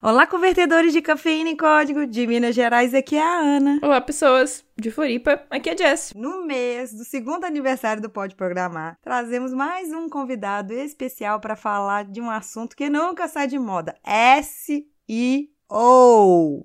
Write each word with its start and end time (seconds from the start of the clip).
Olá, 0.00 0.28
convertedores 0.28 0.92
de 0.92 1.02
cafeína 1.02 1.50
e 1.50 1.56
código 1.56 2.06
de 2.06 2.24
Minas 2.24 2.54
Gerais, 2.54 2.94
aqui 2.94 3.16
é 3.16 3.20
a 3.20 3.40
Ana. 3.40 3.80
Olá, 3.82 4.00
pessoas 4.00 4.64
de 4.78 4.92
Floripa, 4.92 5.42
aqui 5.50 5.70
é 5.70 5.72
a 5.72 5.76
Jess. 5.76 6.12
No 6.14 6.46
mês 6.46 6.94
do 6.94 7.04
segundo 7.04 7.44
aniversário 7.44 8.00
do 8.00 8.08
Pode 8.08 8.36
Programar, 8.36 8.96
trazemos 9.02 9.52
mais 9.52 9.92
um 9.92 10.08
convidado 10.08 10.72
especial 10.72 11.40
para 11.40 11.56
falar 11.56 12.04
de 12.04 12.20
um 12.20 12.30
assunto 12.30 12.76
que 12.76 12.88
nunca 12.88 13.26
sai 13.26 13.48
de 13.48 13.58
moda: 13.58 13.96
SEO. 14.40 15.48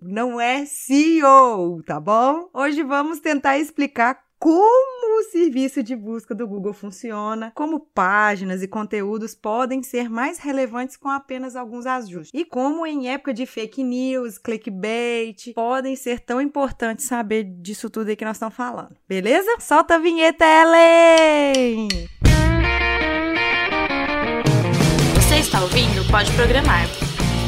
Não 0.04 0.40
é 0.40 0.66
CEO, 0.68 1.82
tá 1.88 2.00
bom? 2.00 2.52
Hoje 2.54 2.84
vamos 2.84 3.20
tentar 3.20 3.58
explicar 3.58 4.24
como 4.44 5.22
o 5.22 5.32
serviço 5.32 5.82
de 5.82 5.96
busca 5.96 6.36
do 6.36 6.46
Google 6.46 6.74
funciona, 6.74 7.54
como 7.56 7.80
páginas 7.80 8.62
e 8.62 8.68
conteúdos 8.68 9.34
podem 9.34 9.82
ser 9.82 10.10
mais 10.10 10.38
relevantes 10.38 10.98
com 10.98 11.08
apenas 11.08 11.56
alguns 11.56 11.86
ajustes, 11.86 12.30
e 12.34 12.44
como 12.44 12.86
em 12.86 13.08
época 13.08 13.34
de 13.34 13.46
fake 13.46 13.82
news, 13.82 14.38
clickbait, 14.38 15.54
podem 15.56 15.96
ser 15.96 16.20
tão 16.20 16.42
importantes 16.42 17.06
saber 17.06 17.46
disso 17.46 17.90
tudo 17.90 18.10
aí 18.10 18.18
que 18.18 18.26
nós 18.26 18.36
estamos 18.36 18.54
falando. 18.54 18.98
Beleza? 19.08 19.50
Solta 19.62 19.96
a 19.96 19.98
vinheta, 19.98 20.44
Ellen! 20.44 21.88
Você 25.16 25.36
está 25.38 25.62
ouvindo 25.62 26.06
Pode 26.12 26.30
Programar 26.34 27.03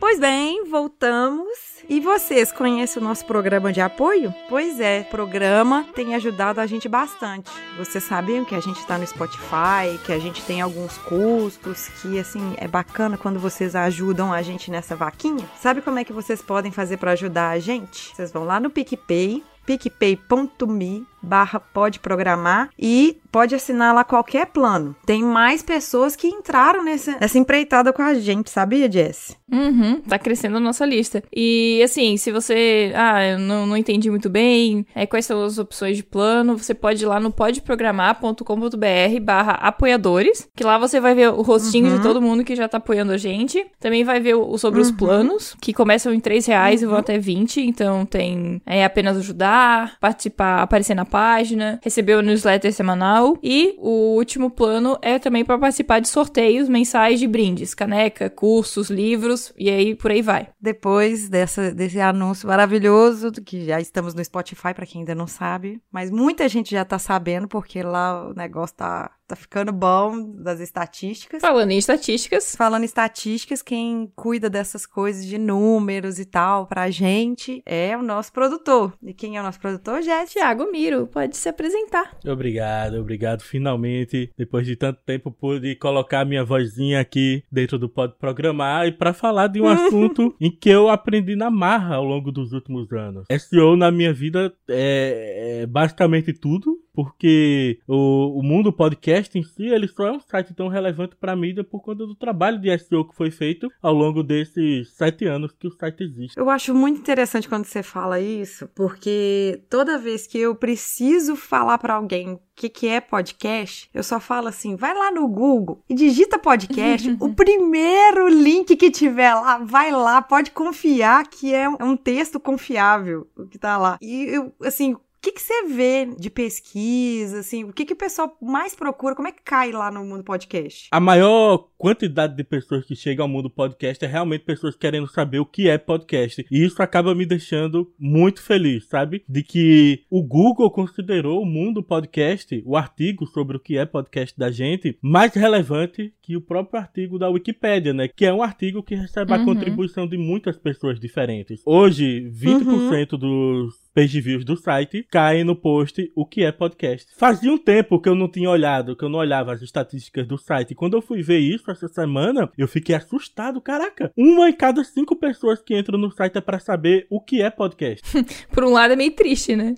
Pois 0.00 0.18
bem, 0.18 0.64
voltamos 0.64 1.46
e 1.86 2.00
vocês 2.00 2.50
conhecem 2.50 3.02
o 3.02 3.04
nosso 3.04 3.26
programa 3.26 3.70
de 3.70 3.82
apoio? 3.82 4.34
Pois 4.48 4.80
é, 4.80 5.00
o 5.00 5.10
programa 5.10 5.86
tem 5.94 6.14
ajudado 6.14 6.58
a 6.58 6.66
gente 6.66 6.88
bastante. 6.88 7.50
Vocês 7.76 8.02
sabiam 8.04 8.46
que 8.46 8.54
a 8.54 8.60
gente 8.60 8.78
está 8.78 8.96
no 8.96 9.06
Spotify, 9.06 9.98
que 10.06 10.10
a 10.10 10.18
gente 10.18 10.42
tem 10.46 10.62
alguns 10.62 10.96
custos, 10.96 11.88
que 12.00 12.18
assim 12.18 12.54
é 12.56 12.66
bacana 12.66 13.18
quando 13.18 13.38
vocês 13.38 13.76
ajudam 13.76 14.32
a 14.32 14.40
gente 14.40 14.70
nessa 14.70 14.96
vaquinha? 14.96 15.46
Sabe 15.60 15.82
como 15.82 15.98
é 15.98 16.04
que 16.04 16.14
vocês 16.14 16.40
podem 16.40 16.72
fazer 16.72 16.96
para 16.96 17.10
ajudar 17.10 17.50
a 17.50 17.58
gente? 17.58 18.16
Vocês 18.16 18.32
vão 18.32 18.44
lá 18.44 18.58
no 18.58 18.70
PicPay, 18.70 19.44
picpay.me 19.66 21.06
barra 21.22 21.60
pode 21.60 22.00
programar 22.00 22.70
e 22.78 23.18
pode 23.30 23.54
assinar 23.54 23.94
lá 23.94 24.04
qualquer 24.04 24.46
plano. 24.46 24.94
Tem 25.06 25.22
mais 25.22 25.62
pessoas 25.62 26.16
que 26.16 26.26
entraram 26.26 26.82
nessa, 26.82 27.16
nessa 27.20 27.38
empreitada 27.38 27.92
com 27.92 28.02
a 28.02 28.14
gente, 28.14 28.50
sabia, 28.50 28.90
Jess? 28.90 29.36
Uhum, 29.50 30.00
tá 30.00 30.18
crescendo 30.18 30.56
a 30.56 30.60
nossa 30.60 30.84
lista. 30.84 31.22
E 31.34 31.80
assim, 31.82 32.16
se 32.16 32.30
você, 32.30 32.92
ah, 32.94 33.24
eu 33.24 33.38
não, 33.38 33.66
não 33.66 33.76
entendi 33.76 34.10
muito 34.10 34.28
bem, 34.28 34.86
é, 34.94 35.06
quais 35.06 35.26
são 35.26 35.42
as 35.42 35.58
opções 35.58 35.96
de 35.96 36.02
plano, 36.02 36.56
você 36.56 36.74
pode 36.74 37.02
ir 37.02 37.06
lá 37.06 37.18
no 37.18 37.32
podeprogramar.com.br 37.32 39.20
barra 39.22 39.52
apoiadores, 39.52 40.48
que 40.54 40.64
lá 40.64 40.78
você 40.78 41.00
vai 41.00 41.14
ver 41.14 41.30
o 41.30 41.42
rostinho 41.42 41.90
uhum. 41.90 41.96
de 41.96 42.02
todo 42.02 42.22
mundo 42.22 42.44
que 42.44 42.54
já 42.56 42.68
tá 42.68 42.78
apoiando 42.78 43.12
a 43.12 43.16
gente. 43.16 43.66
Também 43.80 44.04
vai 44.04 44.20
ver 44.20 44.34
o, 44.34 44.56
sobre 44.56 44.80
uhum. 44.80 44.86
os 44.86 44.92
planos, 44.92 45.56
que 45.60 45.72
começam 45.72 46.12
em 46.12 46.20
3 46.20 46.46
reais 46.46 46.82
e 46.82 46.86
vão 46.86 46.94
uhum. 46.94 47.00
até 47.00 47.18
20, 47.18 47.60
então 47.60 48.06
tem 48.06 48.62
é, 48.64 48.84
apenas 48.84 49.16
ajudar, 49.16 49.96
participar, 50.00 50.62
aparecer 50.62 50.94
na 50.94 51.04
página, 51.10 51.80
receber 51.82 52.14
o 52.14 52.22
newsletter 52.22 52.72
semanal 52.72 53.36
e 53.42 53.74
o 53.78 54.14
último 54.16 54.50
plano 54.50 54.96
é 55.02 55.18
também 55.18 55.44
para 55.44 55.58
participar 55.58 56.00
de 56.00 56.08
sorteios 56.08 56.68
mensais 56.68 57.18
de 57.18 57.26
brindes, 57.26 57.74
caneca, 57.74 58.30
cursos, 58.30 58.88
livros 58.88 59.52
e 59.58 59.68
aí 59.68 59.94
por 59.94 60.10
aí 60.10 60.22
vai. 60.22 60.48
Depois 60.60 61.28
dessa, 61.28 61.72
desse 61.72 62.00
anúncio 62.00 62.48
maravilhoso, 62.48 63.32
que 63.32 63.66
já 63.66 63.80
estamos 63.80 64.14
no 64.14 64.24
Spotify 64.24 64.72
para 64.72 64.86
quem 64.86 65.00
ainda 65.00 65.14
não 65.14 65.26
sabe, 65.26 65.82
mas 65.90 66.10
muita 66.10 66.48
gente 66.48 66.70
já 66.70 66.84
tá 66.84 66.98
sabendo 66.98 67.48
porque 67.48 67.82
lá 67.82 68.28
o 68.28 68.34
negócio 68.34 68.76
tá 68.76 69.10
Tá 69.30 69.36
ficando 69.36 69.70
bom 69.70 70.32
das 70.42 70.58
estatísticas. 70.58 71.40
Falando 71.40 71.70
em 71.70 71.78
estatísticas. 71.78 72.56
Falando 72.56 72.82
em 72.82 72.86
estatísticas, 72.86 73.62
quem 73.62 74.12
cuida 74.16 74.50
dessas 74.50 74.84
coisas 74.84 75.24
de 75.24 75.38
números 75.38 76.18
e 76.18 76.24
tal 76.24 76.66
pra 76.66 76.90
gente 76.90 77.62
é 77.64 77.96
o 77.96 78.02
nosso 78.02 78.32
produtor. 78.32 78.92
E 79.00 79.14
quem 79.14 79.36
é 79.36 79.40
o 79.40 79.44
nosso 79.44 79.60
produtor, 79.60 80.02
Jess? 80.02 80.32
Tiago 80.32 80.68
Miro, 80.72 80.99
pode 81.06 81.36
se 81.36 81.48
apresentar. 81.48 82.16
Obrigado, 82.26 82.94
obrigado. 82.98 83.42
Finalmente, 83.42 84.30
depois 84.36 84.66
de 84.66 84.76
tanto 84.76 85.00
tempo, 85.04 85.30
pude 85.30 85.74
colocar 85.76 86.24
minha 86.24 86.44
vozinha 86.44 87.00
aqui 87.00 87.42
dentro 87.50 87.78
do 87.78 87.88
Pode 87.88 88.14
Programar 88.18 88.86
e 88.86 88.92
para 88.92 89.12
falar 89.12 89.48
de 89.48 89.60
um 89.60 89.66
assunto 89.68 90.34
em 90.40 90.50
que 90.50 90.68
eu 90.68 90.88
aprendi 90.88 91.36
na 91.36 91.50
marra 91.50 91.96
ao 91.96 92.04
longo 92.04 92.30
dos 92.30 92.52
últimos 92.52 92.90
anos. 92.92 93.24
SEO 93.30 93.76
na 93.76 93.90
minha 93.90 94.12
vida 94.12 94.52
é, 94.68 95.62
é 95.62 95.66
basicamente 95.66 96.32
tudo 96.32 96.78
porque 96.92 97.78
o, 97.86 98.38
o 98.38 98.42
mundo 98.42 98.72
podcast 98.72 99.38
em 99.38 99.42
si, 99.42 99.66
ele 99.66 99.88
só 99.88 100.06
é 100.06 100.12
um 100.12 100.20
site 100.20 100.52
tão 100.54 100.68
relevante 100.68 101.16
para 101.16 101.32
a 101.32 101.36
mídia 101.36 101.64
por 101.64 101.80
conta 101.80 102.06
do 102.06 102.14
trabalho 102.14 102.60
de 102.60 102.76
SEO 102.78 103.08
que 103.08 103.16
foi 103.16 103.30
feito 103.30 103.68
ao 103.80 103.94
longo 103.94 104.22
desses 104.22 104.94
sete 104.94 105.24
anos 105.24 105.52
que 105.52 105.66
o 105.66 105.70
site 105.70 106.02
existe. 106.02 106.38
Eu 106.38 106.50
acho 106.50 106.74
muito 106.74 107.00
interessante 107.00 107.48
quando 107.48 107.64
você 107.64 107.82
fala 107.82 108.20
isso, 108.20 108.68
porque 108.74 109.62
toda 109.70 109.98
vez 109.98 110.26
que 110.26 110.38
eu 110.38 110.54
preciso 110.54 110.89
falar 111.36 111.78
para 111.78 111.94
alguém 111.94 112.32
o 112.32 112.40
que, 112.54 112.68
que 112.68 112.88
é 112.88 113.00
podcast, 113.00 113.88
eu 113.94 114.02
só 114.02 114.20
falo 114.20 114.48
assim: 114.48 114.76
vai 114.76 114.94
lá 114.94 115.10
no 115.10 115.26
Google 115.28 115.82
e 115.88 115.94
digita 115.94 116.38
podcast. 116.38 117.16
o 117.20 117.34
primeiro 117.34 118.28
link 118.28 118.76
que 118.76 118.90
tiver 118.90 119.34
lá, 119.34 119.58
vai 119.58 119.90
lá, 119.90 120.20
pode 120.20 120.50
confiar 120.50 121.26
que 121.26 121.54
é 121.54 121.68
um 121.68 121.96
texto 121.96 122.38
confiável 122.38 123.26
o 123.36 123.46
que 123.46 123.58
tá 123.58 123.76
lá. 123.78 123.98
E 124.00 124.24
eu, 124.24 124.52
assim, 124.62 124.96
o 125.20 125.22
que, 125.22 125.32
que 125.32 125.42
você 125.42 125.66
vê 125.66 126.06
de 126.18 126.30
pesquisa, 126.30 127.40
assim, 127.40 127.64
o 127.64 127.74
que, 127.74 127.84
que 127.84 127.92
o 127.92 127.96
pessoal 127.96 128.34
mais 128.40 128.74
procura, 128.74 129.14
como 129.14 129.28
é 129.28 129.32
que 129.32 129.42
cai 129.42 129.70
lá 129.70 129.90
no 129.90 130.02
mundo 130.02 130.24
podcast? 130.24 130.88
A 130.90 130.98
maior 130.98 131.68
quantidade 131.76 132.34
de 132.34 132.42
pessoas 132.42 132.86
que 132.86 132.96
chegam 132.96 133.24
ao 133.24 133.28
mundo 133.28 133.50
podcast 133.50 134.02
é 134.02 134.08
realmente 134.08 134.44
pessoas 134.44 134.74
querendo 134.76 135.06
saber 135.06 135.38
o 135.38 135.44
que 135.44 135.68
é 135.68 135.76
podcast. 135.76 136.46
E 136.50 136.64
isso 136.64 136.82
acaba 136.82 137.14
me 137.14 137.26
deixando 137.26 137.92
muito 137.98 138.42
feliz, 138.42 138.88
sabe? 138.88 139.22
De 139.28 139.42
que 139.42 140.04
o 140.10 140.22
Google 140.22 140.70
considerou 140.70 141.42
o 141.42 141.46
mundo 141.46 141.82
podcast, 141.82 142.62
o 142.64 142.74
artigo 142.74 143.26
sobre 143.26 143.58
o 143.58 143.60
que 143.60 143.76
é 143.76 143.84
podcast 143.84 144.38
da 144.38 144.50
gente, 144.50 144.98
mais 145.02 145.34
relevante 145.34 146.14
que 146.22 146.34
o 146.34 146.40
próprio 146.40 146.80
artigo 146.80 147.18
da 147.18 147.28
Wikipédia, 147.28 147.92
né? 147.92 148.08
Que 148.08 148.24
é 148.24 148.32
um 148.32 148.42
artigo 148.42 148.82
que 148.82 148.94
recebe 148.94 149.32
uhum. 149.32 149.42
a 149.42 149.44
contribuição 149.44 150.06
de 150.06 150.16
muitas 150.16 150.56
pessoas 150.56 150.98
diferentes. 150.98 151.60
Hoje, 151.66 152.30
20% 152.30 153.12
uhum. 153.12 153.18
dos 153.18 153.89
page 153.94 154.20
views 154.20 154.44
do 154.44 154.56
site, 154.56 155.06
cai 155.10 155.44
no 155.44 155.56
post 155.56 156.10
o 156.14 156.24
que 156.24 156.44
é 156.44 156.52
podcast. 156.52 157.06
Fazia 157.16 157.52
um 157.52 157.58
tempo 157.58 158.00
que 158.00 158.08
eu 158.08 158.14
não 158.14 158.30
tinha 158.30 158.48
olhado, 158.48 158.96
que 158.96 159.04
eu 159.04 159.08
não 159.08 159.18
olhava 159.18 159.52
as 159.52 159.62
estatísticas 159.62 160.26
do 160.26 160.38
site. 160.38 160.74
Quando 160.74 160.96
eu 160.96 161.02
fui 161.02 161.22
ver 161.22 161.38
isso 161.38 161.70
essa 161.70 161.88
semana, 161.88 162.50
eu 162.56 162.68
fiquei 162.68 162.94
assustado. 162.94 163.60
Caraca, 163.60 164.12
uma 164.16 164.48
em 164.48 164.52
cada 164.52 164.82
cinco 164.84 165.16
pessoas 165.16 165.60
que 165.60 165.78
entram 165.78 165.98
no 165.98 166.10
site 166.10 166.38
é 166.38 166.40
para 166.40 166.58
saber 166.58 167.06
o 167.10 167.20
que 167.20 167.42
é 167.42 167.50
podcast. 167.50 168.02
Por 168.52 168.64
um 168.64 168.72
lado 168.72 168.92
é 168.92 168.96
meio 168.96 169.12
triste, 169.12 169.56
né? 169.56 169.74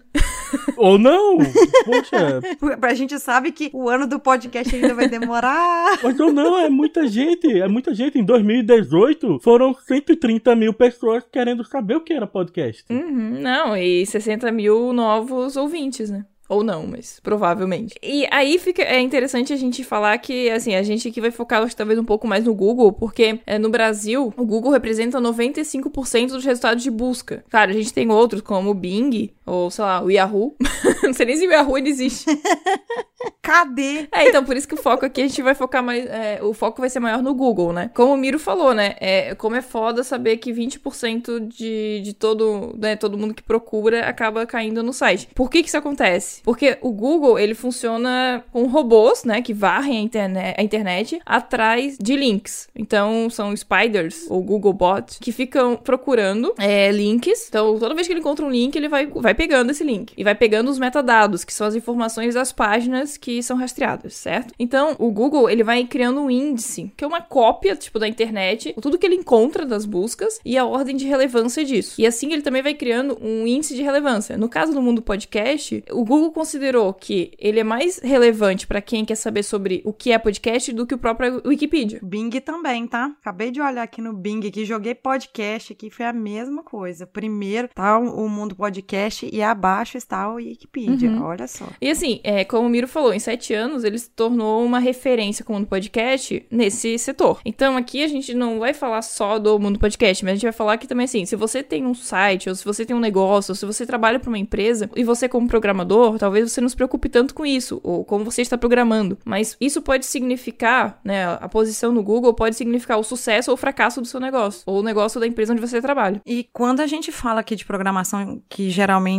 Ou 0.76 0.98
não! 0.98 1.38
Poxa. 1.84 2.40
pra 2.78 2.94
gente 2.94 3.18
sabe 3.18 3.52
que 3.52 3.70
o 3.72 3.88
ano 3.88 4.06
do 4.06 4.18
podcast 4.18 4.74
ainda 4.74 4.94
vai 4.94 5.08
demorar. 5.08 5.98
Mas 6.02 6.18
ou 6.20 6.32
não, 6.32 6.58
é 6.58 6.68
muita 6.68 7.06
gente. 7.06 7.60
É 7.60 7.68
muita 7.68 7.94
gente. 7.94 8.18
Em 8.18 8.24
2018 8.24 9.40
foram 9.42 9.74
130 9.74 10.54
mil 10.56 10.72
pessoas 10.72 11.24
querendo 11.30 11.64
saber 11.64 11.96
o 11.96 12.00
que 12.00 12.12
era 12.12 12.26
podcast. 12.26 12.84
Uhum, 12.90 13.40
não, 13.40 13.76
e 13.76 14.01
60 14.06 14.50
mil 14.52 14.92
novos 14.92 15.56
ouvintes, 15.56 16.10
né? 16.10 16.24
Ou 16.52 16.62
não, 16.62 16.86
mas 16.86 17.18
provavelmente. 17.22 17.94
E 18.02 18.26
aí 18.30 18.58
fica 18.58 18.82
é 18.82 19.00
interessante 19.00 19.54
a 19.54 19.56
gente 19.56 19.82
falar 19.82 20.18
que, 20.18 20.50
assim, 20.50 20.74
a 20.74 20.82
gente 20.82 21.08
aqui 21.08 21.18
vai 21.18 21.30
focar 21.30 21.62
acho, 21.62 21.74
talvez 21.74 21.98
um 21.98 22.04
pouco 22.04 22.26
mais 22.26 22.44
no 22.44 22.54
Google, 22.54 22.92
porque 22.92 23.40
é, 23.46 23.58
no 23.58 23.70
Brasil, 23.70 24.32
o 24.36 24.44
Google 24.44 24.70
representa 24.70 25.18
95% 25.18 26.28
dos 26.28 26.44
resultados 26.44 26.82
de 26.82 26.90
busca. 26.90 27.42
Claro, 27.48 27.70
a 27.70 27.74
gente 27.74 27.94
tem 27.94 28.10
outros 28.10 28.42
como 28.42 28.70
o 28.70 28.74
Bing, 28.74 29.30
ou 29.44 29.70
sei 29.70 29.84
lá, 29.84 30.02
o 30.02 30.10
Yahoo. 30.10 30.56
não 31.02 31.12
sei 31.12 31.26
nem 31.26 31.36
se 31.36 31.46
o 31.46 31.50
Yahoo 31.50 31.76
ainda 31.76 31.88
existe. 31.88 32.26
Cadê? 33.42 34.08
É, 34.12 34.28
então 34.28 34.44
por 34.44 34.56
isso 34.56 34.68
que 34.68 34.74
o 34.74 34.78
foco 34.78 35.04
aqui 35.04 35.20
a 35.22 35.26
gente 35.26 35.42
vai 35.42 35.54
focar 35.54 35.82
mais. 35.82 36.06
É, 36.06 36.40
o 36.42 36.52
foco 36.52 36.80
vai 36.80 36.88
ser 36.88 37.00
maior 37.00 37.22
no 37.22 37.34
Google, 37.34 37.72
né? 37.72 37.90
Como 37.94 38.14
o 38.14 38.16
Miro 38.16 38.38
falou, 38.38 38.72
né? 38.74 38.94
É, 39.00 39.34
como 39.34 39.56
é 39.56 39.62
foda 39.62 40.04
saber 40.04 40.36
que 40.36 40.52
20% 40.52 41.48
de, 41.48 42.00
de 42.02 42.12
todo, 42.14 42.74
né, 42.78 42.96
todo 42.96 43.18
mundo 43.18 43.34
que 43.34 43.42
procura 43.42 44.06
acaba 44.06 44.46
caindo 44.46 44.82
no 44.82 44.92
site. 44.92 45.28
Por 45.34 45.50
que 45.50 45.62
que 45.62 45.68
isso 45.68 45.76
acontece? 45.76 46.40
Porque 46.42 46.78
o 46.80 46.92
Google, 46.92 47.38
ele 47.38 47.54
funciona 47.54 48.44
com 48.52 48.66
robôs, 48.66 49.24
né? 49.24 49.42
Que 49.42 49.52
varrem 49.52 49.98
a 49.98 50.00
internet, 50.00 50.54
a 50.58 50.62
internet 50.62 51.20
atrás 51.26 51.96
de 52.00 52.16
links. 52.16 52.68
Então 52.74 53.28
são 53.28 53.54
spiders, 53.56 54.26
ou 54.28 54.42
Google 54.42 54.72
Bot, 54.72 55.18
que 55.20 55.32
ficam 55.32 55.76
procurando 55.76 56.54
é, 56.58 56.90
links. 56.90 57.48
Então 57.48 57.78
toda 57.78 57.94
vez 57.94 58.06
que 58.06 58.12
ele 58.12 58.20
encontra 58.20 58.44
um 58.44 58.50
link, 58.50 58.76
ele 58.76 58.88
vai, 58.88 59.06
vai 59.06 59.31
vai 59.32 59.34
pegando 59.34 59.70
esse 59.70 59.82
link 59.82 60.12
e 60.16 60.22
vai 60.22 60.34
pegando 60.34 60.70
os 60.70 60.78
metadados, 60.78 61.42
que 61.42 61.52
são 61.52 61.66
as 61.66 61.74
informações 61.74 62.34
das 62.34 62.52
páginas 62.52 63.16
que 63.16 63.42
são 63.42 63.56
rastreadas, 63.56 64.14
certo? 64.14 64.54
Então, 64.58 64.94
o 64.98 65.10
Google, 65.10 65.48
ele 65.48 65.64
vai 65.64 65.84
criando 65.84 66.20
um 66.20 66.30
índice, 66.30 66.92
que 66.96 67.04
é 67.04 67.06
uma 67.06 67.22
cópia, 67.22 67.74
tipo, 67.74 67.98
da 67.98 68.06
internet, 68.06 68.74
tudo 68.80 68.98
que 68.98 69.06
ele 69.06 69.14
encontra 69.14 69.64
das 69.64 69.86
buscas 69.86 70.38
e 70.44 70.58
a 70.58 70.66
ordem 70.66 70.96
de 70.96 71.06
relevância 71.06 71.64
disso. 71.64 72.00
E 72.00 72.06
assim 72.06 72.32
ele 72.32 72.42
também 72.42 72.62
vai 72.62 72.74
criando 72.74 73.18
um 73.22 73.46
índice 73.46 73.74
de 73.74 73.82
relevância. 73.82 74.36
No 74.36 74.48
caso 74.48 74.72
do 74.72 74.82
mundo 74.82 75.00
podcast, 75.00 75.82
o 75.90 76.04
Google 76.04 76.32
considerou 76.32 76.92
que 76.92 77.32
ele 77.38 77.60
é 77.60 77.64
mais 77.64 77.98
relevante 77.98 78.66
para 78.66 78.82
quem 78.82 79.04
quer 79.04 79.14
saber 79.14 79.42
sobre 79.42 79.80
o 79.84 79.92
que 79.92 80.12
é 80.12 80.18
podcast 80.18 80.72
do 80.72 80.86
que 80.86 80.94
o 80.94 80.98
próprio 80.98 81.40
Wikipedia. 81.44 82.00
Bing 82.02 82.30
também, 82.40 82.86
tá? 82.86 83.14
Acabei 83.20 83.50
de 83.50 83.60
olhar 83.60 83.82
aqui 83.82 84.02
no 84.02 84.12
Bing 84.12 84.46
aqui, 84.46 84.64
joguei 84.64 84.94
podcast 84.94 85.72
aqui, 85.72 85.90
foi 85.90 86.04
a 86.04 86.12
mesma 86.12 86.62
coisa. 86.62 87.06
Primeiro 87.06 87.68
tá 87.68 87.98
o 87.98 88.28
Mundo 88.28 88.54
Podcast 88.54 89.21
e 89.32 89.42
abaixo 89.42 89.96
está 89.96 90.30
o 90.30 90.34
Wikipedia. 90.34 91.10
Uhum. 91.10 91.24
Olha 91.24 91.46
só. 91.46 91.66
E 91.80 91.90
assim, 91.90 92.20
é, 92.24 92.44
como 92.44 92.66
o 92.66 92.70
Miro 92.70 92.88
falou, 92.88 93.12
em 93.12 93.18
sete 93.18 93.52
anos 93.54 93.84
ele 93.84 93.98
se 93.98 94.10
tornou 94.10 94.64
uma 94.64 94.78
referência 94.78 95.44
com 95.44 95.52
o 95.52 95.56
Mundo 95.56 95.66
Podcast 95.68 96.44
nesse 96.50 96.98
setor. 96.98 97.40
Então 97.44 97.76
aqui 97.76 98.02
a 98.02 98.08
gente 98.08 98.34
não 98.34 98.58
vai 98.58 98.72
falar 98.72 99.02
só 99.02 99.38
do 99.38 99.58
Mundo 99.58 99.78
Podcast, 99.78 100.24
mas 100.24 100.32
a 100.32 100.34
gente 100.34 100.44
vai 100.44 100.52
falar 100.52 100.76
que 100.78 100.86
também 100.86 101.04
assim, 101.04 101.24
se 101.24 101.36
você 101.36 101.62
tem 101.62 101.84
um 101.86 101.94
site, 101.94 102.48
ou 102.48 102.54
se 102.54 102.64
você 102.64 102.84
tem 102.84 102.96
um 102.96 103.00
negócio, 103.00 103.52
ou 103.52 103.56
se 103.56 103.66
você 103.66 103.86
trabalha 103.86 104.18
para 104.18 104.28
uma 104.28 104.38
empresa, 104.38 104.90
e 104.96 105.04
você 105.04 105.28
como 105.28 105.46
programador, 105.48 106.18
talvez 106.18 106.50
você 106.50 106.60
não 106.60 106.68
se 106.68 106.76
preocupe 106.76 107.08
tanto 107.08 107.34
com 107.34 107.44
isso, 107.44 107.80
ou 107.82 108.04
como 108.04 108.24
você 108.24 108.42
está 108.42 108.56
programando. 108.56 109.18
Mas 109.24 109.56
isso 109.60 109.82
pode 109.82 110.06
significar, 110.06 111.00
né, 111.04 111.26
a 111.40 111.48
posição 111.48 111.92
no 111.92 112.02
Google 112.02 112.34
pode 112.34 112.56
significar 112.56 112.98
o 112.98 113.04
sucesso 113.04 113.50
ou 113.50 113.54
o 113.54 113.58
fracasso 113.58 114.00
do 114.00 114.06
seu 114.06 114.20
negócio, 114.20 114.62
ou 114.66 114.80
o 114.80 114.82
negócio 114.82 115.20
da 115.20 115.26
empresa 115.26 115.52
onde 115.52 115.60
você 115.60 115.80
trabalha. 115.80 116.20
E 116.26 116.48
quando 116.52 116.80
a 116.80 116.86
gente 116.86 117.12
fala 117.12 117.40
aqui 117.40 117.54
de 117.54 117.64
programação, 117.64 118.42
que 118.48 118.70
geralmente 118.70 119.11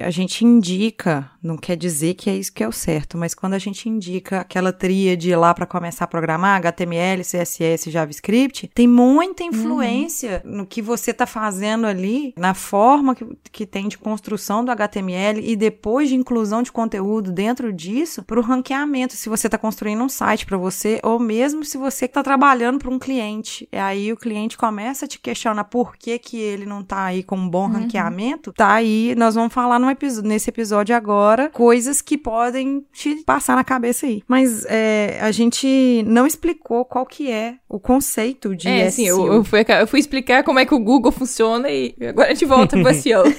a 0.00 0.10
gente 0.10 0.44
indica, 0.44 1.30
não 1.42 1.56
quer 1.56 1.76
dizer 1.76 2.14
que 2.14 2.30
é 2.30 2.36
isso 2.36 2.52
que 2.52 2.62
é 2.62 2.68
o 2.68 2.72
certo, 2.72 3.18
mas 3.18 3.34
quando 3.34 3.54
a 3.54 3.58
gente 3.58 3.88
indica 3.88 4.40
aquela 4.40 4.72
tríade 4.72 5.34
lá 5.34 5.52
para 5.52 5.66
começar 5.66 6.04
a 6.04 6.08
programar, 6.08 6.56
HTML, 6.56 7.22
CSS, 7.22 7.90
JavaScript, 7.90 8.70
tem 8.74 8.88
muita 8.88 9.42
influência 9.42 10.42
uhum. 10.44 10.58
no 10.58 10.66
que 10.66 10.80
você 10.80 11.12
tá 11.12 11.26
fazendo 11.26 11.86
ali, 11.86 12.32
na 12.36 12.54
forma 12.54 13.14
que, 13.14 13.26
que 13.52 13.66
tem 13.66 13.88
de 13.88 13.98
construção 13.98 14.64
do 14.64 14.70
HTML 14.70 15.40
e 15.44 15.56
depois 15.56 16.08
de 16.08 16.14
inclusão 16.14 16.62
de 16.62 16.72
conteúdo 16.72 17.32
dentro 17.32 17.72
disso, 17.72 18.22
para 18.22 18.38
o 18.38 18.42
ranqueamento, 18.42 19.14
se 19.14 19.28
você 19.28 19.46
está 19.46 19.58
construindo 19.58 20.02
um 20.02 20.08
site 20.08 20.46
para 20.46 20.56
você, 20.56 21.00
ou 21.02 21.18
mesmo 21.18 21.64
se 21.64 21.76
você 21.76 22.04
está 22.04 22.22
trabalhando 22.22 22.78
para 22.78 22.90
um 22.90 22.98
cliente. 22.98 23.68
E 23.72 23.76
aí 23.76 24.12
o 24.12 24.16
cliente 24.16 24.56
começa 24.56 25.04
a 25.04 25.08
te 25.08 25.18
questionar 25.18 25.64
por 25.64 25.96
que, 25.96 26.18
que 26.18 26.38
ele 26.38 26.66
não 26.66 26.82
tá 26.82 27.04
aí 27.04 27.22
com 27.22 27.36
um 27.36 27.48
bom 27.48 27.66
uhum. 27.66 27.72
ranqueamento. 27.72 28.52
Tá 28.52 28.72
aí, 28.72 29.14
nós 29.16 29.33
vamos 29.34 29.52
falar 29.52 29.78
no 29.78 29.90
episódio, 29.90 30.28
nesse 30.28 30.50
episódio 30.50 30.94
agora, 30.94 31.50
coisas 31.50 32.00
que 32.00 32.16
podem 32.16 32.84
te 32.92 33.22
passar 33.24 33.56
na 33.56 33.64
cabeça 33.64 34.06
aí. 34.06 34.22
Mas 34.28 34.64
é, 34.66 35.18
a 35.20 35.30
gente 35.30 36.02
não 36.06 36.26
explicou 36.26 36.84
qual 36.84 37.06
que 37.06 37.30
é 37.30 37.56
o 37.68 37.78
conceito 37.78 38.54
de 38.54 38.68
é, 38.68 38.90
SEO. 38.90 39.16
Sim, 39.16 39.26
eu, 39.26 39.32
eu, 39.34 39.44
fui, 39.44 39.64
eu 39.68 39.86
fui 39.86 40.00
explicar 40.00 40.44
como 40.44 40.58
é 40.58 40.66
que 40.66 40.74
o 40.74 40.78
Google 40.78 41.12
funciona 41.12 41.70
e 41.70 41.94
agora 42.08 42.28
a 42.28 42.34
gente 42.34 42.46
volta 42.46 42.80
pro 42.80 42.94
SEO. 42.94 43.24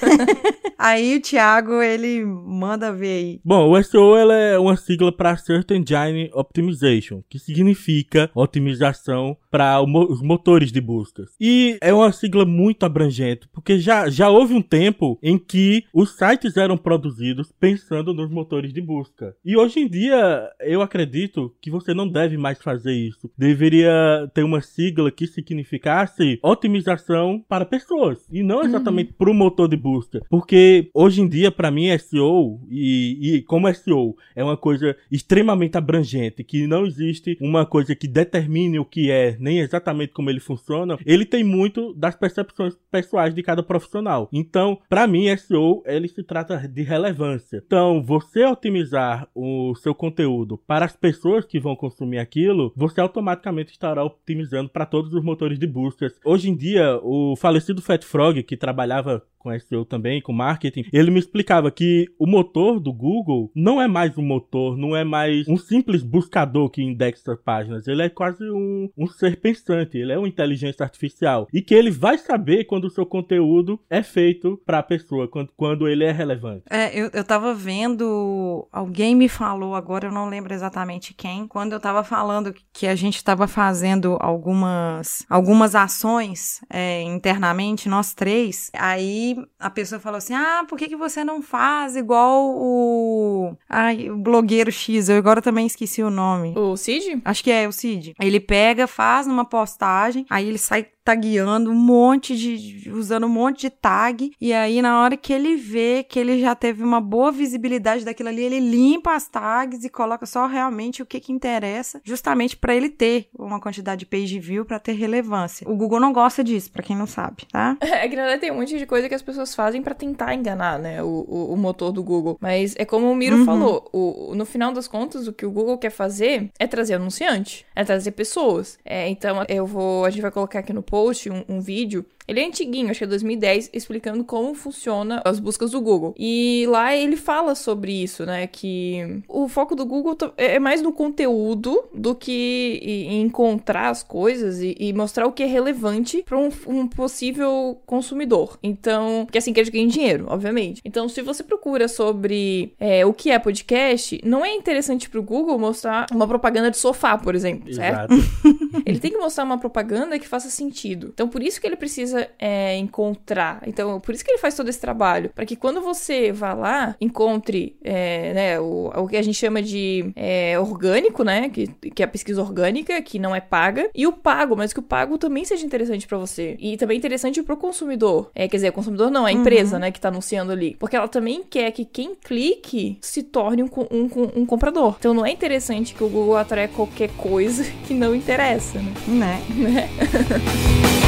aí 0.78 1.16
o 1.16 1.20
Thiago, 1.20 1.82
ele 1.82 2.24
manda 2.24 2.92
ver 2.92 3.16
aí. 3.16 3.40
Bom, 3.44 3.70
o 3.70 3.82
SEO 3.82 4.16
ela 4.16 4.34
é 4.34 4.58
uma 4.58 4.76
sigla 4.76 5.10
para 5.10 5.36
Search 5.36 5.72
Engine 5.72 6.30
Optimization, 6.32 7.22
que 7.28 7.38
significa 7.38 8.30
otimização 8.34 9.36
para 9.50 9.80
os 9.80 10.20
motores 10.20 10.70
de 10.70 10.80
buscas. 10.80 11.30
E 11.40 11.78
é 11.80 11.92
uma 11.92 12.12
sigla 12.12 12.44
muito 12.44 12.84
abrangente, 12.84 13.48
porque 13.52 13.78
já, 13.78 14.08
já 14.10 14.28
houve 14.28 14.54
um 14.54 14.62
tempo 14.62 15.18
em 15.22 15.38
que 15.38 15.84
os 15.92 16.16
sites 16.16 16.56
eram 16.56 16.76
produzidos 16.76 17.52
pensando 17.58 18.12
nos 18.12 18.30
motores 18.30 18.72
de 18.72 18.80
busca. 18.80 19.34
E 19.44 19.56
hoje 19.56 19.80
em 19.80 19.88
dia, 19.88 20.50
eu 20.60 20.82
acredito 20.82 21.54
que 21.60 21.70
você 21.70 21.94
não 21.94 22.08
deve 22.08 22.36
mais 22.36 22.60
fazer 22.60 22.92
isso. 22.92 23.30
Deveria 23.36 24.30
ter 24.34 24.42
uma 24.42 24.60
sigla 24.60 25.10
que 25.10 25.26
significasse 25.26 26.38
otimização 26.42 27.44
para 27.48 27.64
pessoas 27.64 28.26
e 28.30 28.42
não 28.42 28.62
exatamente 28.62 29.10
uhum. 29.10 29.16
para 29.18 29.30
o 29.30 29.34
motor 29.34 29.68
de 29.68 29.76
busca. 29.76 30.20
Porque 30.28 30.90
hoje 30.94 31.20
em 31.20 31.28
dia, 31.28 31.50
para 31.50 31.70
mim, 31.70 31.96
SEO 31.98 32.60
e, 32.68 33.36
e 33.36 33.42
como 33.42 33.72
SEO 33.72 34.16
é 34.34 34.42
uma 34.42 34.56
coisa 34.56 34.96
extremamente 35.10 35.76
abrangente, 35.76 36.44
que 36.44 36.66
não 36.66 36.86
existe 36.86 37.36
uma 37.40 37.66
coisa 37.66 37.94
que 37.94 38.08
determine 38.08 38.78
o 38.78 38.84
que 38.84 39.10
é 39.10 39.36
nem 39.38 39.60
exatamente 39.60 40.12
como 40.12 40.30
ele 40.30 40.40
funciona, 40.40 40.98
ele 41.04 41.24
tem 41.24 41.44
muito 41.44 41.94
das 41.94 42.16
percepções 42.16 42.76
pessoais 42.90 43.34
de 43.34 43.42
cada 43.42 43.62
profissional. 43.62 44.28
Então, 44.32 44.78
para 44.88 45.06
mim, 45.06 45.34
SEO, 45.36 45.75
ele 45.84 46.08
se 46.08 46.22
trata 46.22 46.56
de 46.68 46.82
relevância. 46.82 47.62
Então, 47.64 48.02
você 48.02 48.44
otimizar 48.44 49.28
o 49.34 49.74
seu 49.76 49.94
conteúdo 49.94 50.58
para 50.66 50.84
as 50.84 50.96
pessoas 50.96 51.44
que 51.44 51.58
vão 51.58 51.76
consumir 51.76 52.18
aquilo, 52.18 52.72
você 52.76 53.00
automaticamente 53.00 53.72
estará 53.72 54.04
otimizando 54.04 54.68
para 54.68 54.86
todos 54.86 55.12
os 55.12 55.22
motores 55.22 55.58
de 55.58 55.66
buscas. 55.66 56.18
Hoje 56.24 56.50
em 56.50 56.56
dia, 56.56 56.98
o 57.02 57.36
falecido 57.36 57.82
Fat 57.82 58.04
Frog, 58.04 58.42
que 58.42 58.56
trabalhava 58.56 59.22
com 59.46 59.60
SEO 59.60 59.84
também, 59.84 60.20
com 60.20 60.32
marketing, 60.32 60.86
ele 60.92 61.10
me 61.10 61.20
explicava 61.20 61.70
que 61.70 62.08
o 62.18 62.26
motor 62.26 62.80
do 62.80 62.92
Google 62.92 63.50
não 63.54 63.80
é 63.80 63.86
mais 63.86 64.18
um 64.18 64.22
motor, 64.22 64.76
não 64.76 64.96
é 64.96 65.04
mais 65.04 65.46
um 65.46 65.56
simples 65.56 66.02
buscador 66.02 66.68
que 66.68 66.82
indexa 66.82 67.36
páginas. 67.36 67.86
Ele 67.86 68.02
é 68.02 68.08
quase 68.08 68.42
um, 68.50 68.90
um 68.96 69.06
ser 69.06 69.40
pensante, 69.40 69.96
ele 69.96 70.12
é 70.12 70.18
uma 70.18 70.26
inteligência 70.26 70.82
artificial. 70.82 71.46
E 71.52 71.62
que 71.62 71.74
ele 71.74 71.90
vai 71.90 72.18
saber 72.18 72.64
quando 72.64 72.86
o 72.86 72.90
seu 72.90 73.06
conteúdo 73.06 73.78
é 73.88 74.02
feito 74.02 74.60
para 74.66 74.80
a 74.80 74.82
pessoa, 74.82 75.28
quando, 75.28 75.50
quando 75.56 75.86
ele 75.86 76.02
é 76.02 76.10
relevante. 76.10 76.64
É, 76.68 76.98
eu, 76.98 77.08
eu 77.12 77.24
tava 77.24 77.54
vendo, 77.54 78.66
alguém 78.72 79.14
me 79.14 79.28
falou 79.28 79.74
agora, 79.76 80.08
eu 80.08 80.12
não 80.12 80.28
lembro 80.28 80.52
exatamente 80.52 81.14
quem, 81.14 81.46
quando 81.46 81.72
eu 81.72 81.80
tava 81.80 82.02
falando 82.02 82.54
que 82.72 82.86
a 82.86 82.96
gente 82.96 83.22
tava 83.22 83.46
fazendo 83.46 84.16
algumas, 84.20 85.24
algumas 85.30 85.74
ações 85.74 86.60
é, 86.68 87.02
internamente, 87.02 87.88
nós 87.88 88.12
três, 88.12 88.70
aí 88.74 89.35
a 89.58 89.70
pessoa 89.70 90.00
falou 90.00 90.18
assim: 90.18 90.34
ah, 90.34 90.64
por 90.68 90.78
que, 90.78 90.88
que 90.88 90.96
você 90.96 91.24
não 91.24 91.42
faz 91.42 91.96
igual 91.96 92.54
o. 92.56 93.56
Ai, 93.68 94.10
o 94.10 94.16
blogueiro 94.16 94.70
X? 94.70 95.08
Eu 95.08 95.16
agora 95.16 95.42
também 95.42 95.66
esqueci 95.66 96.02
o 96.02 96.10
nome. 96.10 96.54
O 96.56 96.76
Cid? 96.76 97.20
Acho 97.24 97.44
que 97.44 97.50
é 97.50 97.66
o 97.66 97.72
Cid. 97.72 98.14
Ele 98.20 98.40
pega, 98.40 98.86
faz 98.86 99.26
numa 99.26 99.44
postagem, 99.44 100.26
aí 100.30 100.48
ele 100.48 100.58
sai 100.58 100.88
tagueando 101.06 101.70
um 101.70 101.74
monte 101.74 102.36
de. 102.36 102.90
usando 102.90 103.26
um 103.26 103.28
monte 103.28 103.60
de 103.60 103.70
tag. 103.70 104.32
E 104.40 104.52
aí, 104.52 104.82
na 104.82 105.00
hora 105.00 105.16
que 105.16 105.32
ele 105.32 105.54
vê 105.54 106.02
que 106.02 106.18
ele 106.18 106.40
já 106.40 106.52
teve 106.52 106.82
uma 106.82 107.00
boa 107.00 107.30
visibilidade 107.30 108.04
daquilo 108.04 108.28
ali, 108.28 108.42
ele 108.42 108.58
limpa 108.58 109.14
as 109.14 109.28
tags 109.28 109.84
e 109.84 109.88
coloca 109.88 110.26
só 110.26 110.46
realmente 110.46 111.02
o 111.02 111.06
que, 111.06 111.20
que 111.20 111.32
interessa, 111.32 112.00
justamente 112.02 112.56
para 112.56 112.74
ele 112.74 112.88
ter 112.88 113.28
uma 113.38 113.60
quantidade 113.60 114.00
de 114.00 114.06
page 114.06 114.36
view 114.40 114.64
para 114.64 114.80
ter 114.80 114.94
relevância. 114.94 115.68
O 115.70 115.76
Google 115.76 116.00
não 116.00 116.12
gosta 116.12 116.42
disso, 116.42 116.72
para 116.72 116.82
quem 116.82 116.96
não 116.96 117.06
sabe, 117.06 117.46
tá? 117.52 117.76
É 117.96 118.08
que 118.08 118.16
na 118.16 118.22
verdade 118.22 118.40
tem 118.40 118.50
um 118.50 118.56
monte 118.56 118.76
de 118.76 118.84
coisa 118.84 119.08
que 119.08 119.14
as 119.14 119.22
pessoas 119.22 119.54
fazem 119.54 119.80
para 119.80 119.94
tentar 119.94 120.34
enganar, 120.34 120.78
né, 120.78 121.02
o, 121.02 121.06
o, 121.06 121.52
o, 121.54 121.56
motor 121.56 121.92
do 121.92 122.02
Google. 122.02 122.36
Mas 122.40 122.74
é 122.76 122.84
como 122.84 123.10
o 123.10 123.14
Miro 123.14 123.38
uhum. 123.38 123.44
falou, 123.44 123.88
o, 123.92 124.34
no 124.34 124.44
final 124.44 124.72
das 124.72 124.86
contas, 124.86 125.26
o 125.26 125.32
que 125.32 125.46
o 125.46 125.50
Google 125.50 125.78
quer 125.78 125.90
fazer 125.90 126.50
é 126.58 126.66
trazer 126.66 126.94
anunciante, 126.94 127.64
é 127.74 127.84
trazer 127.84 128.10
pessoas. 128.10 128.78
É, 128.84 129.08
então 129.08 129.44
eu 129.48 129.66
vou, 129.66 130.04
a 130.04 130.10
gente 130.10 130.20
vai 130.20 130.30
colocar 130.30 130.58
aqui 130.58 130.72
no 130.72 130.82
post 130.82 130.95
post, 130.96 131.26
um, 131.26 131.44
um 131.46 131.60
vídeo 131.60 132.06
ele 132.28 132.40
é 132.40 132.46
antiguinho, 132.46 132.90
acho 132.90 132.98
que 132.98 133.04
é 133.04 133.08
2010, 133.08 133.70
explicando 133.72 134.24
como 134.24 134.54
funciona 134.54 135.22
as 135.24 135.38
buscas 135.38 135.70
do 135.70 135.80
Google. 135.80 136.14
E 136.18 136.66
lá 136.68 136.96
ele 136.96 137.16
fala 137.16 137.54
sobre 137.54 137.92
isso, 137.92 138.26
né? 138.26 138.46
Que 138.46 139.22
o 139.28 139.48
foco 139.48 139.74
do 139.74 139.84
Google 139.84 140.16
é, 140.36 140.56
é 140.56 140.58
mais 140.58 140.82
no 140.82 140.92
conteúdo 140.92 141.84
do 141.94 142.14
que 142.14 142.80
em 142.82 143.22
encontrar 143.22 143.90
as 143.90 144.02
coisas 144.02 144.60
e, 144.60 144.76
e 144.78 144.92
mostrar 144.92 145.26
o 145.26 145.32
que 145.32 145.42
é 145.42 145.46
relevante 145.46 146.22
para 146.22 146.38
um, 146.38 146.50
um, 146.66 146.86
possível 146.86 147.80
consumidor. 147.86 148.58
Então, 148.62 149.26
que 149.30 149.38
assim 149.38 149.52
quer 149.52 149.68
ganhar 149.70 149.88
dinheiro, 149.88 150.26
obviamente. 150.28 150.80
Então, 150.84 151.08
se 151.08 151.22
você 151.22 151.42
procura 151.42 151.88
sobre 151.88 152.74
é, 152.78 153.04
o 153.06 153.12
que 153.12 153.30
é 153.30 153.38
podcast, 153.38 154.20
não 154.24 154.44
é 154.44 154.54
interessante 154.54 155.08
para 155.08 155.20
o 155.20 155.22
Google 155.22 155.58
mostrar 155.58 156.06
uma 156.12 156.26
propaganda 156.26 156.70
de 156.70 156.76
sofá, 156.76 157.16
por 157.16 157.34
exemplo, 157.34 157.72
certo? 157.72 158.14
ele 158.84 158.98
tem 158.98 159.10
que 159.10 159.18
mostrar 159.18 159.44
uma 159.44 159.58
propaganda 159.58 160.18
que 160.18 160.26
faça 160.26 160.48
sentido. 160.48 161.10
Então, 161.12 161.28
por 161.28 161.42
isso 161.42 161.60
que 161.60 161.66
ele 161.66 161.76
precisa 161.76 162.15
precisa 162.16 162.28
é, 162.38 162.76
encontrar. 162.76 163.62
Então, 163.66 164.00
por 164.00 164.14
isso 164.14 164.24
que 164.24 164.30
ele 164.30 164.38
faz 164.38 164.54
todo 164.54 164.68
esse 164.68 164.80
trabalho. 164.80 165.30
para 165.34 165.44
que 165.44 165.56
quando 165.56 165.80
você 165.80 166.32
vá 166.32 166.54
lá, 166.54 166.96
encontre 167.00 167.76
é, 167.84 168.32
né, 168.32 168.60
o, 168.60 168.90
o 168.94 169.08
que 169.08 169.16
a 169.16 169.22
gente 169.22 169.36
chama 169.36 169.60
de 169.60 170.12
é, 170.16 170.58
orgânico, 170.58 171.22
né? 171.22 171.48
Que, 171.48 171.66
que 171.66 172.02
é 172.02 172.06
a 172.06 172.08
pesquisa 172.08 172.40
orgânica, 172.40 173.00
que 173.02 173.18
não 173.18 173.34
é 173.34 173.40
paga. 173.40 173.90
E 173.94 174.06
o 174.06 174.12
pago, 174.12 174.56
mas 174.56 174.72
que 174.72 174.80
o 174.80 174.82
pago 174.82 175.18
também 175.18 175.44
seja 175.44 175.66
interessante 175.66 176.06
para 176.06 176.18
você. 176.18 176.56
E 176.58 176.76
também 176.76 176.96
interessante 176.96 177.42
pro 177.42 177.56
consumidor. 177.56 178.30
É, 178.34 178.48
quer 178.48 178.56
dizer, 178.56 178.68
o 178.70 178.72
consumidor 178.72 179.10
não, 179.10 179.26
é 179.26 179.30
a 179.30 179.32
empresa, 179.32 179.76
uhum. 179.76 179.82
né, 179.82 179.90
que 179.90 180.00
tá 180.00 180.08
anunciando 180.08 180.52
ali. 180.52 180.76
Porque 180.78 180.96
ela 180.96 181.08
também 181.08 181.42
quer 181.42 181.70
que 181.72 181.84
quem 181.84 182.14
clique 182.14 182.98
se 183.00 183.22
torne 183.22 183.62
um, 183.62 183.70
um, 183.90 184.40
um 184.42 184.46
comprador. 184.46 184.96
Então 184.98 185.12
não 185.12 185.26
é 185.26 185.30
interessante 185.30 185.94
que 185.94 186.04
o 186.04 186.08
Google 186.08 186.36
atraia 186.36 186.68
qualquer 186.68 187.10
coisa 187.16 187.64
que 187.86 187.94
não 187.94 188.14
interessa, 188.14 188.78
né? 188.78 188.94
Né? 189.06 189.42
né? 189.56 189.88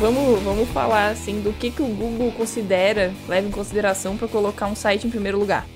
Vamos, 0.00 0.42
vamos 0.42 0.68
falar 0.70 1.10
assim 1.10 1.40
do 1.40 1.52
que, 1.52 1.70
que 1.70 1.82
o 1.82 1.86
Google 1.86 2.32
considera, 2.32 3.12
leva 3.28 3.46
em 3.46 3.50
consideração 3.50 4.16
para 4.16 4.26
colocar 4.26 4.66
um 4.66 4.74
site 4.74 5.06
em 5.06 5.10
primeiro 5.10 5.38
lugar. 5.38 5.66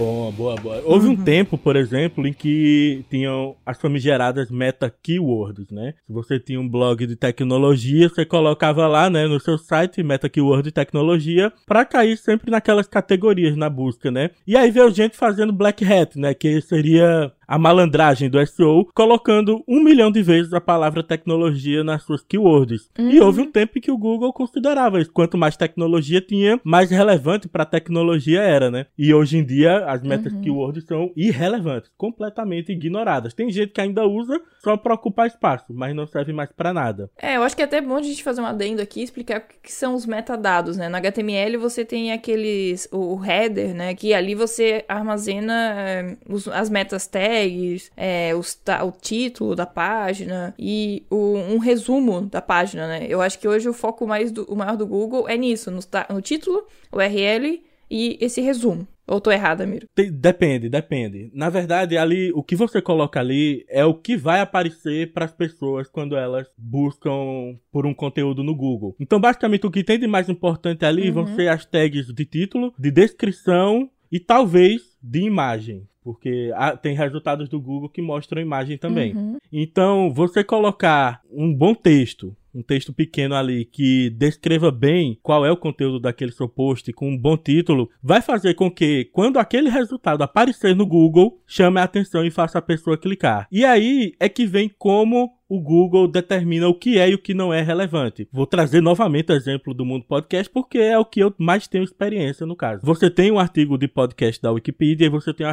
Boa, 0.00 0.32
boa, 0.32 0.56
boa. 0.56 0.82
Houve 0.86 1.08
um 1.08 1.16
tempo, 1.16 1.58
por 1.58 1.76
exemplo, 1.76 2.26
em 2.26 2.32
que 2.32 3.04
tinham 3.10 3.54
as 3.66 3.78
famigeradas 3.78 4.50
meta 4.50 4.90
keywords, 5.02 5.70
né? 5.70 5.92
Se 6.06 6.10
você 6.12 6.40
tinha 6.40 6.58
um 6.58 6.66
blog 6.66 7.06
de 7.06 7.16
tecnologia, 7.16 8.08
você 8.08 8.24
colocava 8.24 8.86
lá, 8.86 9.10
né, 9.10 9.26
no 9.26 9.38
seu 9.38 9.58
site 9.58 10.02
meta 10.02 10.26
keyword 10.26 10.72
tecnologia 10.72 11.52
para 11.66 11.84
cair 11.84 12.16
sempre 12.16 12.50
naquelas 12.50 12.88
categorias 12.88 13.54
na 13.58 13.68
busca, 13.68 14.10
né? 14.10 14.30
E 14.46 14.56
aí 14.56 14.70
veio 14.70 14.90
gente 14.90 15.18
fazendo 15.18 15.52
black 15.52 15.84
hat, 15.84 16.18
né, 16.18 16.32
que 16.32 16.62
seria 16.62 17.30
a 17.50 17.58
malandragem 17.58 18.30
do 18.30 18.38
SEO, 18.46 18.86
colocando 18.94 19.64
um 19.66 19.82
milhão 19.82 20.08
de 20.12 20.22
vezes 20.22 20.52
a 20.52 20.60
palavra 20.60 21.02
tecnologia 21.02 21.82
nas 21.82 22.04
suas 22.04 22.22
keywords. 22.22 22.88
E 22.96 23.18
houve 23.20 23.40
um 23.40 23.50
tempo 23.50 23.76
em 23.76 23.80
que 23.80 23.90
o 23.90 23.98
Google 23.98 24.32
considerava 24.32 25.00
isso. 25.00 25.10
Quanto 25.12 25.36
mais 25.36 25.56
tecnologia 25.56 26.20
tinha, 26.20 26.60
mais 26.62 26.90
relevante 26.92 27.48
para 27.48 27.64
a 27.64 27.66
tecnologia 27.66 28.40
era, 28.40 28.70
né? 28.70 28.86
E 28.96 29.12
hoje 29.12 29.36
em 29.38 29.44
dia 29.44 29.84
as 29.86 30.00
metas 30.02 30.32
keywords 30.40 30.84
são 30.84 31.10
irrelevantes, 31.16 31.90
completamente 31.98 32.70
ignoradas. 32.70 33.34
Tem 33.34 33.50
gente 33.50 33.72
que 33.72 33.80
ainda 33.80 34.06
usa 34.06 34.40
só 34.62 34.76
para 34.76 34.94
ocupar 34.94 35.26
espaço, 35.26 35.66
mas 35.70 35.92
não 35.94 36.06
serve 36.06 36.32
mais 36.32 36.52
para 36.52 36.72
nada. 36.72 37.10
É, 37.20 37.36
eu 37.36 37.42
acho 37.42 37.56
que 37.56 37.62
é 37.62 37.64
até 37.64 37.80
bom 37.80 37.96
a 37.96 38.02
gente 38.02 38.22
fazer 38.22 38.40
um 38.40 38.46
adendo 38.46 38.80
aqui 38.80 39.00
e 39.00 39.02
explicar 39.04 39.40
o 39.40 39.42
que 39.62 39.72
são 39.72 39.94
os 39.96 40.06
metadados, 40.06 40.76
né? 40.76 40.88
No 40.88 40.96
HTML 40.96 41.56
você 41.56 41.84
tem 41.84 42.12
aqueles, 42.12 42.88
o 42.92 43.18
header, 43.24 43.74
né? 43.74 43.92
Que 43.94 44.14
ali 44.14 44.36
você 44.36 44.84
armazena 44.88 46.16
os- 46.28 46.48
as 46.48 46.70
metas 46.70 47.06
tags, 47.42 47.90
é, 47.96 48.34
os 48.34 48.58
o 48.86 48.92
título 48.92 49.54
da 49.54 49.66
página 49.66 50.54
e 50.58 51.04
o- 51.10 51.36
um 51.36 51.58
resumo 51.58 52.22
da 52.22 52.40
página, 52.42 52.86
né? 52.86 53.06
Eu 53.08 53.20
acho 53.20 53.38
que 53.38 53.48
hoje 53.48 53.68
o 53.68 53.72
foco 53.72 54.06
mais 54.06 54.30
do, 54.32 54.44
o 54.44 54.56
maior 54.56 54.76
do 54.76 54.86
Google 54.86 55.28
é 55.28 55.36
nisso, 55.36 55.70
no, 55.70 55.80
no 56.14 56.20
título, 56.20 56.64
o 56.92 56.96
URL 56.98 57.62
e 57.90 58.18
esse 58.20 58.40
resumo. 58.40 58.86
Ou 59.06 59.20
tô 59.20 59.32
errada, 59.32 59.66
Miro? 59.66 59.86
Depende, 60.12 60.68
depende. 60.68 61.32
Na 61.34 61.50
verdade, 61.50 61.98
ali 61.98 62.30
o 62.32 62.44
que 62.44 62.54
você 62.54 62.80
coloca 62.80 63.18
ali 63.18 63.64
é 63.68 63.84
o 63.84 63.92
que 63.92 64.16
vai 64.16 64.40
aparecer 64.40 65.12
para 65.12 65.24
as 65.24 65.32
pessoas 65.32 65.88
quando 65.88 66.16
elas 66.16 66.46
buscam 66.56 67.58
por 67.72 67.84
um 67.86 67.92
conteúdo 67.92 68.44
no 68.44 68.54
Google. 68.54 68.94
Então, 69.00 69.20
basicamente, 69.20 69.66
o 69.66 69.70
que 69.70 69.82
tem 69.82 69.98
de 69.98 70.06
mais 70.06 70.28
importante 70.28 70.84
ali 70.84 71.10
vão 71.10 71.26
ser 71.34 71.48
as 71.48 71.64
tags 71.66 72.06
de 72.06 72.24
título, 72.24 72.72
de 72.78 72.90
descrição 72.92 73.90
e 74.12 74.20
talvez 74.20 74.82
de 75.02 75.20
imagem. 75.22 75.88
Porque 76.02 76.50
tem 76.82 76.94
resultados 76.94 77.48
do 77.48 77.60
Google 77.60 77.88
que 77.88 78.00
mostram 78.00 78.40
imagem 78.40 78.78
também. 78.78 79.14
Então, 79.52 80.12
você 80.12 80.42
colocar 80.42 81.20
um 81.30 81.52
bom 81.54 81.74
texto, 81.74 82.34
um 82.54 82.62
texto 82.62 82.92
pequeno 82.92 83.34
ali 83.34 83.64
que 83.64 84.10
descreva 84.10 84.70
bem 84.70 85.18
qual 85.22 85.44
é 85.46 85.52
o 85.52 85.56
conteúdo 85.56 86.00
daquele 86.00 86.32
seu 86.32 86.48
post 86.48 86.92
com 86.92 87.08
um 87.08 87.18
bom 87.18 87.36
título, 87.36 87.88
vai 88.02 88.20
fazer 88.20 88.54
com 88.54 88.70
que 88.70 89.08
quando 89.12 89.38
aquele 89.38 89.68
resultado 89.68 90.22
aparecer 90.22 90.74
no 90.74 90.86
Google, 90.86 91.40
chame 91.46 91.78
a 91.78 91.84
atenção 91.84 92.24
e 92.24 92.30
faça 92.30 92.58
a 92.58 92.62
pessoa 92.62 92.98
clicar. 92.98 93.46
E 93.52 93.64
aí 93.64 94.14
é 94.18 94.28
que 94.28 94.46
vem 94.46 94.70
como 94.78 95.30
o 95.50 95.60
Google 95.60 96.06
determina 96.06 96.68
o 96.68 96.74
que 96.74 96.96
é 96.96 97.10
e 97.10 97.14
o 97.14 97.18
que 97.18 97.34
não 97.34 97.52
é 97.52 97.60
relevante. 97.60 98.28
Vou 98.32 98.46
trazer 98.46 98.80
novamente 98.80 99.32
o 99.32 99.34
exemplo 99.34 99.74
do 99.74 99.84
Mundo 99.84 100.04
Podcast 100.04 100.48
porque 100.48 100.78
é 100.78 100.96
o 100.96 101.04
que 101.04 101.18
eu 101.18 101.34
mais 101.36 101.66
tenho 101.66 101.82
experiência 101.82 102.46
no 102.46 102.54
caso. 102.54 102.82
Você 102.84 103.10
tem 103.10 103.32
um 103.32 103.38
artigo 103.38 103.76
de 103.76 103.88
podcast 103.88 104.40
da 104.40 104.52
Wikipedia 104.52 105.08
e 105.08 105.10
você 105.10 105.34
tem 105.34 105.44
um 105.44 105.50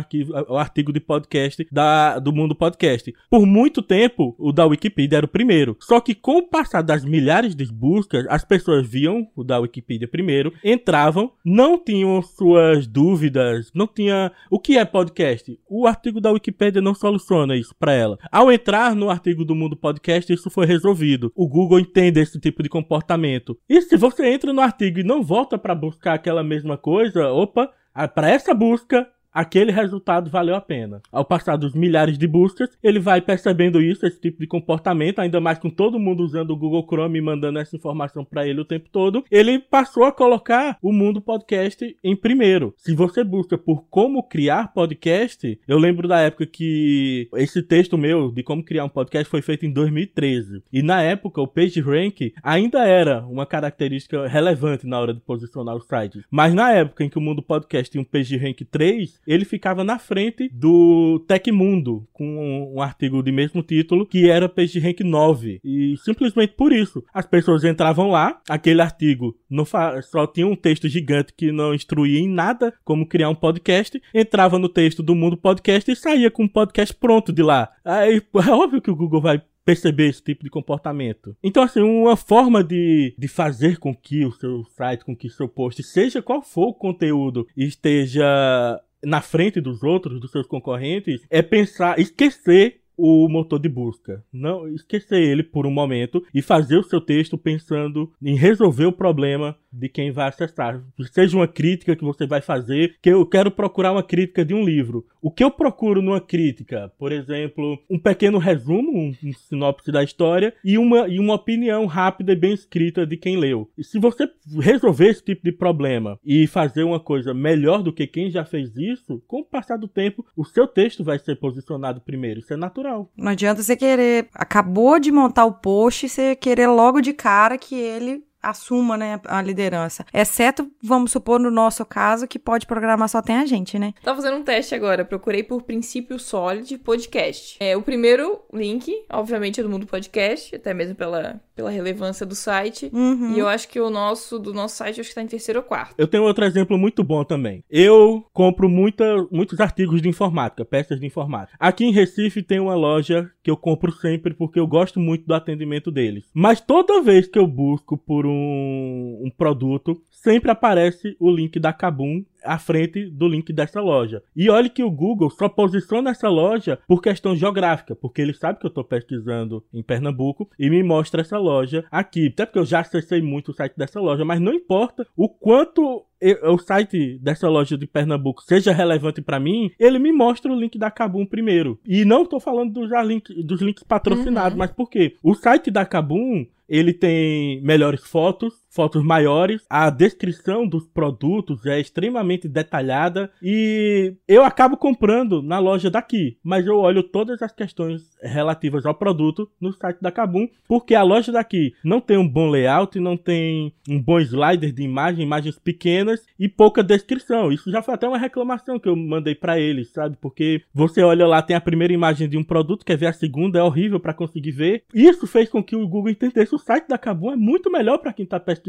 o 0.49 0.55
artigo 0.55 0.93
de 0.93 0.99
podcast 0.99 1.67
da, 1.71 2.19
do 2.19 2.31
Mundo 2.31 2.53
Podcast. 2.53 3.11
Por 3.27 3.47
muito 3.47 3.81
tempo, 3.81 4.35
o 4.37 4.51
da 4.51 4.67
Wikipedia 4.67 5.17
era 5.17 5.25
o 5.25 5.29
primeiro. 5.29 5.75
Só 5.79 5.99
que 5.99 6.13
com 6.13 6.37
o 6.37 6.47
passar 6.47 6.83
das 6.83 7.03
milhares 7.03 7.55
de 7.55 7.65
buscas, 7.65 8.27
as 8.29 8.45
pessoas 8.45 8.87
viam 8.87 9.27
o 9.35 9.43
da 9.43 9.57
Wikipedia 9.57 10.07
primeiro, 10.07 10.53
entravam, 10.63 11.31
não 11.43 11.75
tinham 11.83 12.21
suas 12.21 12.85
dúvidas, 12.85 13.71
não 13.73 13.87
tinha 13.87 14.31
o 14.51 14.59
que 14.59 14.77
é 14.77 14.85
podcast. 14.85 15.59
O 15.67 15.87
artigo 15.87 16.21
da 16.21 16.31
Wikipedia 16.31 16.81
não 16.83 16.93
soluciona 16.93 17.55
isso 17.55 17.73
para 17.79 17.93
ela. 17.93 18.19
Ao 18.31 18.51
entrar 18.51 18.95
no 18.95 19.09
artigo 19.09 19.43
do 19.43 19.55
Mundo 19.55 19.75
Podcast, 19.75 19.86
isso 20.33 20.49
foi 20.49 20.65
resolvido. 20.65 21.31
O 21.35 21.47
Google 21.47 21.79
entende 21.79 22.19
esse 22.19 22.39
tipo 22.39 22.63
de 22.63 22.69
comportamento. 22.69 23.57
E 23.69 23.81
se 23.81 23.97
você 23.97 24.27
entra 24.27 24.53
no 24.53 24.61
artigo 24.61 24.99
e 24.99 25.03
não 25.03 25.23
volta 25.23 25.57
para 25.57 25.75
buscar 25.75 26.13
aquela 26.13 26.43
mesma 26.43 26.77
coisa, 26.77 27.29
opa, 27.29 27.71
para 28.13 28.29
essa 28.29 28.53
busca 28.53 29.07
aquele 29.37 29.71
resultado 29.71 30.31
valeu 30.31 30.55
a 30.55 30.61
pena. 30.61 30.99
Ao 31.11 31.23
passar 31.23 31.57
dos 31.57 31.75
milhares 31.75 32.17
de 32.17 32.27
buscas, 32.27 32.69
ele 32.81 32.99
vai 32.99 33.21
percebendo 33.21 33.79
isso, 33.79 34.05
esse 34.05 34.19
tipo 34.19 34.39
de 34.39 34.47
comportamento, 34.47 35.19
ainda 35.19 35.39
mais 35.39 35.59
com 35.59 35.69
todo 35.69 35.99
mundo 35.99 36.23
usando 36.23 36.51
o 36.51 36.57
Google 36.57 36.85
Chrome 36.89 37.19
e 37.19 37.21
mandando 37.21 37.59
essa 37.59 37.75
informação 37.75 38.25
para 38.25 38.47
ele 38.47 38.61
o 38.61 38.65
tempo 38.65 38.89
todo. 38.91 39.23
Ele 39.29 39.59
passou 39.59 40.05
a 40.05 40.11
colocar 40.11 40.79
o 40.81 40.91
Mundo 40.91 41.21
Podcast 41.21 41.95
em 42.03 42.15
primeiro. 42.15 42.73
Se 42.77 42.95
você 42.95 43.23
busca 43.23 43.57
por 43.59 43.85
como 43.89 44.23
criar 44.23 44.73
podcast, 44.73 45.59
eu 45.67 45.77
lembro 45.77 46.07
da 46.07 46.19
época 46.19 46.47
que 46.47 47.29
esse 47.35 47.61
texto 47.61 47.95
meu 47.95 48.31
de 48.31 48.41
como 48.41 48.63
criar 48.63 48.85
um 48.85 48.89
podcast 48.89 49.29
foi 49.29 49.43
feito 49.43 49.67
em 49.67 49.71
2013. 49.71 50.63
E 50.73 50.81
na 50.81 51.03
época 51.03 51.39
o 51.39 51.47
PageRank 51.47 52.33
ainda 52.41 52.87
era 52.87 53.23
uma 53.27 53.45
característica 53.45 54.27
relevante 54.27 54.87
na 54.87 54.99
hora 54.99 55.13
de 55.13 55.19
posicionar 55.19 55.75
o 55.75 55.81
site. 55.81 56.23
Mas 56.31 56.55
na 56.55 56.71
época 56.71 57.03
em 57.03 57.09
que 57.09 57.19
o 57.19 57.21
Mundo 57.21 57.43
Podcast 57.43 57.91
tinha 57.91 58.01
um 58.01 58.05
PageRank 58.05 58.65
3, 58.65 59.26
ele 59.27 59.43
ficava 59.43 59.83
na 59.83 59.99
frente 59.99 60.49
do 60.51 61.23
Tecmundo, 61.27 62.07
com 62.13 62.25
um, 62.25 62.77
um 62.77 62.81
artigo 62.81 63.21
de 63.21 63.31
mesmo 63.31 63.61
título, 63.61 64.05
que 64.05 64.29
era 64.29 64.47
PageRank 64.47 65.03
9. 65.03 65.59
E 65.63 65.95
simplesmente 65.97 66.53
por 66.53 66.71
isso, 66.71 67.03
as 67.13 67.25
pessoas 67.25 67.63
entravam 67.65 68.09
lá, 68.09 68.41
aquele 68.49 68.81
artigo 68.81 69.37
não 69.49 69.65
só 69.65 70.25
tinha 70.27 70.47
um 70.47 70.55
texto 70.55 70.87
gigante 70.87 71.33
que 71.35 71.51
não 71.51 71.73
instruía 71.73 72.19
em 72.19 72.29
nada 72.29 72.73
como 72.85 73.07
criar 73.07 73.29
um 73.29 73.35
podcast, 73.35 74.01
entrava 74.13 74.57
no 74.57 74.69
texto 74.69 75.03
do 75.03 75.13
Mundo 75.13 75.35
Podcast 75.35 75.91
e 75.91 75.95
saía 75.95 76.31
com 76.31 76.43
um 76.43 76.47
podcast 76.47 76.95
pronto 76.95 77.33
de 77.33 77.43
lá. 77.43 77.69
Aí 77.83 78.21
é 78.47 78.51
óbvio 78.51 78.81
que 78.81 78.91
o 78.91 78.95
Google 78.95 79.21
vai 79.21 79.41
perceber 79.67 80.07
esse 80.07 80.23
tipo 80.23 80.45
de 80.45 80.49
comportamento. 80.49 81.35
Então, 81.43 81.61
assim, 81.61 81.81
uma 81.81 82.15
forma 82.15 82.63
de, 82.63 83.13
de 83.17 83.27
fazer 83.27 83.77
com 83.77 83.93
que 83.93 84.25
o 84.25 84.31
seu 84.31 84.63
site, 84.77 85.03
com 85.03 85.13
que 85.13 85.27
o 85.27 85.31
seu 85.31 85.49
post, 85.49 85.83
seja 85.83 86.21
qual 86.21 86.41
for 86.41 86.69
o 86.69 86.73
conteúdo, 86.73 87.45
esteja 87.55 88.81
na 89.07 89.21
frente 89.21 89.61
dos 89.61 89.83
outros, 89.83 90.19
dos 90.19 90.31
seus 90.31 90.45
concorrentes, 90.45 91.25
é 91.29 91.41
pensar, 91.41 91.97
esquecer 91.97 92.81
o 92.97 93.29
motor 93.29 93.59
de 93.59 93.69
busca. 93.69 94.23
Não 94.33 94.67
esquecer 94.67 95.21
ele 95.21 95.43
por 95.43 95.67
um 95.67 95.71
momento 95.71 96.23
e 96.33 96.41
fazer 96.41 96.77
o 96.77 96.83
seu 96.83 96.99
texto 96.99 97.37
pensando 97.37 98.11
em 98.21 98.35
resolver 98.35 98.85
o 98.85 98.91
problema 98.91 99.55
de 99.71 99.87
quem 99.87 100.11
vai 100.11 100.27
acessar. 100.27 100.81
Seja 101.11 101.37
uma 101.37 101.47
crítica 101.47 101.95
que 101.95 102.03
você 102.03 102.25
vai 102.25 102.41
fazer, 102.41 102.95
que 103.01 103.09
eu 103.09 103.25
quero 103.25 103.51
procurar 103.51 103.91
uma 103.91 104.03
crítica 104.03 104.43
de 104.43 104.53
um 104.53 104.63
livro. 104.63 105.05
O 105.21 105.29
que 105.29 105.43
eu 105.43 105.51
procuro 105.51 106.01
numa 106.01 106.21
crítica? 106.21 106.91
Por 106.97 107.11
exemplo, 107.11 107.77
um 107.89 107.99
pequeno 107.99 108.37
resumo, 108.37 108.91
um, 108.91 109.13
um 109.23 109.33
sinopse 109.33 109.91
da 109.91 110.03
história 110.03 110.53
e 110.63 110.77
uma, 110.77 111.07
e 111.07 111.19
uma 111.19 111.35
opinião 111.35 111.85
rápida 111.85 112.31
e 112.31 112.35
bem 112.35 112.53
escrita 112.53 113.05
de 113.05 113.17
quem 113.17 113.37
leu. 113.37 113.69
E 113.77 113.83
se 113.83 113.99
você 113.99 114.29
resolver 114.59 115.09
esse 115.09 115.23
tipo 115.23 115.43
de 115.43 115.51
problema 115.51 116.19
e 116.25 116.47
fazer 116.47 116.83
uma 116.83 116.99
coisa 116.99 117.33
melhor 117.33 117.83
do 117.83 117.93
que 117.93 118.07
quem 118.07 118.31
já 118.31 118.43
fez 118.45 118.75
isso, 118.75 119.21
com 119.27 119.41
o 119.41 119.45
passar 119.45 119.77
do 119.77 119.87
tempo, 119.87 120.25
o 120.35 120.45
seu 120.45 120.65
texto 120.65 121.03
vai 121.03 121.19
ser 121.19 121.35
posicionado 121.35 122.01
primeiro. 122.01 122.39
Isso 122.39 122.53
é 122.53 122.57
natural. 122.57 122.86
Não 123.15 123.31
adianta 123.31 123.61
você 123.61 123.75
querer. 123.75 124.27
Acabou 124.33 124.99
de 124.99 125.11
montar 125.11 125.45
o 125.45 125.53
post 125.53 126.05
e 126.05 126.09
você 126.09 126.35
querer 126.35 126.67
logo 126.67 127.01
de 127.01 127.13
cara 127.13 127.57
que 127.57 127.75
ele 127.75 128.23
assuma, 128.41 128.95
né, 128.95 129.19
a 129.25 129.41
liderança. 129.41 130.05
Exceto, 130.13 130.71
vamos 130.81 131.11
supor, 131.11 131.39
no 131.39 131.51
nosso 131.51 131.85
caso, 131.85 132.27
que 132.27 132.39
pode 132.39 132.65
programar 132.65 133.09
só 133.09 133.21
tem 133.21 133.37
a 133.37 133.45
gente, 133.45 133.77
né? 133.77 133.93
Tava 134.01 134.21
fazendo 134.21 134.39
um 134.39 134.43
teste 134.43 134.73
agora, 134.73 135.03
procurei 135.03 135.43
por 135.43 135.63
princípio 135.63 136.17
Solid 136.17 136.77
podcast. 136.77 137.57
É, 137.59 137.75
o 137.75 137.81
primeiro 137.81 138.41
link, 138.53 139.05
obviamente, 139.11 139.59
é 139.59 139.63
do 139.63 139.69
Mundo 139.69 139.85
Podcast, 139.85 140.55
até 140.55 140.73
mesmo 140.73 140.95
pela, 140.95 141.41
pela 141.57 141.71
relevância 141.71 142.23
do 142.23 142.35
site. 142.35 142.91
Uhum. 142.93 143.33
E 143.33 143.39
eu 143.39 143.47
acho 143.47 143.67
que 143.67 143.81
o 143.81 143.89
nosso, 143.89 144.37
do 144.37 144.53
nosso 144.53 144.75
site, 144.75 145.01
acho 145.01 145.09
que 145.09 145.15
tá 145.15 145.23
em 145.23 145.27
terceiro 145.27 145.59
ou 145.59 145.65
quarto. 145.65 145.95
Eu 145.97 146.07
tenho 146.07 146.23
outro 146.23 146.45
exemplo 146.45 146.77
muito 146.77 147.03
bom 147.03 147.23
também. 147.23 147.63
Eu 147.67 148.23
compro 148.31 148.69
muita, 148.69 149.27
muitos 149.31 149.59
artigos 149.59 149.99
de 149.99 150.07
informática, 150.07 150.63
peças 150.63 150.99
de 150.99 151.07
informática. 151.07 151.57
Aqui 151.59 151.83
em 151.83 151.91
Recife 151.91 152.43
tem 152.43 152.59
uma 152.59 152.75
loja 152.75 153.27
que 153.41 153.49
eu 153.49 153.57
compro 153.57 153.91
sempre 153.91 154.35
porque 154.35 154.59
eu 154.59 154.67
gosto 154.67 154.99
muito 154.99 155.25
do 155.25 155.33
atendimento 155.33 155.89
deles. 155.89 156.25
Mas 156.31 156.61
toda 156.61 157.01
vez 157.01 157.27
que 157.27 157.39
eu 157.39 157.47
busco 157.47 157.97
por 157.97 158.27
um, 158.27 159.23
um 159.25 159.31
produto, 159.35 159.99
sempre 160.11 160.51
aparece 160.51 161.17
o 161.19 161.31
link 161.31 161.59
da 161.59 161.73
Kabum 161.73 162.23
à 162.47 162.57
frente 162.57 163.09
do 163.09 163.27
link 163.27 163.51
dessa 163.51 163.81
loja. 163.81 164.23
E 164.35 164.49
olhe 164.49 164.69
que 164.69 164.83
o 164.83 164.91
Google 164.91 165.29
só 165.29 165.49
posiciona 165.49 166.11
essa 166.11 166.29
loja 166.29 166.79
por 166.87 167.01
questão 167.01 167.35
geográfica, 167.35 167.95
porque 167.95 168.21
ele 168.21 168.33
sabe 168.33 168.59
que 168.59 168.65
eu 168.65 168.69
estou 168.69 168.83
pesquisando 168.83 169.63
em 169.73 169.83
Pernambuco 169.83 170.49
e 170.57 170.69
me 170.69 170.81
mostra 170.81 171.21
essa 171.21 171.37
loja 171.37 171.85
aqui. 171.91 172.27
Até 172.27 172.45
porque 172.45 172.59
eu 172.59 172.65
já 172.65 172.79
acessei 172.79 173.21
muito 173.21 173.51
o 173.51 173.53
site 173.53 173.73
dessa 173.77 173.99
loja, 173.99 174.25
mas 174.25 174.39
não 174.39 174.53
importa 174.53 175.05
o 175.15 175.29
quanto 175.29 176.05
o 176.43 176.57
site 176.57 177.19
dessa 177.19 177.47
loja 177.47 177.77
de 177.77 177.85
Pernambuco 177.85 178.41
seja 178.41 178.71
relevante 178.71 179.21
para 179.21 179.39
mim, 179.39 179.71
ele 179.79 179.99
me 179.99 180.11
mostra 180.11 180.51
o 180.51 180.59
link 180.59 180.77
da 180.77 180.89
Kabum 180.89 181.25
primeiro. 181.25 181.79
E 181.85 182.03
não 182.05 182.23
estou 182.23 182.39
falando 182.39 182.73
dos, 182.73 182.89
link, 183.05 183.43
dos 183.43 183.61
links 183.61 183.83
patrocinados, 183.83 184.57
mas 184.57 184.71
por 184.71 184.89
quê? 184.89 185.15
O 185.21 185.35
site 185.35 185.69
da 185.69 185.85
Kabum 185.85 186.45
ele 186.67 186.93
tem 186.93 187.61
melhores 187.61 188.03
fotos, 188.03 188.53
fotos 188.77 189.03
maiores, 189.03 189.65
a 189.67 189.89
descrição 189.89 190.67
dos 190.67 190.85
produtos 190.85 191.65
é 191.65 191.79
extremamente 191.79 192.47
detalhada 192.47 193.31
e 193.41 194.13
eu 194.27 194.43
acabo 194.43 194.77
comprando 194.77 195.41
na 195.41 195.57
loja 195.57 195.89
daqui, 195.89 196.37
mas 196.43 196.67
eu 196.67 196.77
olho 196.77 197.01
todas 197.01 197.41
as 197.41 197.51
questões 197.51 198.03
relativas 198.21 198.85
ao 198.85 198.93
produto 198.93 199.49
no 199.59 199.73
site 199.73 199.99
da 199.99 200.11
Kabum, 200.11 200.47
porque 200.67 200.93
a 200.93 201.01
loja 201.01 201.31
daqui 201.31 201.73
não 201.83 201.99
tem 201.99 202.19
um 202.19 202.29
bom 202.29 202.51
layout, 202.51 202.99
não 202.99 203.17
tem 203.17 203.73
um 203.89 203.99
bom 203.99 204.19
slider 204.19 204.71
de 204.71 204.83
imagem, 204.83 205.25
imagens 205.25 205.57
pequenas 205.57 206.23
e 206.37 206.47
pouca 206.47 206.83
descrição. 206.83 207.51
Isso 207.51 207.71
já 207.71 207.81
foi 207.81 207.95
até 207.95 208.07
uma 208.07 208.19
reclamação 208.19 208.77
que 208.79 208.87
eu 208.87 208.95
mandei 208.95 209.33
para 209.33 209.59
eles, 209.59 209.91
sabe? 209.91 210.15
Porque 210.21 210.61
você 210.71 211.01
olha 211.01 211.25
lá, 211.25 211.41
tem 211.41 211.55
a 211.55 211.61
primeira 211.61 211.93
imagem 211.93 212.29
de 212.29 212.37
um 212.37 212.43
produto, 212.43 212.85
quer 212.85 212.95
ver 212.95 213.07
a 213.07 213.13
segunda, 213.13 213.57
é 213.57 213.63
horrível 213.63 213.99
para 213.99 214.13
conseguir 214.13 214.51
ver. 214.51 214.83
Isso 214.93 215.25
fez 215.25 215.49
com 215.49 215.63
que 215.63 215.75
o 215.75 215.87
Google 215.87 216.11
entendesse 216.11 216.53
o 216.53 216.59
site 216.59 216.87
da 216.87 216.97
Kabum 216.99 217.31
é 217.31 217.35
muito 217.35 217.71
melhor 217.71 217.97
para 217.97 218.13
quem 218.13 218.25
tá 218.25 218.39
pesquisando 218.39 218.66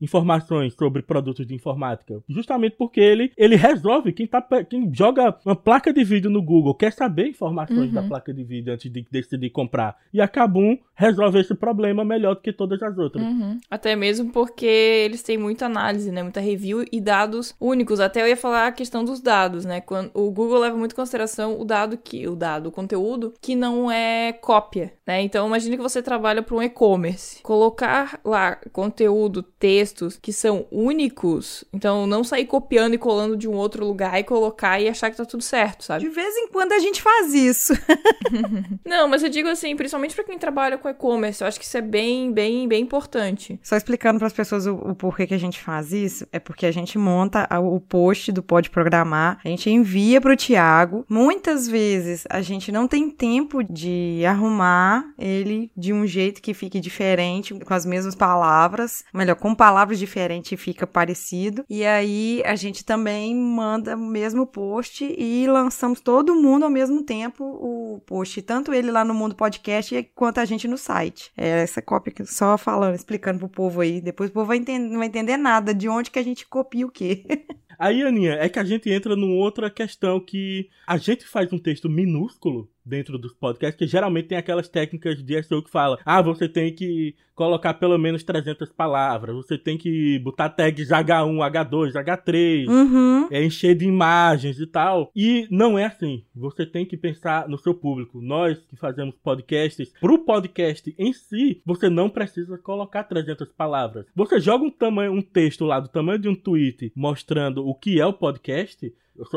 informações 0.00 0.74
sobre 0.74 1.02
produtos 1.02 1.46
de 1.46 1.54
informática, 1.54 2.22
justamente 2.28 2.76
porque 2.76 3.00
ele 3.00 3.32
ele 3.36 3.56
resolve 3.56 4.12
quem 4.12 4.26
tá 4.26 4.42
quem 4.68 4.92
joga 4.92 5.36
uma 5.44 5.56
placa 5.56 5.92
de 5.92 6.04
vídeo 6.04 6.30
no 6.30 6.42
Google, 6.42 6.74
quer 6.74 6.92
saber 6.92 7.28
informações 7.28 7.88
uhum. 7.88 7.94
da 7.94 8.02
placa 8.02 8.32
de 8.32 8.44
vídeo 8.44 8.72
antes 8.72 8.90
de 8.90 9.06
decidir 9.10 9.50
comprar. 9.50 9.96
E 10.12 10.20
a 10.20 10.28
Kabum 10.28 10.78
resolve 10.94 11.38
esse 11.38 11.54
problema 11.54 12.04
melhor 12.04 12.34
do 12.34 12.40
que 12.40 12.52
todas 12.52 12.82
as 12.82 12.98
outras. 12.98 13.24
Uhum. 13.24 13.58
Até 13.70 13.94
mesmo 13.94 14.32
porque 14.32 14.66
eles 14.66 15.22
têm 15.22 15.38
muita 15.38 15.66
análise, 15.66 16.10
né? 16.10 16.22
Muita 16.22 16.40
review 16.40 16.84
e 16.90 17.00
dados 17.00 17.54
únicos. 17.60 18.00
Até 18.00 18.22
eu 18.22 18.28
ia 18.28 18.36
falar 18.36 18.66
a 18.66 18.72
questão 18.72 19.04
dos 19.04 19.20
dados, 19.20 19.64
né? 19.64 19.80
Quando 19.80 20.10
o 20.14 20.30
Google 20.30 20.58
leva 20.58 20.76
muito 20.76 20.92
em 20.92 20.96
consideração 20.96 21.60
o 21.60 21.64
dado 21.64 21.96
que 21.96 22.26
o 22.26 22.34
dado, 22.34 22.68
o 22.68 22.72
conteúdo 22.72 23.34
que 23.40 23.54
não 23.54 23.90
é 23.90 24.32
cópia, 24.32 24.92
né? 25.06 25.22
Então 25.22 25.46
imagine 25.46 25.76
que 25.76 25.82
você 25.82 26.02
trabalha 26.02 26.42
para 26.42 26.56
um 26.56 26.62
e-commerce. 26.62 27.42
Colocar 27.42 28.20
lá 28.24 28.56
conteúdo, 28.72 29.27
textos 29.42 30.18
que 30.20 30.32
são 30.32 30.66
únicos, 30.70 31.64
então 31.72 32.06
não 32.06 32.24
sair 32.24 32.46
copiando 32.46 32.94
e 32.94 32.98
colando 32.98 33.36
de 33.36 33.48
um 33.48 33.54
outro 33.54 33.86
lugar 33.86 34.18
e 34.18 34.24
colocar 34.24 34.80
e 34.80 34.88
achar 34.88 35.10
que 35.10 35.16
tá 35.16 35.24
tudo 35.24 35.42
certo, 35.42 35.84
sabe? 35.84 36.04
De 36.04 36.10
vez 36.10 36.36
em 36.36 36.48
quando 36.48 36.72
a 36.72 36.78
gente 36.78 37.02
faz 37.02 37.34
isso. 37.34 37.72
não, 38.84 39.08
mas 39.08 39.22
eu 39.22 39.28
digo 39.28 39.48
assim, 39.48 39.76
principalmente 39.76 40.14
para 40.14 40.24
quem 40.24 40.38
trabalha 40.38 40.78
com 40.78 40.88
e-commerce, 40.88 41.42
eu 41.42 41.48
acho 41.48 41.58
que 41.58 41.64
isso 41.64 41.76
é 41.76 41.82
bem, 41.82 42.32
bem, 42.32 42.68
bem 42.68 42.82
importante. 42.82 43.58
Só 43.62 43.76
explicando 43.76 44.18
para 44.18 44.26
as 44.26 44.32
pessoas 44.32 44.66
o, 44.66 44.74
o, 44.74 44.94
porquê 44.94 45.26
que 45.26 45.34
a 45.34 45.38
gente 45.38 45.60
faz 45.60 45.92
isso, 45.92 46.26
é 46.32 46.38
porque 46.38 46.66
a 46.66 46.70
gente 46.70 46.98
monta 46.98 47.48
o 47.60 47.80
post 47.80 48.32
do 48.32 48.42
Pode 48.42 48.70
Programar, 48.70 49.38
a 49.44 49.48
gente 49.48 49.70
envia 49.70 50.20
para 50.20 50.32
o 50.32 50.36
Tiago. 50.36 51.04
Muitas 51.08 51.68
vezes 51.68 52.24
a 52.28 52.40
gente 52.40 52.70
não 52.70 52.86
tem 52.86 53.10
tempo 53.10 53.62
de 53.62 54.22
arrumar 54.26 55.04
ele 55.18 55.70
de 55.76 55.92
um 55.92 56.06
jeito 56.06 56.42
que 56.42 56.54
fique 56.54 56.80
diferente, 56.80 57.54
com 57.54 57.74
as 57.74 57.86
mesmas 57.86 58.14
palavras, 58.14 59.04
melhor, 59.12 59.36
com 59.36 59.54
palavras 59.54 59.98
diferentes 59.98 60.60
fica 60.60 60.86
parecido. 60.86 61.64
E 61.68 61.84
aí 61.84 62.42
a 62.44 62.54
gente 62.54 62.84
também 62.84 63.34
manda 63.34 63.96
o 63.96 63.98
mesmo 63.98 64.46
post 64.46 65.04
e 65.04 65.46
lançamos 65.46 66.00
todo 66.00 66.34
mundo 66.34 66.64
ao 66.64 66.70
mesmo 66.70 67.02
tempo 67.02 67.44
o 67.44 68.00
post, 68.06 68.40
tanto 68.42 68.72
ele 68.72 68.90
lá 68.90 69.04
no 69.04 69.14
Mundo 69.14 69.34
Podcast 69.34 70.02
quanto 70.14 70.38
a 70.38 70.44
gente 70.44 70.68
no 70.68 70.78
site. 70.78 71.30
É 71.36 71.62
essa 71.62 71.82
cópia 71.82 72.12
que 72.12 72.24
só 72.26 72.56
falando, 72.58 72.94
explicando 72.94 73.38
pro 73.38 73.48
povo 73.48 73.80
aí. 73.80 74.00
Depois 74.00 74.30
o 74.30 74.32
povo 74.32 74.46
vai 74.46 74.56
entender, 74.56 74.88
não 74.88 74.98
vai 74.98 75.08
entender 75.08 75.36
nada 75.36 75.74
de 75.74 75.88
onde 75.88 76.10
que 76.10 76.18
a 76.18 76.24
gente 76.24 76.46
copia 76.46 76.86
o 76.86 76.90
quê. 76.90 77.24
Aí, 77.78 78.02
Aninha, 78.02 78.32
é 78.34 78.48
que 78.48 78.58
a 78.58 78.64
gente 78.64 78.90
entra 78.90 79.14
numa 79.14 79.34
outra 79.34 79.70
questão 79.70 80.18
que 80.18 80.68
a 80.86 80.96
gente 80.96 81.24
faz 81.24 81.52
um 81.52 81.58
texto 81.58 81.88
minúsculo 81.88 82.68
dentro 82.88 83.18
dos 83.18 83.32
podcasts, 83.34 83.78
que 83.78 83.86
geralmente 83.86 84.28
tem 84.28 84.38
aquelas 84.38 84.68
técnicas 84.68 85.22
de 85.22 85.42
SEO 85.42 85.62
que 85.62 85.70
fala, 85.70 85.98
ah, 86.04 86.22
você 86.22 86.48
tem 86.48 86.74
que 86.74 87.14
colocar 87.38 87.74
pelo 87.74 87.96
menos 87.96 88.24
300 88.24 88.72
palavras, 88.72 89.36
você 89.36 89.56
tem 89.56 89.78
que 89.78 90.18
botar 90.18 90.48
tags 90.48 90.88
H1, 90.88 91.36
H2, 91.36 91.92
H3, 91.92 92.66
uhum. 92.66 93.28
é 93.30 93.44
encher 93.44 93.76
de 93.76 93.84
imagens 93.84 94.58
e 94.58 94.66
tal. 94.66 95.12
E 95.14 95.46
não 95.48 95.78
é 95.78 95.84
assim. 95.84 96.24
Você 96.34 96.66
tem 96.66 96.84
que 96.84 96.96
pensar 96.96 97.48
no 97.48 97.56
seu 97.56 97.72
público. 97.72 98.20
Nós 98.20 98.58
que 98.66 98.74
fazemos 98.74 99.14
podcasts, 99.22 99.92
pro 100.00 100.18
podcast 100.24 100.92
em 100.98 101.12
si, 101.12 101.62
você 101.64 101.88
não 101.88 102.10
precisa 102.10 102.58
colocar 102.58 103.04
300 103.04 103.52
palavras. 103.52 104.06
Você 104.16 104.40
joga 104.40 104.64
um 104.64 104.70
tamanho, 104.70 105.12
um 105.12 105.22
texto 105.22 105.64
lá 105.64 105.78
do 105.78 105.88
tamanho 105.88 106.18
de 106.18 106.28
um 106.28 106.34
tweet 106.34 106.90
mostrando 106.96 107.67
o 107.68 107.74
que 107.74 108.00
é 108.00 108.06
o 108.06 108.14
podcast, 108.14 108.90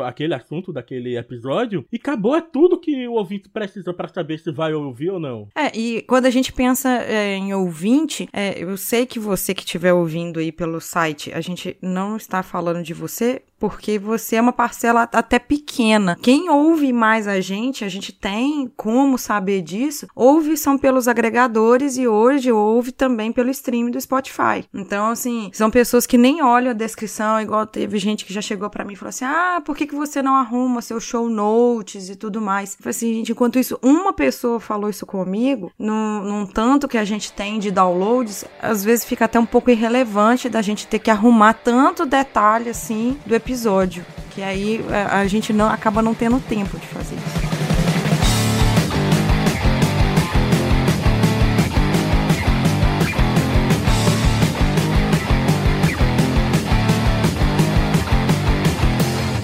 aquele 0.06 0.34
assunto 0.34 0.72
daquele 0.72 1.18
episódio 1.18 1.86
e 1.92 1.98
acabou 1.98 2.36
é 2.36 2.42
tudo 2.42 2.80
que 2.80 3.08
o 3.08 3.14
ouvinte 3.14 3.50
precisa 3.50 3.94
para 3.94 4.08
saber 4.08 4.38
se 4.38 4.52
vai 4.52 4.74
ouvir 4.74 5.10
ou 5.10 5.20
não. 5.20 5.50
É, 5.56 5.76
e 5.78 6.02
quando 6.04 6.28
a 6.28 6.30
gente 6.30 6.54
pensa 6.54 6.90
é, 6.90 7.36
em 7.36 7.54
ouvinte, 7.54 8.30
é, 8.32 8.64
eu 8.64 8.78
sei 8.78 9.06
que 9.06 9.20
você 9.20 9.54
que 9.54 9.64
estiver 9.64 9.92
ouvindo 9.92 10.40
aí 10.40 10.52
pelo 10.52 10.80
site, 10.80 11.34
a 11.34 11.42
gente 11.42 11.76
não 11.82 12.16
está 12.16 12.42
falando 12.44 12.84
de 12.84 12.94
você 12.94 13.42
porque 13.62 14.00
você 14.00 14.38
é 14.38 14.42
uma 14.42 14.52
parcela 14.52 15.08
até 15.14 15.38
pequena. 15.38 16.18
Quem 16.20 16.50
ouve 16.50 16.92
mais 16.92 17.28
a 17.28 17.40
gente, 17.40 17.86
a 17.86 17.90
gente 17.90 18.12
tem 18.12 18.68
como 18.76 19.20
saber 19.20 19.62
disso, 19.62 20.08
ouve 20.16 20.58
são 20.58 20.80
pelos 20.80 21.08
agregadores 21.08 21.96
e 21.96 22.08
hoje 22.08 22.52
ouve 22.52 22.92
também 22.92 23.32
pelo 23.32 23.52
stream 23.52 23.92
do 23.92 24.02
Spotify. 24.02 24.66
Então, 24.74 25.10
assim, 25.12 25.52
são 25.54 25.70
pessoas 25.70 26.08
que 26.08 26.18
nem 26.18 26.42
olham 26.42 26.72
a 26.72 26.74
descrição, 26.74 27.40
igual 27.40 27.68
teve 27.68 28.00
gente 28.00 28.26
que 28.26 28.34
já 28.34 28.42
chegou 28.42 28.68
para 28.68 28.84
mim 28.84 28.94
e 28.94 28.96
falou 28.96 29.10
assim: 29.10 29.26
ah, 29.26 29.62
por 29.64 29.78
que, 29.78 29.86
que 29.86 29.94
você 29.94 30.24
não 30.24 30.36
arruma 30.36 30.82
seu 30.82 31.00
show 31.00 31.30
notes 31.30 32.10
e 32.10 32.16
tudo 32.16 32.42
mais? 32.42 32.72
Eu 32.72 32.78
falei 32.80 32.90
assim, 32.90 33.14
gente, 33.14 33.32
enquanto 33.32 33.60
isso, 33.60 33.78
uma 33.84 34.12
pessoa 34.12 34.60
falou 34.60 34.90
isso 34.90 35.06
comigo, 35.06 35.72
num, 35.78 36.24
num 36.24 36.46
tanto 36.48 36.88
que 36.88 36.98
a 36.98 37.06
gente 37.06 37.32
tem 37.32 37.60
de 37.60 37.70
downloads, 37.70 38.44
às 38.60 38.84
vezes 38.84 39.06
fica 39.06 39.26
até 39.26 39.40
um 39.40 39.46
pouco 39.46 39.70
irrelevante 39.70 40.50
da 40.50 40.64
gente 40.64 40.88
ter 40.88 40.98
que 40.98 41.12
arrumar 41.12 41.54
tanto 41.54 42.08
detalhe 42.08 42.68
assim 42.68 43.20
do 43.24 43.36
episódio 43.36 43.51
episódio, 43.52 44.06
que 44.34 44.42
aí 44.42 44.84
a, 44.90 45.20
a 45.20 45.28
gente 45.28 45.52
não 45.52 45.68
acaba 45.68 46.02
não 46.02 46.14
tendo 46.14 46.40
tempo 46.40 46.80
de 46.80 46.88
fazer 46.88 47.16
isso. 47.16 47.52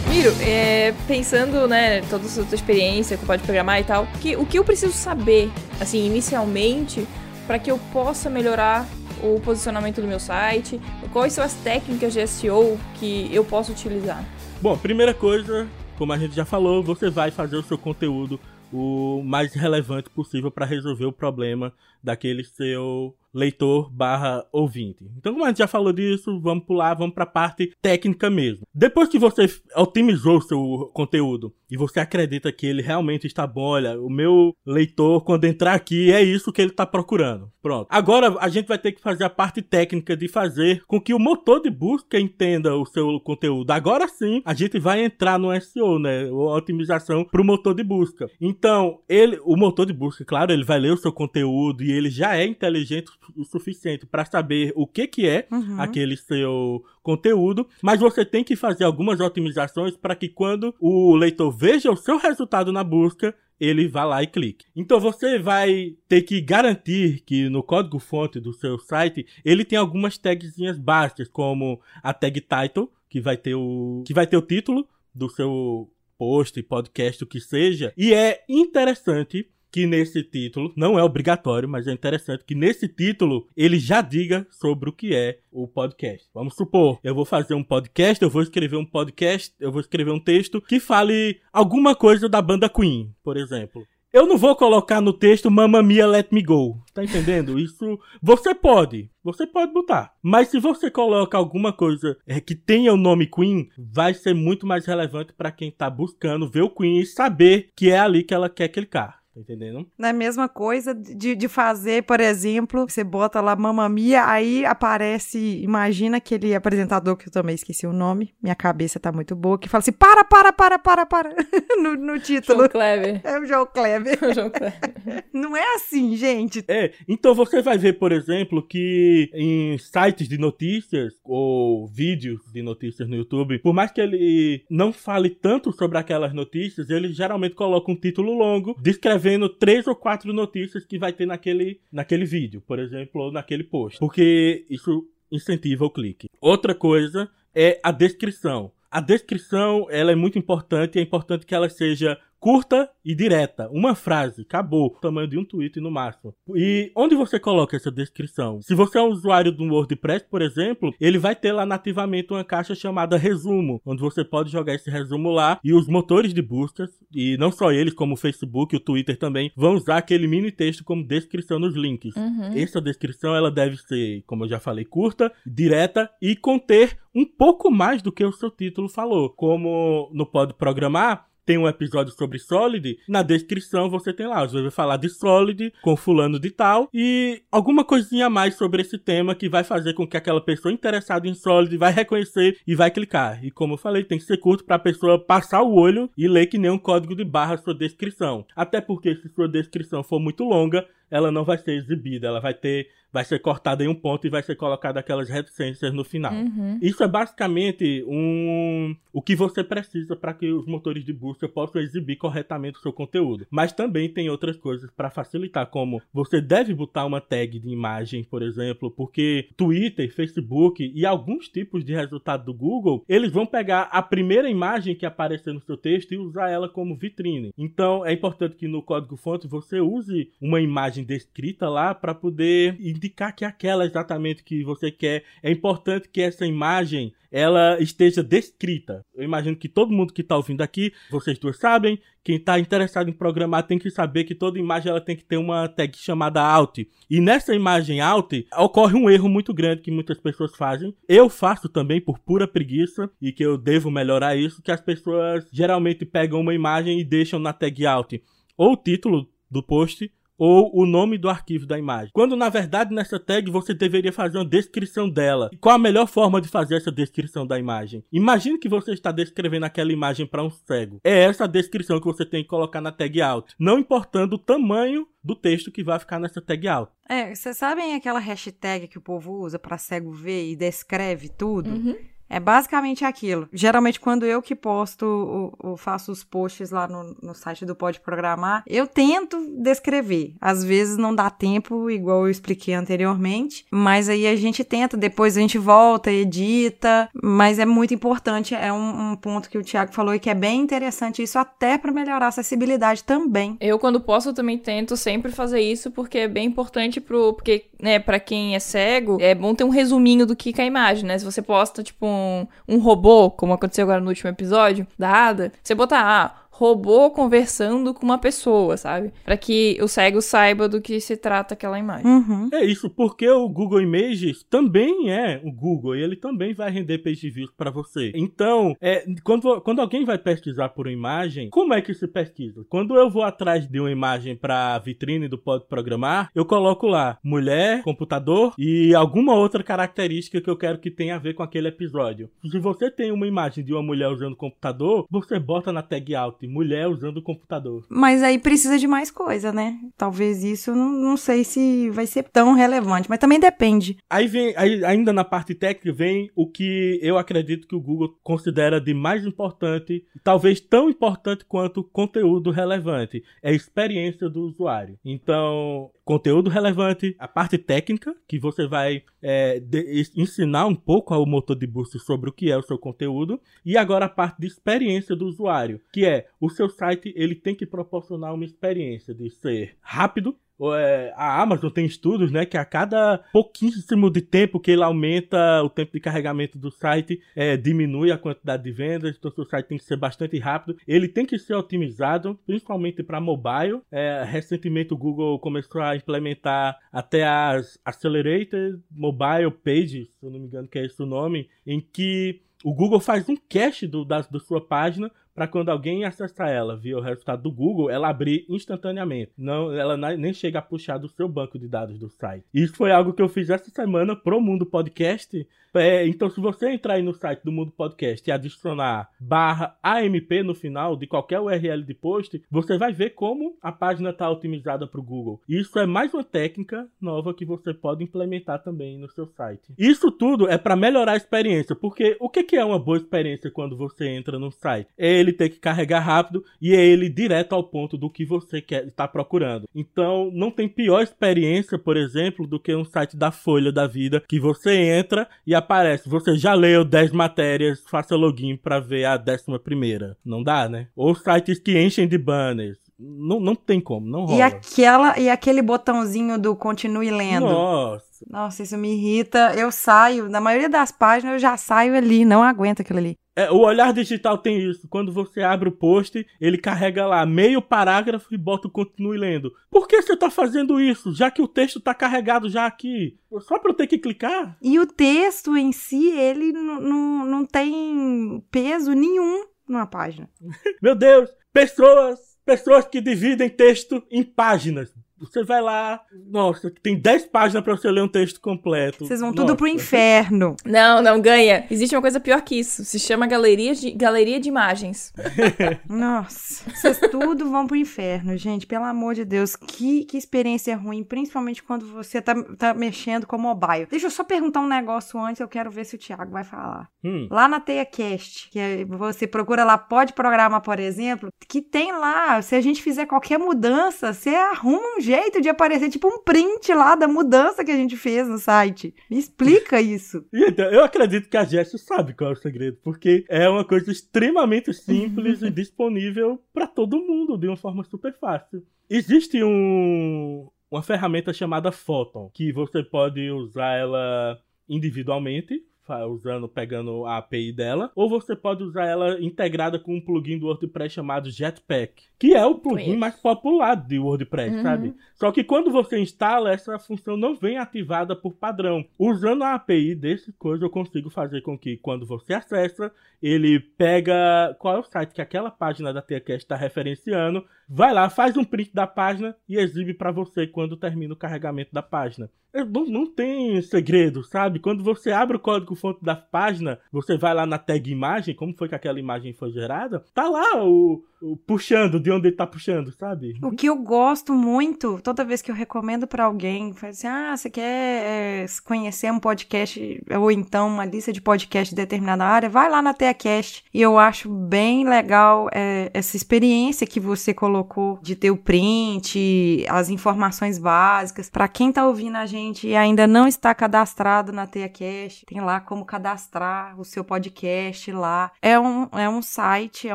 Miro, 0.10 0.34
é, 0.42 0.94
pensando, 1.06 1.68
né, 1.68 2.02
toda 2.10 2.26
a 2.26 2.30
sua 2.30 2.46
experiência 2.54 3.18
que 3.18 3.26
pode 3.26 3.44
programar 3.44 3.82
e 3.82 3.84
tal, 3.84 4.08
que, 4.22 4.38
o 4.38 4.46
que 4.46 4.58
eu 4.58 4.64
preciso 4.64 4.94
saber, 4.94 5.52
assim, 5.82 6.06
inicialmente, 6.06 7.06
para 7.46 7.60
que 7.60 7.70
eu 7.70 7.78
possa 7.92 8.30
melhorar 8.30 8.88
o 9.22 9.40
posicionamento 9.42 10.02
do 10.02 10.08
meu 10.08 10.20
site? 10.20 10.80
Quais 11.18 11.34
são 11.34 11.44
as 11.44 11.56
técnicas 11.56 12.14
de 12.14 12.28
SEO 12.28 12.80
que 13.00 13.28
eu 13.34 13.44
posso 13.44 13.72
utilizar? 13.72 14.24
Bom, 14.62 14.78
primeira 14.78 15.16
coisa, 15.16 15.68
como 15.98 16.14
a 16.14 16.18
gente 16.18 16.36
já 16.36 16.46
falou, 16.46 16.84
você 16.84 17.10
vai 17.10 17.32
fazer 17.32 17.56
o 17.58 17.64
seu 17.64 17.76
conteúdo 17.76 18.40
o 18.72 19.24
mais 19.26 19.52
relevante 19.56 20.12
possível 20.12 20.52
para 20.52 20.64
resolver 20.64 21.06
o 21.06 21.12
problema 21.12 21.74
daquele 22.04 22.44
seu 22.44 23.16
leitor 23.38 23.90
barra 23.92 24.44
ouvinte. 24.52 25.06
Então, 25.18 25.34
como 25.34 25.46
a 25.46 25.50
gente 25.50 25.60
já 25.60 25.68
falou 25.68 25.94
disso, 25.94 26.40
vamos 26.42 26.66
pular, 26.66 26.96
vamos 26.96 27.14
para 27.14 27.24
a 27.24 27.28
parte 27.28 27.72
técnica 27.82 28.30
mesmo. 28.30 28.66
Depois 28.74 29.08
que 29.08 29.20
você 29.20 29.48
otimizou 29.76 30.38
o 30.38 30.42
seu 30.42 30.92
conteúdo 30.94 31.54
e 31.70 31.78
você 31.78 32.00
acredita 32.00 32.52
que 32.52 32.66
ele 32.66 32.82
realmente 32.82 33.28
está 33.28 33.46
bom, 33.46 33.62
olha, 33.62 34.00
o 34.02 34.10
meu 34.10 34.54
leitor, 34.66 35.24
quando 35.24 35.46
entrar 35.46 35.74
aqui, 35.74 36.12
é 36.12 36.22
isso 36.22 36.52
que 36.52 36.62
ele 36.62 36.72
está 36.72 36.86
procurando. 36.86 37.52
Pronto. 37.62 37.88
Agora 37.90 38.38
a 38.40 38.48
gente 38.48 38.68
vai 38.68 38.78
ter 38.78 38.94
que 38.94 39.02
fazer 39.02 39.26
a 39.26 39.30
parte 39.30 39.62
técnica 39.62 40.16
de 40.16 40.28
fazer 40.28 40.82
com 40.88 41.02
que 41.02 41.14
o 41.14 41.20
motor 41.20 41.62
de 41.62 41.70
busca 41.70 42.20
entenda 42.20 42.76
o 42.76 42.86
seu 42.86 43.20
conteúdo. 43.20 43.70
Agora 43.72 44.08
sim, 44.08 44.42
a 44.46 44.54
gente 44.54 44.80
vai 44.80 45.04
entrar 45.04 45.38
no 45.38 45.54
SEO, 45.60 46.00
né? 46.00 46.32
Otimização 46.32 47.26
para 47.26 47.42
o 47.42 47.46
motor 47.46 47.74
de 47.74 47.84
busca. 47.84 48.30
Então, 48.40 49.00
ele, 49.10 49.38
o 49.44 49.58
motor 49.58 49.86
de 49.86 49.92
busca, 49.92 50.24
claro, 50.24 50.54
ele 50.54 50.64
vai 50.64 50.80
ler 50.80 50.94
o 50.94 50.98
seu 50.98 51.12
conteúdo 51.12 51.84
e 51.84 51.92
ele 51.92 52.10
já 52.10 52.38
é 52.38 52.46
inteligente 52.46 53.12
o 53.36 53.44
suficiente 53.44 54.06
para 54.06 54.26
saber 54.26 54.72
o 54.76 54.88
que 54.88 55.08
que 55.08 55.28
é 55.28 55.48
uhum. 55.52 55.80
aquele 55.80 56.16
seu 56.18 56.84
conteúdo, 57.02 57.68
mas 57.82 58.00
você 58.00 58.26
tem 58.26 58.44
que 58.44 58.56
fazer 58.56 58.84
algumas 58.84 59.20
otimizações 59.20 59.96
para 59.96 60.16
que 60.16 60.30
quando 60.30 60.74
o 60.80 61.16
leitor 61.16 61.52
veja 61.52 61.92
o 61.92 61.98
seu 61.98 62.18
resultado 62.18 62.72
na 62.72 62.84
busca, 62.84 63.36
ele 63.60 63.88
vá 63.88 64.04
lá 64.04 64.22
e 64.22 64.28
clique. 64.28 64.66
Então 64.76 65.00
você 65.00 65.40
vai 65.40 65.96
ter 66.08 66.22
que 66.22 66.40
garantir 66.42 67.22
que 67.22 67.50
no 67.50 67.64
código 67.64 68.00
fonte 68.00 68.40
do 68.40 68.54
seu 68.54 68.78
site 68.78 69.26
ele 69.44 69.66
tem 69.66 69.78
algumas 69.78 70.18
tagzinhas 70.18 70.78
básicas, 70.78 71.28
como 71.28 71.82
a 72.04 72.14
tag 72.14 72.42
title, 72.42 72.92
que 73.10 73.20
vai 73.20 73.38
ter 73.38 73.56
o 73.56 74.04
que 74.06 74.14
vai 74.14 74.28
ter 74.28 74.38
o 74.38 74.42
título 74.42 74.88
do 75.14 75.30
seu 75.30 75.90
post, 76.18 76.62
podcast, 76.64 77.24
o 77.24 77.28
que 77.28 77.40
seja. 77.40 77.94
E 77.98 78.14
é 78.14 78.44
interessante 78.50 79.50
que 79.72 79.86
nesse 79.86 80.24
título, 80.24 80.74
não 80.76 80.98
é 80.98 81.04
obrigatório, 81.04 81.68
mas 81.68 81.88
é 81.88 81.92
interessante 81.92 82.44
que 82.46 82.56
nesse 82.56 82.88
título 82.88 83.48
ele 83.56 83.80
já 83.80 84.02
diga 84.02 84.48
sobre 84.50 84.90
o 84.90 84.94
que 84.94 85.16
é 85.16 85.40
o 85.52 85.68
podcast. 85.68 86.28
Vamos 86.34 86.56
supor, 86.56 87.00
eu 87.04 87.16
vou 87.16 87.26
fazer 87.26 87.54
um 87.54 87.64
podcast, 87.64 88.24
eu 88.24 88.30
vou 88.30 88.42
escrever 88.42 88.78
um 88.78 88.86
podcast, 88.86 89.54
eu 89.60 89.72
vou 89.72 89.82
escrever 89.82 90.12
um 90.12 90.20
texto 90.20 90.62
que 90.62 90.80
fale 90.80 91.40
alguma 91.52 91.96
coisa 91.96 92.30
da 92.30 92.42
banda 92.42 92.70
Queen, 92.70 93.14
por 93.24 93.38
exemplo. 93.38 93.86
Eu 94.14 94.26
não 94.26 94.38
vou 94.38 94.56
colocar 94.56 95.02
no 95.02 95.12
texto 95.12 95.52
Mamma 95.52 95.84
Mia 95.84 96.08
Let 96.08 96.30
Me 96.32 96.42
Go. 96.42 96.82
Tá 96.94 97.04
entendendo? 97.04 97.60
Isso 97.60 98.00
você 98.22 98.56
pode. 98.56 99.12
Você 99.22 99.46
pode 99.46 99.74
botar. 99.74 100.14
Mas 100.24 100.48
se 100.48 100.60
você 100.60 100.90
coloca 100.90 101.38
alguma 101.38 101.74
coisa 101.74 102.18
é, 102.26 102.40
que 102.40 102.56
tenha 102.56 102.94
o 102.94 102.98
nome 102.98 103.28
Queen, 103.28 103.70
vai 103.78 104.14
ser 104.14 104.34
muito 104.34 104.66
mais 104.66 104.86
relevante 104.86 105.34
para 105.34 105.52
quem 105.52 105.70
tá 105.70 105.90
buscando 105.90 106.50
ver 106.50 106.62
o 106.62 106.70
Queen 106.70 107.00
e 107.00 107.06
saber 107.06 107.70
que 107.76 107.92
é 107.92 108.00
ali 108.00 108.24
que 108.24 108.34
ela 108.34 108.50
quer 108.50 108.70
clicar. 108.70 109.17
Tá 109.38 109.42
entendendo? 109.42 109.88
Não 109.96 110.08
é 110.08 110.12
a 110.12 110.14
mesma 110.14 110.50
coisa 110.50 110.96
de, 110.96 111.36
de 111.36 111.48
fazer, 111.48 112.04
por 112.04 112.20
exemplo, 112.20 112.90
você 112.90 113.04
bota 113.04 113.40
lá 113.40 113.56
Mamamia, 113.56 114.26
aí 114.26 114.66
aparece, 114.66 115.62
imagina 115.62 116.18
aquele 116.18 116.56
apresentador 116.56 117.16
que 117.16 117.28
eu 117.28 117.32
também 117.32 117.54
esqueci 117.54 117.86
o 117.86 117.94
nome, 117.94 118.34
minha 118.42 118.56
cabeça 118.56 119.00
tá 119.00 119.12
muito 119.12 119.36
boa, 119.36 119.60
que 119.60 119.70
fala 119.70 119.82
assim, 119.82 119.92
para, 119.92 120.24
para, 120.24 120.52
para, 120.52 120.80
para, 120.80 121.06
para, 121.06 121.36
no, 121.78 121.96
no 121.96 122.20
título. 122.20 122.60
João 122.60 122.70
Kleber. 122.70 123.22
É 123.28 123.40
o 123.40 123.46
João 123.46 123.66
Kleber. 123.68 124.18
O 124.28 124.34
João 124.34 124.50
Kleber. 124.50 125.26
Não 125.32 125.56
é 125.56 125.76
assim, 125.76 126.16
gente. 126.16 126.64
É, 126.68 126.94
então 127.08 127.36
você 127.36 127.62
vai 127.62 127.78
ver, 127.78 127.94
por 128.00 128.12
exemplo, 128.12 128.66
que 128.66 129.30
em 129.34 129.78
sites 129.78 130.28
de 130.28 130.38
notícias 130.38 131.14
ou 131.24 131.88
vídeos 131.88 132.42
de 132.52 132.64
notícias 132.64 133.08
no 133.08 133.16
YouTube, 133.16 133.60
por 133.60 133.74
mais 133.74 133.92
que 133.92 134.02
ele 134.02 134.66
não 134.70 134.92
fale 134.92 135.30
tanto 135.30 135.72
sobre 135.72 135.98
aquelas 136.00 136.34
notícias, 136.34 136.90
ele 136.90 137.14
geralmente 137.14 137.54
coloca 137.54 137.92
um 137.92 137.96
título 137.96 138.34
longo 138.34 138.76
descrevendo 138.82 139.27
três 139.60 139.88
ou 139.88 139.96
quatro 139.96 140.32
notícias 140.32 140.86
que 140.86 140.98
vai 140.98 141.12
ter 141.12 141.26
naquele, 141.26 141.80
naquele 141.92 142.26
vídeo, 142.26 142.62
por 142.66 142.80
exemplo, 142.80 143.22
ou 143.22 143.32
naquele 143.32 143.64
post. 143.64 144.00
Porque 144.00 144.66
isso 144.70 145.08
incentiva 145.32 145.86
o 145.86 145.90
clique. 145.90 146.28
Outra 146.40 146.74
coisa 146.74 147.30
é 147.54 147.80
a 147.84 147.92
descrição. 147.92 148.72
A 148.90 149.02
descrição, 149.02 149.88
ela 149.90 150.12
é 150.12 150.16
muito 150.16 150.40
importante, 150.40 150.98
é 150.98 151.02
importante 151.02 151.46
que 151.46 151.54
ela 151.54 151.70
seja 151.70 152.18
curta 152.40 152.90
e 153.04 153.16
direta. 153.16 153.70
Uma 153.72 153.96
frase, 153.96 154.42
acabou. 154.42 154.92
Tamanho 155.02 155.28
de 155.28 155.38
um 155.38 155.46
tweet 155.46 155.80
no 155.80 155.92
máximo. 155.92 156.34
E 156.56 156.92
onde 156.96 157.16
você 157.16 157.40
coloca 157.40 157.76
essa 157.76 157.92
descrição? 157.92 158.62
Se 158.62 158.76
você 158.76 158.98
é 158.98 159.02
um 159.02 159.10
usuário 159.10 159.52
do 159.52 159.64
WordPress, 159.66 160.26
por 160.30 160.42
exemplo, 160.42 160.94
ele 161.00 161.18
vai 161.18 161.36
ter 161.36 161.52
lá 161.52 161.66
nativamente 161.66 162.32
uma 162.32 162.44
caixa 162.44 162.76
chamada 162.76 163.18
resumo, 163.18 163.82
onde 163.86 164.02
você 164.02 164.24
pode 164.24 164.52
jogar 164.52 164.74
esse 164.74 164.90
resumo 164.90 165.32
lá 165.32 165.60
e 165.64 165.74
os 165.74 165.88
motores 165.88 166.34
de 166.34 166.42
buscas, 166.42 166.90
e 167.14 167.38
não 167.38 167.52
só 167.52 167.72
eles, 167.72 167.94
como 167.94 168.14
o 168.14 168.18
Facebook 168.18 168.76
e 168.76 168.78
o 168.78 168.82
Twitter 168.82 169.18
também, 169.18 169.52
vão 169.56 169.76
usar 169.76 169.98
aquele 169.98 170.28
mini 170.28 170.52
texto 170.52 170.84
como 170.84 171.06
descrição 171.06 171.60
nos 171.60 171.76
links. 171.76 172.16
Uhum. 172.16 172.54
Essa 172.56 172.82
descrição 172.82 173.36
ela 173.36 173.52
deve 173.52 173.78
ser, 173.78 174.24
como 174.26 174.44
eu 174.44 174.50
já 174.50 174.60
falei, 174.60 174.86
curta, 174.86 175.32
direta 175.46 176.10
e 176.22 176.36
conter 176.36 176.98
um 177.16 177.26
pouco 177.26 177.72
mais 177.72 178.02
do 178.02 178.12
que 178.12 178.24
o 178.24 178.32
seu 178.32 178.52
título 178.52 178.88
falou. 178.88 179.30
Como 179.30 180.10
no 180.14 180.26
Pode 180.26 180.54
Programar, 180.54 181.28
tem 181.48 181.58
um 181.58 181.68
episódio 181.68 182.14
sobre 182.14 182.38
Solid, 182.38 183.00
na 183.08 183.24
descrição 183.24 183.90
você 183.90 184.12
tem 184.12 184.28
lá, 184.28 184.46
você 184.46 184.62
vai 184.62 184.70
falar 184.70 184.98
de 184.98 185.08
Solid 185.08 185.74
com 185.82 185.96
fulano 185.96 186.38
de 186.38 186.52
tal 186.52 186.90
e 186.94 187.42
alguma 187.50 187.86
coisinha 187.86 188.26
a 188.26 188.30
mais 188.30 188.56
sobre 188.56 188.82
esse 188.82 188.98
tema 188.98 189.34
que 189.34 189.48
vai 189.48 189.64
fazer 189.64 189.94
com 189.94 190.06
que 190.06 190.18
aquela 190.18 190.42
pessoa 190.42 190.74
interessada 190.74 191.26
em 191.26 191.34
Solid 191.34 191.76
vai 191.78 191.94
reconhecer 191.94 192.58
e 192.68 192.76
vai 192.76 192.92
clicar. 192.92 193.44
E 193.46 193.50
como 193.50 193.76
eu 193.76 193.78
falei, 193.78 194.04
tem 194.04 194.18
que 194.18 194.26
ser 194.26 194.38
curto 194.38 194.66
para 194.66 194.76
a 194.76 194.80
pessoa 194.80 195.18
passar 195.18 195.62
o 195.62 195.74
olho 195.74 196.10
e 196.18 196.28
ler 196.28 196.48
que 196.48 196.58
nem 196.58 196.70
um 196.70 196.78
código 196.78 197.16
de 197.16 197.24
barra 197.24 197.56
sua 197.56 197.74
descrição. 197.74 198.46
Até 198.54 198.82
porque 198.82 199.16
se 199.16 199.30
sua 199.30 199.48
descrição 199.48 200.04
for 200.04 200.20
muito 200.20 200.44
longa, 200.44 200.86
ela 201.10 201.32
não 201.32 201.44
vai 201.44 201.58
ser 201.58 201.74
exibida, 201.74 202.28
ela 202.28 202.40
vai 202.40 202.54
ter 202.54 202.90
vai 203.12 203.24
ser 203.24 203.40
cortada 203.40 203.84
em 203.84 203.88
um 203.88 203.96
ponto 203.96 204.28
e 204.28 204.30
vai 204.30 204.44
ser 204.44 204.56
colocada 204.56 205.00
aquelas 205.00 205.30
reticências 205.30 205.94
no 205.94 206.04
final. 206.04 206.34
Uhum. 206.34 206.78
Isso 206.82 207.04
é 207.04 207.08
basicamente 207.08 208.04
um 208.08 208.96
o 209.12 209.22
que 209.22 209.36
você 209.36 209.64
precisa 209.64 210.16
para 210.16 210.34
que 210.34 210.52
os 210.52 210.68
motores 210.68 211.04
de 211.04 211.12
busca 211.12 211.50
possam 211.50 211.82
exibir 211.82 212.18
corretamente 212.18 212.78
o 212.78 212.82
seu 212.82 212.94
conteúdo. 212.94 213.48
Mas 213.50 213.72
também 213.72 214.08
tem 214.08 214.30
outras 214.30 214.58
coisas 214.58 214.92
para 214.92 215.10
facilitar, 215.10 215.66
como 215.68 216.02
você 216.14 216.40
deve 216.40 216.74
botar 216.76 217.06
uma 217.06 217.20
tag 217.20 217.58
de 217.58 217.70
imagem, 217.70 218.24
por 218.24 218.44
exemplo, 218.44 218.92
porque 218.92 219.50
Twitter, 219.58 220.14
Facebook 220.14 220.92
e 220.94 221.06
alguns 221.06 221.48
tipos 221.50 221.84
de 221.84 221.94
resultado 221.94 222.46
do 222.46 222.54
Google, 222.54 223.04
eles 223.10 223.32
vão 223.32 223.46
pegar 223.46 223.90
a 223.92 224.02
primeira 224.04 224.50
imagem 224.50 224.96
que 224.96 225.06
aparecer 225.06 225.54
no 225.54 225.62
seu 225.62 225.78
texto 225.78 226.14
e 226.14 226.18
usar 226.18 226.50
ela 226.50 226.70
como 226.70 226.96
vitrine. 226.96 227.52
Então 227.58 228.06
é 228.06 228.14
importante 228.14 228.56
que 228.56 228.68
no 228.68 228.84
código-fonte 228.84 229.48
você 229.48 229.80
use 229.80 230.32
uma 230.40 230.62
imagem 230.62 230.97
descrita 231.04 231.70
lá 231.70 231.94
para 231.94 232.14
poder 232.14 232.76
indicar 232.80 233.36
que 233.36 233.46
aquela 233.46 233.86
exatamente 233.86 234.44
que 234.44 234.64
você 234.64 234.92
quer. 234.92 235.24
É 235.42 235.52
importante 235.52 236.10
que 236.10 236.22
essa 236.22 236.46
imagem 236.46 237.14
ela 237.32 237.78
esteja 237.82 238.24
descrita. 238.24 239.02
Eu 239.14 239.24
imagino 239.24 239.56
que 239.56 239.68
todo 239.68 239.92
mundo 239.92 240.14
que 240.14 240.22
está 240.22 240.36
ouvindo 240.36 240.62
aqui, 240.62 240.94
vocês 241.10 241.38
dois 241.38 241.58
sabem, 241.58 242.00
quem 242.24 242.38
está 242.38 242.60
interessado 242.60 243.10
em 243.10 243.14
programar 243.14 243.64
tem 243.64 243.78
que 243.78 243.90
saber 243.90 244.24
que 244.24 244.36
toda 244.36 244.60
imagem 244.60 244.90
ela 244.90 245.02
tem 245.02 245.16
que 245.16 245.26
ter 245.26 245.38
uma 245.38 245.68
tag 245.68 245.98
chamada 245.98 246.42
alt. 246.42 246.80
E 247.10 247.20
nessa 247.20 247.54
imagem 247.54 248.00
alt 248.00 248.34
ocorre 248.58 248.96
um 248.96 249.10
erro 249.10 249.28
muito 249.28 249.54
grande 249.54 249.82
que 249.82 249.92
muitas 249.92 250.20
pessoas 250.20 250.56
fazem. 250.56 250.96
Eu 251.08 251.30
faço 251.30 251.68
também 251.68 252.00
por 252.00 252.20
pura 252.20 252.48
preguiça 252.48 253.10
e 253.22 253.32
que 253.32 253.44
eu 253.44 253.58
devo 253.58 253.92
melhorar 253.92 254.36
isso, 254.36 254.62
que 254.62 254.72
as 254.72 254.82
pessoas 254.82 255.48
geralmente 255.52 256.06
pegam 256.06 256.40
uma 256.40 256.54
imagem 256.54 257.00
e 257.00 257.04
deixam 257.04 257.40
na 257.40 257.54
tag 257.54 257.86
alt 257.86 258.14
ou 258.58 258.74
o 258.74 258.78
título 258.78 259.30
do 259.50 259.62
post 259.62 260.12
ou 260.38 260.72
o 260.74 260.86
nome 260.86 261.18
do 261.18 261.30
arquivo 261.30 261.66
da 261.66 261.78
imagem. 261.78 262.12
Quando 262.14 262.36
na 262.36 262.50
verdade 262.50 262.94
nessa 262.94 263.20
tag 263.20 263.50
você 263.50 263.74
deveria 263.74 264.14
fazer 264.14 264.38
uma 264.38 264.46
descrição 264.46 265.10
dela. 265.10 265.50
Qual 265.60 265.76
a 265.76 265.80
melhor 265.80 266.08
forma 266.08 266.40
de 266.40 266.48
fazer 266.48 266.76
essa 266.76 266.92
descrição 266.92 267.46
da 267.46 267.58
imagem? 267.58 268.04
Imagine 268.12 268.58
que 268.58 268.70
você 268.70 268.92
está 268.92 269.12
descrevendo 269.12 269.66
aquela 269.66 269.92
imagem 269.92 270.26
para 270.26 270.44
um 270.44 270.50
cego. 270.50 271.00
É 271.04 271.24
essa 271.24 271.46
a 271.46 271.48
descrição 271.48 272.00
que 272.00 272.06
você 272.06 272.26
tem 272.26 272.44
que 272.44 272.50
colocar 272.50 272.82
na 272.82 272.92
tag 272.92 273.22
alt, 273.22 273.54
não 273.60 273.80
importando 273.80 274.36
o 274.36 274.40
tamanho 274.40 275.08
do 275.24 275.36
texto 275.36 275.72
que 275.72 275.84
vai 275.84 276.00
ficar 276.00 276.20
nessa 276.20 276.42
tag 276.42 276.68
alt. 276.68 276.90
É, 277.10 277.34
vocês 277.34 277.58
sabem 277.58 277.96
aquela 277.96 278.20
hashtag 278.20 278.88
que 278.88 278.98
o 278.98 279.02
povo 279.02 279.34
usa 279.34 279.58
para 279.58 279.78
cego 279.78 280.12
ver 280.12 280.52
e 280.52 280.56
descreve 280.56 281.30
tudo? 281.30 281.70
Uhum. 281.70 281.96
É 282.30 282.40
basicamente 282.40 283.06
aquilo. 283.06 283.48
Geralmente, 283.54 284.00
quando 284.00 284.26
eu 284.26 284.42
que 284.42 284.56
posto, 284.56 285.54
ou, 285.60 285.78
faço 285.78 286.12
os 286.12 286.24
posts 286.24 286.72
lá 286.72 286.88
no, 286.88 287.16
no 287.22 287.34
site 287.34 287.66
do 287.66 287.76
Pode 287.76 288.00
Programar, 288.00 288.64
eu 288.68 288.88
tento 288.88 289.38
descrever. 289.62 290.36
Às 290.42 290.64
vezes 290.64 290.98
não 290.98 291.14
dá 291.14 291.30
tempo, 291.30 291.90
igual 291.90 292.26
eu 292.26 292.32
expliquei 292.32 292.74
anteriormente, 292.74 293.66
mas 293.72 294.10
aí 294.10 294.28
a 294.28 294.36
gente 294.36 294.64
tenta, 294.64 294.98
depois 294.98 295.38
a 295.38 295.42
gente 295.42 295.58
volta, 295.58 296.12
edita, 296.12 297.10
mas 297.14 297.60
é 297.60 297.66
muito 297.66 297.94
importante, 297.94 298.56
é 298.56 298.72
um, 298.72 299.12
um 299.12 299.16
ponto 299.16 299.50
que 299.50 299.58
o 299.58 299.64
Thiago 299.64 299.94
falou 299.94 300.14
e 300.14 300.20
que 300.20 300.30
é 300.30 300.36
bem 300.36 300.62
interessante 300.62 301.22
isso 301.22 301.40
até 301.40 301.78
para 301.78 301.92
melhorar 301.92 302.26
a 302.26 302.30
acessibilidade 302.30 303.04
também. 303.04 303.58
Eu, 303.60 303.80
quando 303.80 304.00
posso, 304.00 304.34
também 304.34 304.58
tento 304.58 304.96
sempre 304.98 305.32
fazer 305.32 305.62
isso, 305.62 305.92
porque 305.92 306.20
é 306.20 306.28
bem 306.28 306.48
importante 306.48 307.00
pro. 307.00 307.34
Porque, 307.34 307.66
né, 307.82 308.00
pra 308.00 308.20
quem 308.20 308.56
é 308.56 308.60
cego, 308.60 309.18
é 309.22 309.36
bom 309.36 309.54
ter 309.54 309.64
um 309.64 309.70
resuminho 309.70 310.26
do 310.26 310.36
que 310.36 310.54
é 310.58 310.64
a 310.64 310.66
imagem, 310.66 311.06
né? 311.06 311.18
Se 311.18 311.26
você 311.26 311.42
posta, 311.42 311.84
tipo, 311.84 312.06
um, 312.06 312.48
um 312.68 312.80
robô, 312.80 313.30
como 313.30 313.54
aconteceu 313.54 313.84
agora 313.84 314.02
no 314.02 314.10
último 314.10 314.30
episódio 314.30 314.88
da 314.98 315.28
Ada, 315.28 315.52
você 315.62 315.76
botar, 315.76 316.02
ah, 316.02 316.47
robô 316.58 317.12
conversando 317.12 317.94
com 317.94 318.04
uma 318.04 318.18
pessoa, 318.18 318.76
sabe? 318.78 319.14
Para 319.24 319.38
que 319.38 319.78
o 319.80 319.88
cego 319.88 320.22
saiba 320.22 320.68
do 320.68 320.82
que 320.82 321.00
se 321.00 321.16
trata 321.16 321.54
aquela 321.54 321.78
imagem. 321.78 322.08
Uhum. 322.08 322.50
É 322.52 322.66
isso, 322.66 322.90
porque 322.90 323.30
o 323.30 323.48
Google 323.48 323.82
Images 323.82 324.44
também 324.50 325.12
é 325.12 325.40
o 325.44 325.52
Google 325.52 325.96
e 325.96 326.02
ele 326.02 326.16
também 326.16 326.56
vai 326.56 326.72
render 326.72 326.98
page 326.98 327.30
views 327.30 327.52
para 327.56 327.70
você. 327.70 328.12
Então, 328.16 328.76
é, 328.82 329.06
quando, 329.24 329.62
quando 329.62 329.82
alguém 329.82 330.04
vai 330.04 330.18
pesquisar 330.18 330.70
por 330.70 330.88
uma 330.88 330.94
imagem, 330.94 331.50
como 331.52 331.76
é 331.76 331.82
que 331.82 331.94
se 331.94 332.08
pesquisa? 332.08 332.66
Quando 332.68 332.96
eu 332.96 333.08
vou 333.08 333.22
atrás 333.22 333.68
de 333.68 333.80
uma 333.80 333.92
imagem 333.92 334.36
para 334.36 334.80
vitrine 334.80 335.28
do 335.28 335.38
Pode 335.38 335.68
Programar, 335.68 336.32
eu 336.34 336.44
coloco 336.44 336.88
lá 336.88 337.20
mulher, 337.24 337.84
computador 337.84 338.54
e 338.58 338.96
alguma 338.96 339.36
outra 339.36 339.64
característica 339.64 340.42
que 340.42 340.50
eu 340.50 340.58
quero 340.58 340.80
que 340.80 340.90
tenha 340.90 341.16
a 341.16 341.20
ver 341.20 341.36
com 341.36 341.44
aquele 341.44 341.68
episódio. 341.68 342.32
Se 342.50 342.58
você 342.58 342.90
tem 342.90 343.12
uma 343.12 343.28
imagem 343.28 343.64
de 343.64 343.74
uma 343.74 343.84
mulher 343.84 344.08
usando 344.08 344.36
computador, 344.36 345.06
você 345.12 345.38
bota 345.38 345.72
na 345.72 345.84
tag 345.84 346.16
alt 346.16 346.47
mulher 346.48 346.88
usando 346.88 347.18
o 347.18 347.24
computador. 347.24 347.86
Mas 347.90 348.24
aí 348.24 348.38
precisa 348.40 348.78
de 348.78 348.88
mais 348.88 349.12
coisa, 349.12 349.52
né? 349.52 349.78
Talvez 349.98 350.44
isso, 350.44 350.74
não, 350.74 350.90
não 350.90 351.18
sei 351.18 351.44
se 351.44 351.90
vai 351.90 352.06
ser 352.06 352.24
tão 352.24 352.54
relevante, 352.54 353.10
mas 353.10 353.20
também 353.20 353.40
depende. 353.40 353.98
Aí 354.10 354.28
vem, 354.28 354.54
aí, 354.56 354.84
ainda 354.84 355.12
na 355.14 355.24
parte 355.24 355.54
técnica, 355.54 355.94
vem 355.94 356.30
o 356.36 356.50
que 356.50 357.00
eu 357.02 357.18
acredito 357.18 357.68
que 357.68 357.76
o 357.76 357.82
Google 357.82 358.18
considera 358.24 358.80
de 358.80 358.94
mais 358.94 359.26
importante, 359.26 360.04
talvez 360.24 360.60
tão 360.60 360.90
importante 360.90 361.46
quanto 361.46 361.84
conteúdo 361.84 362.52
relevante, 362.52 363.24
é 363.42 363.50
a 363.50 363.54
experiência 363.54 364.30
do 364.30 364.42
usuário. 364.42 364.98
Então, 365.04 365.92
conteúdo 366.08 366.50
relevante, 366.50 367.16
a 367.20 367.28
parte 367.28 367.58
técnica, 367.58 368.16
que 368.28 368.40
você 368.40 368.66
vai 368.66 369.04
é, 369.22 369.60
de, 369.60 370.10
ensinar 370.16 370.66
um 370.66 370.76
pouco 370.76 371.14
ao 371.14 371.26
motor 371.26 371.56
de 371.56 371.68
busca 371.68 372.00
sobre 372.00 372.30
o 372.30 372.34
que 372.34 372.50
é 372.50 372.58
o 372.58 372.64
seu 372.64 372.78
conteúdo, 372.78 373.40
e 373.66 373.78
agora 373.78 374.06
a 374.06 374.10
parte 374.10 374.40
de 374.40 374.48
experiência 374.48 375.16
do 375.16 375.26
usuário, 375.26 375.82
que 375.92 376.06
é 376.06 376.28
o 376.40 376.50
seu 376.50 376.70
site 376.70 377.14
ele 377.16 377.36
tem 377.36 377.56
que 377.56 377.66
proporcionar 377.66 378.34
uma 378.34 378.46
experiência 378.46 379.14
de 379.14 379.30
ser 379.30 379.76
rápido, 379.82 380.36
é, 380.74 381.14
a 381.16 381.42
Amazon 381.42 381.70
tem 381.70 381.86
estudos, 381.86 382.32
né, 382.32 382.46
que 382.46 382.58
a 382.58 382.66
cada 382.66 383.20
pouquíssimo 383.32 384.10
de 384.10 384.22
tempo 384.22 384.60
que 384.60 384.72
ele 384.72 384.84
aumenta 384.84 385.62
o 385.64 385.70
tempo 385.70 385.94
de 385.94 386.00
carregamento 386.00 386.58
do 386.58 386.72
site, 386.72 387.22
é, 387.36 387.56
diminui 387.56 388.12
a 388.12 388.18
quantidade 388.18 388.64
de 388.64 388.72
vendas, 388.72 389.16
então 389.18 389.32
seu 389.32 389.46
site 389.46 389.68
tem 389.68 389.78
que 389.78 389.84
ser 389.84 389.98
bastante 389.98 390.38
rápido. 390.40 390.78
Ele 390.88 391.08
tem 391.08 391.26
que 391.26 391.38
ser 391.38 391.54
otimizado, 391.54 392.40
principalmente 392.46 393.04
para 393.04 393.22
mobile. 393.22 393.82
É, 393.92 394.24
recentemente 394.26 394.94
o 394.94 394.98
Google 394.98 395.40
começou 395.40 395.82
a 395.82 395.96
implementar 395.96 396.78
até 396.92 397.26
as 397.26 397.80
Accelerated 397.86 398.80
Mobile 398.90 399.52
Pages, 399.64 400.10
se 400.20 400.26
eu 400.26 400.32
não 400.32 400.40
me 400.40 400.48
engano 400.48 400.68
que 400.68 400.80
é 400.80 400.86
esse 400.86 401.02
o 401.02 401.06
nome, 401.06 401.50
em 401.66 401.80
que 401.80 402.42
o 402.64 402.74
Google 402.74 403.00
faz 403.00 403.30
um 403.30 403.36
cache 403.36 403.86
do, 403.86 404.04
da, 404.04 404.22
da 404.22 404.40
sua 404.40 404.60
página 404.60 405.12
para 405.38 405.48
quando 405.48 405.70
alguém 405.70 406.04
acessar 406.04 406.50
ela 406.50 406.76
via 406.76 406.98
o 406.98 407.00
resultado 407.00 407.44
do 407.44 407.52
Google, 407.52 407.92
ela 407.92 408.10
abrir 408.10 408.44
instantaneamente. 408.50 409.34
Não, 409.38 409.72
ela 409.72 409.96
nem 410.18 410.34
chega 410.34 410.58
a 410.58 410.64
puxar 410.64 410.98
do 410.98 411.08
seu 411.08 411.30
banco 411.30 411.60
de 411.60 411.68
dados 411.68 412.00
do 412.00 412.10
site. 412.10 412.44
Isso 412.52 412.76
foi 412.76 412.92
algo 412.92 413.14
que 413.14 413.22
eu 413.22 413.30
fiz 413.30 413.52
essa 413.52 413.70
semana 413.70 414.16
pro 414.16 414.42
Mundo 414.42 414.66
Podcast. 414.66 415.48
É, 415.76 416.08
então, 416.08 416.28
se 416.28 416.40
você 416.40 416.72
entrar 416.72 416.96
aí 416.96 417.04
no 417.04 417.14
site 417.14 417.44
do 417.44 417.52
Mundo 417.52 417.72
Podcast 417.72 418.28
e 418.28 418.32
adicionar 418.32 419.12
barra 419.20 419.78
AMP 419.84 420.42
no 420.44 420.56
final 420.56 420.96
de 420.96 421.06
qualquer 421.06 421.40
URL 421.40 421.84
de 421.84 421.94
post, 421.94 422.42
você 422.50 422.80
vai 422.80 422.92
ver 422.92 423.12
como 423.12 423.56
a 423.62 423.72
página 423.72 424.10
está 424.10 424.28
otimizada 424.28 424.88
para 424.88 425.00
o 425.00 425.04
Google. 425.04 425.40
Isso 425.48 425.78
é 425.78 425.86
mais 425.86 426.12
uma 426.16 426.24
técnica 426.24 426.88
nova 427.00 427.32
que 427.32 427.46
você 427.46 427.76
pode 427.76 428.04
implementar 428.04 428.64
também 428.64 428.98
no 428.98 429.08
seu 429.12 429.28
site. 429.28 429.72
Isso 429.78 430.12
tudo 430.12 430.50
é 430.50 430.58
para 430.58 430.76
melhorar 430.76 431.12
a 431.12 431.18
experiência, 431.18 431.76
porque 431.76 432.18
o 432.20 432.28
que 432.28 432.56
é 432.56 432.66
uma 432.66 432.80
boa 432.80 432.98
experiência 432.98 433.52
quando 433.52 433.78
você 433.78 434.08
entra 434.08 434.40
no 434.40 434.52
site? 434.52 434.90
É 434.98 435.27
ele 435.28 435.34
ter 435.34 435.50
que 435.50 435.60
carregar 435.60 436.00
rápido 436.00 436.44
e 436.62 436.74
é 436.74 436.84
ele 436.84 437.10
direto 437.10 437.54
ao 437.54 437.64
ponto 437.64 437.98
do 437.98 438.10
que 438.10 438.26
você 438.26 438.62
quer 438.62 438.88
está 438.88 439.08
procurando. 439.08 439.68
Então, 439.76 440.32
não 440.34 440.50
tem 440.50 440.68
pior 440.68 441.02
experiência, 441.02 441.78
por 441.78 441.98
exemplo, 441.98 442.48
do 442.48 442.60
que 442.60 442.74
um 442.76 442.86
site 442.86 443.16
da 443.16 443.32
Folha 443.32 443.72
da 443.72 443.86
Vida 443.88 444.24
que 444.28 444.40
você 444.40 444.74
entra 444.74 445.28
e 445.46 445.54
aparece, 445.54 446.10
você 446.10 446.36
já 446.36 446.54
leu 446.54 446.84
10 446.84 447.12
matérias, 447.12 447.84
faça 447.90 448.16
login 448.16 448.56
para 448.56 448.80
ver 448.80 449.06
a 449.06 449.18
décima 449.18 449.60
primeira. 449.60 450.18
Não 450.26 450.42
dá, 450.42 450.68
né? 450.70 450.88
Ou 450.96 451.14
sites 451.16 451.60
que 451.60 451.78
enchem 451.80 452.08
de 452.08 452.18
banners. 452.18 452.78
Não, 453.00 453.40
não 453.40 453.56
tem 453.56 453.80
como, 453.80 454.08
não 454.08 454.26
rola. 454.26 454.40
E, 454.40 454.42
aquela, 454.42 455.20
e 455.20 455.30
aquele 455.30 455.62
botãozinho 455.62 456.40
do 456.40 456.56
continue 456.56 457.12
lendo. 457.12 457.46
Nossa. 457.46 458.26
Nossa, 458.28 458.64
isso 458.64 458.76
me 458.76 458.96
irrita. 458.96 459.54
Eu 459.56 459.72
saio, 459.72 460.28
na 460.28 460.42
maioria 460.42 460.70
das 460.70 460.92
páginas 460.92 461.34
eu 461.34 461.40
já 461.40 461.56
saio 461.58 461.96
ali, 461.96 462.26
não 462.26 462.42
aguento 462.42 462.82
aquilo 462.82 462.98
ali. 462.98 463.16
É, 463.38 463.52
o 463.52 463.60
olhar 463.60 463.94
digital 463.94 464.36
tem 464.36 464.68
isso. 464.68 464.88
Quando 464.88 465.14
você 465.14 465.44
abre 465.44 465.70
o 465.70 465.72
post, 465.72 466.26
ele 466.42 466.58
carrega 466.58 467.06
lá 467.06 467.24
meio 467.24 467.62
parágrafo 467.62 468.34
e 468.34 468.38
bota 468.38 468.68
o 468.68 468.72
continue 468.72 469.16
lendo. 469.16 469.54
Por 469.70 469.88
que 469.88 470.02
você 470.02 470.18
tá 470.18 470.32
fazendo 470.32 470.82
isso? 470.82 471.14
Já 471.14 471.30
que 471.30 471.40
o 471.40 471.48
texto 471.48 471.80
tá 471.80 471.94
carregado 471.94 472.50
já 472.50 472.66
aqui. 472.66 473.16
Só 473.42 473.60
pra 473.60 473.70
eu 473.70 473.76
ter 473.76 473.86
que 473.86 474.00
clicar? 474.00 474.58
E 474.60 474.80
o 474.80 474.88
texto 474.88 475.56
em 475.56 475.72
si, 475.72 476.10
ele 476.10 476.52
não 476.52 477.46
tem 477.46 478.44
peso 478.50 478.94
nenhum 478.94 479.46
numa 479.70 479.86
página. 479.86 480.28
Meu 480.82 480.96
Deus! 480.96 481.30
Pessoas! 481.54 482.36
Pessoas 482.44 482.88
que 482.88 483.00
dividem 483.00 483.50
texto 483.50 484.04
em 484.10 484.24
páginas. 484.24 484.92
Você 485.20 485.44
vai 485.44 485.62
lá, 485.62 486.02
nossa, 486.30 486.72
tem 486.82 487.00
10 487.00 487.26
páginas 487.26 487.64
pra 487.64 487.76
você 487.76 487.90
ler 487.90 488.02
um 488.02 488.08
texto 488.08 488.40
completo. 488.40 489.06
Vocês 489.06 489.20
vão 489.20 489.32
Nossa. 489.32 489.42
tudo 489.42 489.56
pro 489.56 489.68
inferno. 489.68 490.56
Não, 490.66 491.02
não 491.02 491.20
ganha. 491.20 491.66
Existe 491.72 491.96
uma 491.96 492.02
coisa 492.02 492.20
pior 492.20 492.42
que 492.42 492.60
isso. 492.60 492.86
Se 492.86 493.00
chama 493.00 493.26
galeria 493.26 493.74
de, 493.74 493.92
galeria 493.92 494.40
de 494.40 494.48
imagens. 494.50 495.12
Nossa, 495.90 496.70
vocês 496.70 497.00
tudo 497.12 497.50
vão 497.50 497.66
pro 497.66 497.76
inferno, 497.76 498.38
gente. 498.38 498.68
Pelo 498.68 498.86
amor 498.86 499.16
de 499.16 499.26
Deus, 499.26 499.56
que, 499.56 500.06
que 500.06 500.18
experiência 500.18 500.76
ruim, 500.76 501.04
principalmente 501.04 501.64
quando 501.64 501.86
você 501.88 502.22
tá, 502.22 502.36
tá 502.58 502.74
mexendo 502.74 503.26
com 503.26 503.38
mobile. 503.38 503.88
Deixa 503.90 504.08
eu 504.08 504.12
só 504.12 504.24
perguntar 504.24 504.60
um 504.62 504.68
negócio 504.68 505.20
antes, 505.20 505.40
eu 505.40 505.48
quero 505.48 505.72
ver 505.72 505.86
se 505.86 505.96
o 505.96 506.00
Thiago 506.00 506.32
vai 506.32 506.44
falar. 506.44 506.90
Hum. 507.04 507.28
Lá 507.32 507.48
na 507.48 507.60
TeiaCast, 507.60 508.50
que 508.52 508.60
é- 508.60 508.86
você 508.86 509.26
procura 509.26 509.64
lá, 509.64 509.78
pode 509.78 510.14
programar, 510.14 510.62
por 510.62 510.80
exemplo, 510.80 511.30
que 511.48 511.62
tem 511.62 511.92
lá, 511.92 512.42
se 512.42 512.56
a 512.56 512.62
gente 512.62 512.82
fizer 512.82 513.06
qualquer 513.06 513.40
mudança, 513.40 514.14
você 514.14 514.30
arruma 514.30 514.98
um 514.98 515.02
jeito 515.08 515.42
de 515.42 515.50
aparecer, 515.50 515.90
tipo 515.90 516.08
um 516.08 516.22
print 516.22 516.74
lá 516.74 516.96
da 516.96 517.08
mudança 517.08 517.64
que 517.64 517.72
a 517.72 517.76
gente 517.76 517.98
fez 517.98 518.28
no 518.28 518.38
site. 518.38 518.94
Me 519.10 519.18
explica 519.18 519.82
isso. 519.82 520.26
Então, 520.58 520.66
eu 520.72 520.84
acredito 520.84 521.30
que 521.30 521.38
a 521.38 521.44
Jess 521.44 521.72
sabe 521.82 522.14
qual 522.14 522.30
é 522.30 522.34
o 522.34 522.36
segredo, 522.36 522.78
porque 522.82 523.26
é 523.30 523.50
uma 523.50 523.66
coisa 523.66 523.92
extremamente 523.92 524.74
simples 524.74 525.42
e 525.42 525.50
disponível 525.52 526.42
para 526.54 526.66
todo 526.66 527.02
mundo 527.02 527.38
de 527.38 527.48
uma 527.48 527.58
forma 527.58 527.84
super 527.84 528.14
fácil. 528.18 528.64
Existe 528.90 529.44
um, 529.44 530.48
uma 530.72 530.82
ferramenta 530.82 531.34
chamada 531.34 531.72
Photon, 531.72 532.30
que 532.34 532.52
você 532.52 532.84
pode 532.84 533.30
usar 533.30 533.74
ela 533.76 534.40
individualmente, 534.70 535.64
usando, 536.08 536.48
pegando 536.48 537.06
a 537.06 537.18
API 537.18 537.52
dela, 537.52 537.92
ou 537.96 538.10
você 538.10 538.36
pode 538.36 538.64
usar 538.64 538.86
ela 538.86 539.20
integrada 539.22 539.80
com 539.80 539.96
um 539.96 540.02
plugin 540.02 540.38
do 540.38 540.46
WordPress 540.48 540.96
chamado 540.96 541.30
Jetpack, 541.32 542.04
que 542.20 542.34
é 542.34 542.46
o 542.46 542.56
plugin 542.56 542.84
Conheço. 542.86 543.00
mais 543.00 543.16
popular 543.16 543.76
de 543.76 544.00
WordPress, 544.00 544.56
Uhum. 544.58 544.62
sabe? 544.64 544.94
Só 545.16 545.32
que 545.32 545.44
quando 545.44 545.72
você 545.72 546.00
instala, 546.00 546.52
essa 546.52 546.78
função 546.80 547.16
não 547.18 547.36
vem 547.36 547.58
ativada 547.58 548.16
por 548.16 548.34
padrão. 548.34 548.86
Usando 549.00 549.44
a 549.44 549.54
API 549.56 549.96
desse 549.96 550.32
coisa, 550.34 550.66
eu 550.66 550.70
consigo 550.70 551.10
fazer 551.10 551.42
com 551.42 551.58
que 551.58 551.78
quando 551.78 552.06
você 552.06 552.34
acessa, 552.34 552.92
ele 553.22 553.60
pega 553.60 554.56
qual 554.60 554.76
é 554.76 554.80
o 554.80 554.84
site 554.84 555.14
que 555.14 555.22
aquela 555.22 555.50
página 555.50 555.92
da 555.94 556.02
TeaCast 556.02 556.44
está 556.46 556.56
referenciando, 556.56 557.44
vai 557.68 557.94
lá, 557.94 558.10
faz 558.10 558.38
um 558.38 558.44
print 558.44 558.74
da 558.74 558.86
página 558.88 559.36
e 559.48 559.58
exibe 559.58 559.94
para 559.94 560.12
você 560.12 560.46
quando 560.48 560.78
termina 560.78 561.14
o 561.14 561.18
carregamento 561.18 561.74
da 561.74 561.82
página. 561.82 562.30
É, 562.58 562.66
Não, 562.66 562.86
não 562.86 563.06
tem 563.06 563.62
segredo, 563.62 564.24
sabe? 564.24 564.60
Quando 564.60 564.84
você 564.84 565.12
abre 565.12 565.38
o 565.38 565.40
código-fonte 565.40 566.04
da 566.04 566.16
página, 566.16 566.80
você 566.92 567.18
vai 567.18 567.34
lá 567.34 567.46
na 567.46 567.60
tag 567.60 567.92
imagem, 567.92 568.36
como 568.36 568.56
foi 568.56 568.68
que 568.68 568.76
aquela 568.76 569.00
imagem 569.00 569.34
foi 569.34 569.52
gerada, 569.52 570.04
tá 570.14 570.28
lá 570.28 570.64
o, 570.64 571.04
o 571.22 571.38
puxando, 571.38 572.00
de 572.00 572.12
onde 572.12 572.28
ele 572.28 572.36
tá 572.36 572.46
puxando, 572.48 572.92
sabe? 572.92 573.38
O 573.44 573.52
que 573.52 573.68
eu 573.68 573.76
gosto 573.76 574.34
muito, 574.34 575.00
toda 575.04 575.24
vez 575.24 575.42
que 575.42 575.52
eu 575.52 575.56
recomendo 575.56 576.08
pra 576.08 576.26
alguém, 576.26 576.74
faz 576.74 576.98
assim: 576.98 577.08
ah, 577.08 577.38
você 577.38 577.50
quer 577.50 577.64
é, 577.64 578.46
conhecer 578.64 579.12
um 579.12 579.20
podcast 579.20 580.04
ou 580.20 580.32
então 580.32 580.68
uma 580.68 580.86
lista 580.86 581.14
de 581.14 581.22
podcast 581.22 581.74
de 581.74 581.82
determinada 581.82 582.26
área? 582.26 582.50
Vai 582.50 582.70
lá 582.70 582.82
na 582.82 582.94
TeaCast. 582.94 583.66
E 583.74 583.82
eu 583.82 584.00
acho 584.00 584.30
bem 584.30 584.88
legal 584.88 585.50
é, 585.54 585.92
essa 585.94 586.16
experiência 586.18 586.88
que 586.88 587.00
você 587.00 587.34
colocou 587.34 588.00
de 588.02 588.16
ter 588.16 588.32
o 588.32 588.38
print, 588.38 589.66
as 589.70 589.90
informações 589.90 590.58
básicas. 590.58 591.30
Pra 591.30 591.48
quem 591.48 591.72
tá 591.72 591.86
ouvindo 591.88 592.16
a 592.16 592.26
gente 592.26 592.47
e 592.56 592.76
ainda 592.76 593.06
não 593.08 593.28
está 593.28 593.54
cadastrado 593.54 594.32
na 594.32 594.48
TeaCast, 594.48 595.26
tem 595.26 595.42
lá 595.42 595.60
como 595.60 595.86
cadastrar 595.86 596.80
o 596.80 596.86
seu 596.86 597.04
podcast 597.04 597.92
lá. 597.92 598.32
É 598.42 598.58
um, 598.60 598.84
é 598.94 599.10
um 599.10 599.22
site, 599.22 599.90
é 599.90 599.94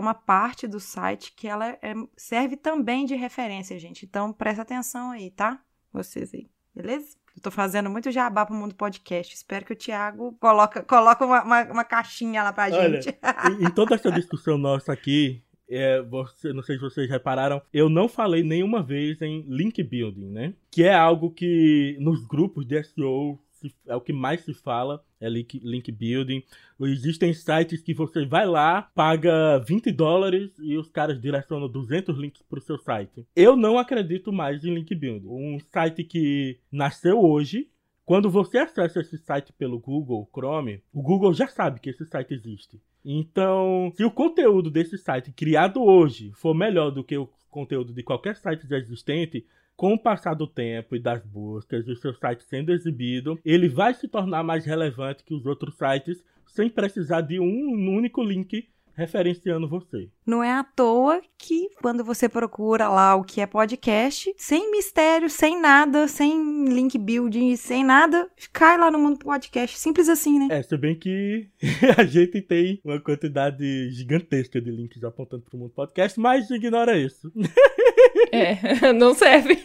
uma 0.00 0.14
parte 0.14 0.66
do 0.66 0.78
site 0.80 1.32
que 1.36 1.48
ela 1.48 1.68
é- 1.80 1.94
serve 2.16 2.56
também 2.56 3.06
de 3.06 3.14
referência, 3.14 3.78
gente. 3.78 4.04
Então 4.04 4.32
presta 4.32 4.62
atenção 4.62 5.10
aí, 5.10 5.30
tá? 5.30 5.58
Vocês 5.92 6.32
aí, 6.34 6.48
beleza? 6.74 7.16
Eu 7.34 7.40
tô 7.42 7.50
fazendo 7.50 7.88
muito 7.88 8.10
jabá 8.10 8.44
pro 8.44 8.54
mundo 8.54 8.74
podcast. 8.74 9.34
Espero 9.34 9.64
que 9.64 9.72
o 9.72 9.76
Thiago 9.76 10.36
coloca, 10.38 10.82
coloca 10.82 11.24
uma, 11.24 11.42
uma, 11.42 11.62
uma 11.64 11.84
caixinha 11.84 12.42
lá 12.42 12.52
pra 12.52 12.64
Olha, 12.64 13.00
gente. 13.00 13.18
em 13.60 13.70
toda 13.70 13.94
essa 13.94 14.12
discussão 14.12 14.58
nossa 14.58 14.92
aqui, 14.92 15.42
é, 15.74 16.02
você, 16.02 16.52
não 16.52 16.62
sei 16.62 16.76
se 16.76 16.82
vocês 16.82 17.08
repararam, 17.08 17.60
eu 17.72 17.88
não 17.88 18.08
falei 18.08 18.42
nenhuma 18.42 18.82
vez 18.82 19.20
em 19.22 19.42
link 19.48 19.82
building, 19.82 20.26
né? 20.26 20.54
Que 20.70 20.84
é 20.84 20.94
algo 20.94 21.30
que 21.30 21.96
nos 22.00 22.24
grupos 22.24 22.66
de 22.66 22.82
SEO 22.82 23.38
se- 23.50 23.72
é 23.86 23.94
o 23.96 24.00
que 24.00 24.12
mais 24.12 24.40
se 24.42 24.52
fala, 24.54 25.02
é 25.20 25.28
link, 25.28 25.60
link 25.62 25.90
building. 25.92 26.42
Existem 26.80 27.32
sites 27.32 27.80
que 27.80 27.94
você 27.94 28.24
vai 28.26 28.44
lá, 28.46 28.82
paga 28.94 29.58
20 29.60 29.92
dólares 29.92 30.50
e 30.60 30.76
os 30.76 30.88
caras 30.88 31.20
direcionam 31.20 31.68
200 31.68 32.16
links 32.18 32.42
para 32.42 32.58
o 32.58 32.62
seu 32.62 32.76
site. 32.76 33.24
Eu 33.36 33.54
não 33.56 33.78
acredito 33.78 34.32
mais 34.32 34.64
em 34.64 34.74
link 34.74 34.92
building. 34.94 35.28
Um 35.28 35.58
site 35.72 36.02
que 36.02 36.58
nasceu 36.72 37.20
hoje, 37.22 37.68
quando 38.04 38.30
você 38.30 38.58
acessa 38.58 39.00
esse 39.00 39.16
site 39.18 39.52
pelo 39.52 39.78
Google 39.78 40.28
Chrome, 40.32 40.82
o 40.92 41.02
Google 41.02 41.32
já 41.32 41.46
sabe 41.46 41.80
que 41.80 41.90
esse 41.90 42.04
site 42.04 42.34
existe. 42.34 42.80
Então, 43.04 43.92
se 43.96 44.04
o 44.04 44.10
conteúdo 44.10 44.70
desse 44.70 44.98
site 44.98 45.32
criado 45.32 45.82
hoje 45.82 46.32
for 46.34 46.54
melhor 46.54 46.90
do 46.90 47.04
que 47.04 47.16
o 47.16 47.28
conteúdo 47.50 47.92
de 47.92 48.02
qualquer 48.02 48.36
site 48.36 48.66
já 48.66 48.78
existente, 48.78 49.46
com 49.76 49.94
o 49.94 49.98
passar 49.98 50.34
do 50.34 50.46
tempo 50.46 50.94
e 50.94 51.00
das 51.00 51.24
buscas 51.24 51.88
o 51.88 51.96
seu 51.96 52.14
site 52.14 52.44
sendo 52.44 52.72
exibido, 52.72 53.38
ele 53.44 53.68
vai 53.68 53.94
se 53.94 54.06
tornar 54.06 54.42
mais 54.42 54.64
relevante 54.64 55.24
que 55.24 55.34
os 55.34 55.46
outros 55.46 55.76
sites 55.76 56.24
sem 56.46 56.68
precisar 56.68 57.22
de 57.22 57.40
um 57.40 57.96
único 57.96 58.22
link 58.22 58.68
referenciando 58.94 59.68
você. 59.68 60.08
Não 60.26 60.42
é 60.42 60.52
à 60.52 60.62
toa 60.62 61.20
que 61.36 61.68
quando 61.80 62.04
você 62.04 62.28
procura 62.28 62.88
lá 62.88 63.14
o 63.16 63.24
que 63.24 63.40
é 63.40 63.46
podcast, 63.46 64.32
sem 64.36 64.70
mistério, 64.70 65.28
sem 65.28 65.60
nada, 65.60 66.06
sem 66.06 66.66
link 66.68 66.96
building, 66.98 67.56
sem 67.56 67.84
nada, 67.84 68.28
cai 68.52 68.78
lá 68.78 68.90
no 68.90 68.98
mundo 68.98 69.18
podcast. 69.18 69.78
Simples 69.78 70.08
assim, 70.08 70.38
né? 70.38 70.48
É, 70.50 70.62
se 70.62 70.76
bem 70.76 70.94
que 70.94 71.48
a 71.98 72.04
gente 72.04 72.40
tem 72.40 72.80
uma 72.84 73.00
quantidade 73.00 73.90
gigantesca 73.90 74.60
de 74.60 74.70
links 74.70 75.02
apontando 75.02 75.42
para 75.42 75.56
o 75.56 75.60
mundo 75.60 75.72
podcast, 75.72 76.18
mas 76.20 76.50
ignora 76.50 76.98
isso. 76.98 77.32
É, 78.30 78.92
não 78.92 79.14
serve. 79.14 79.60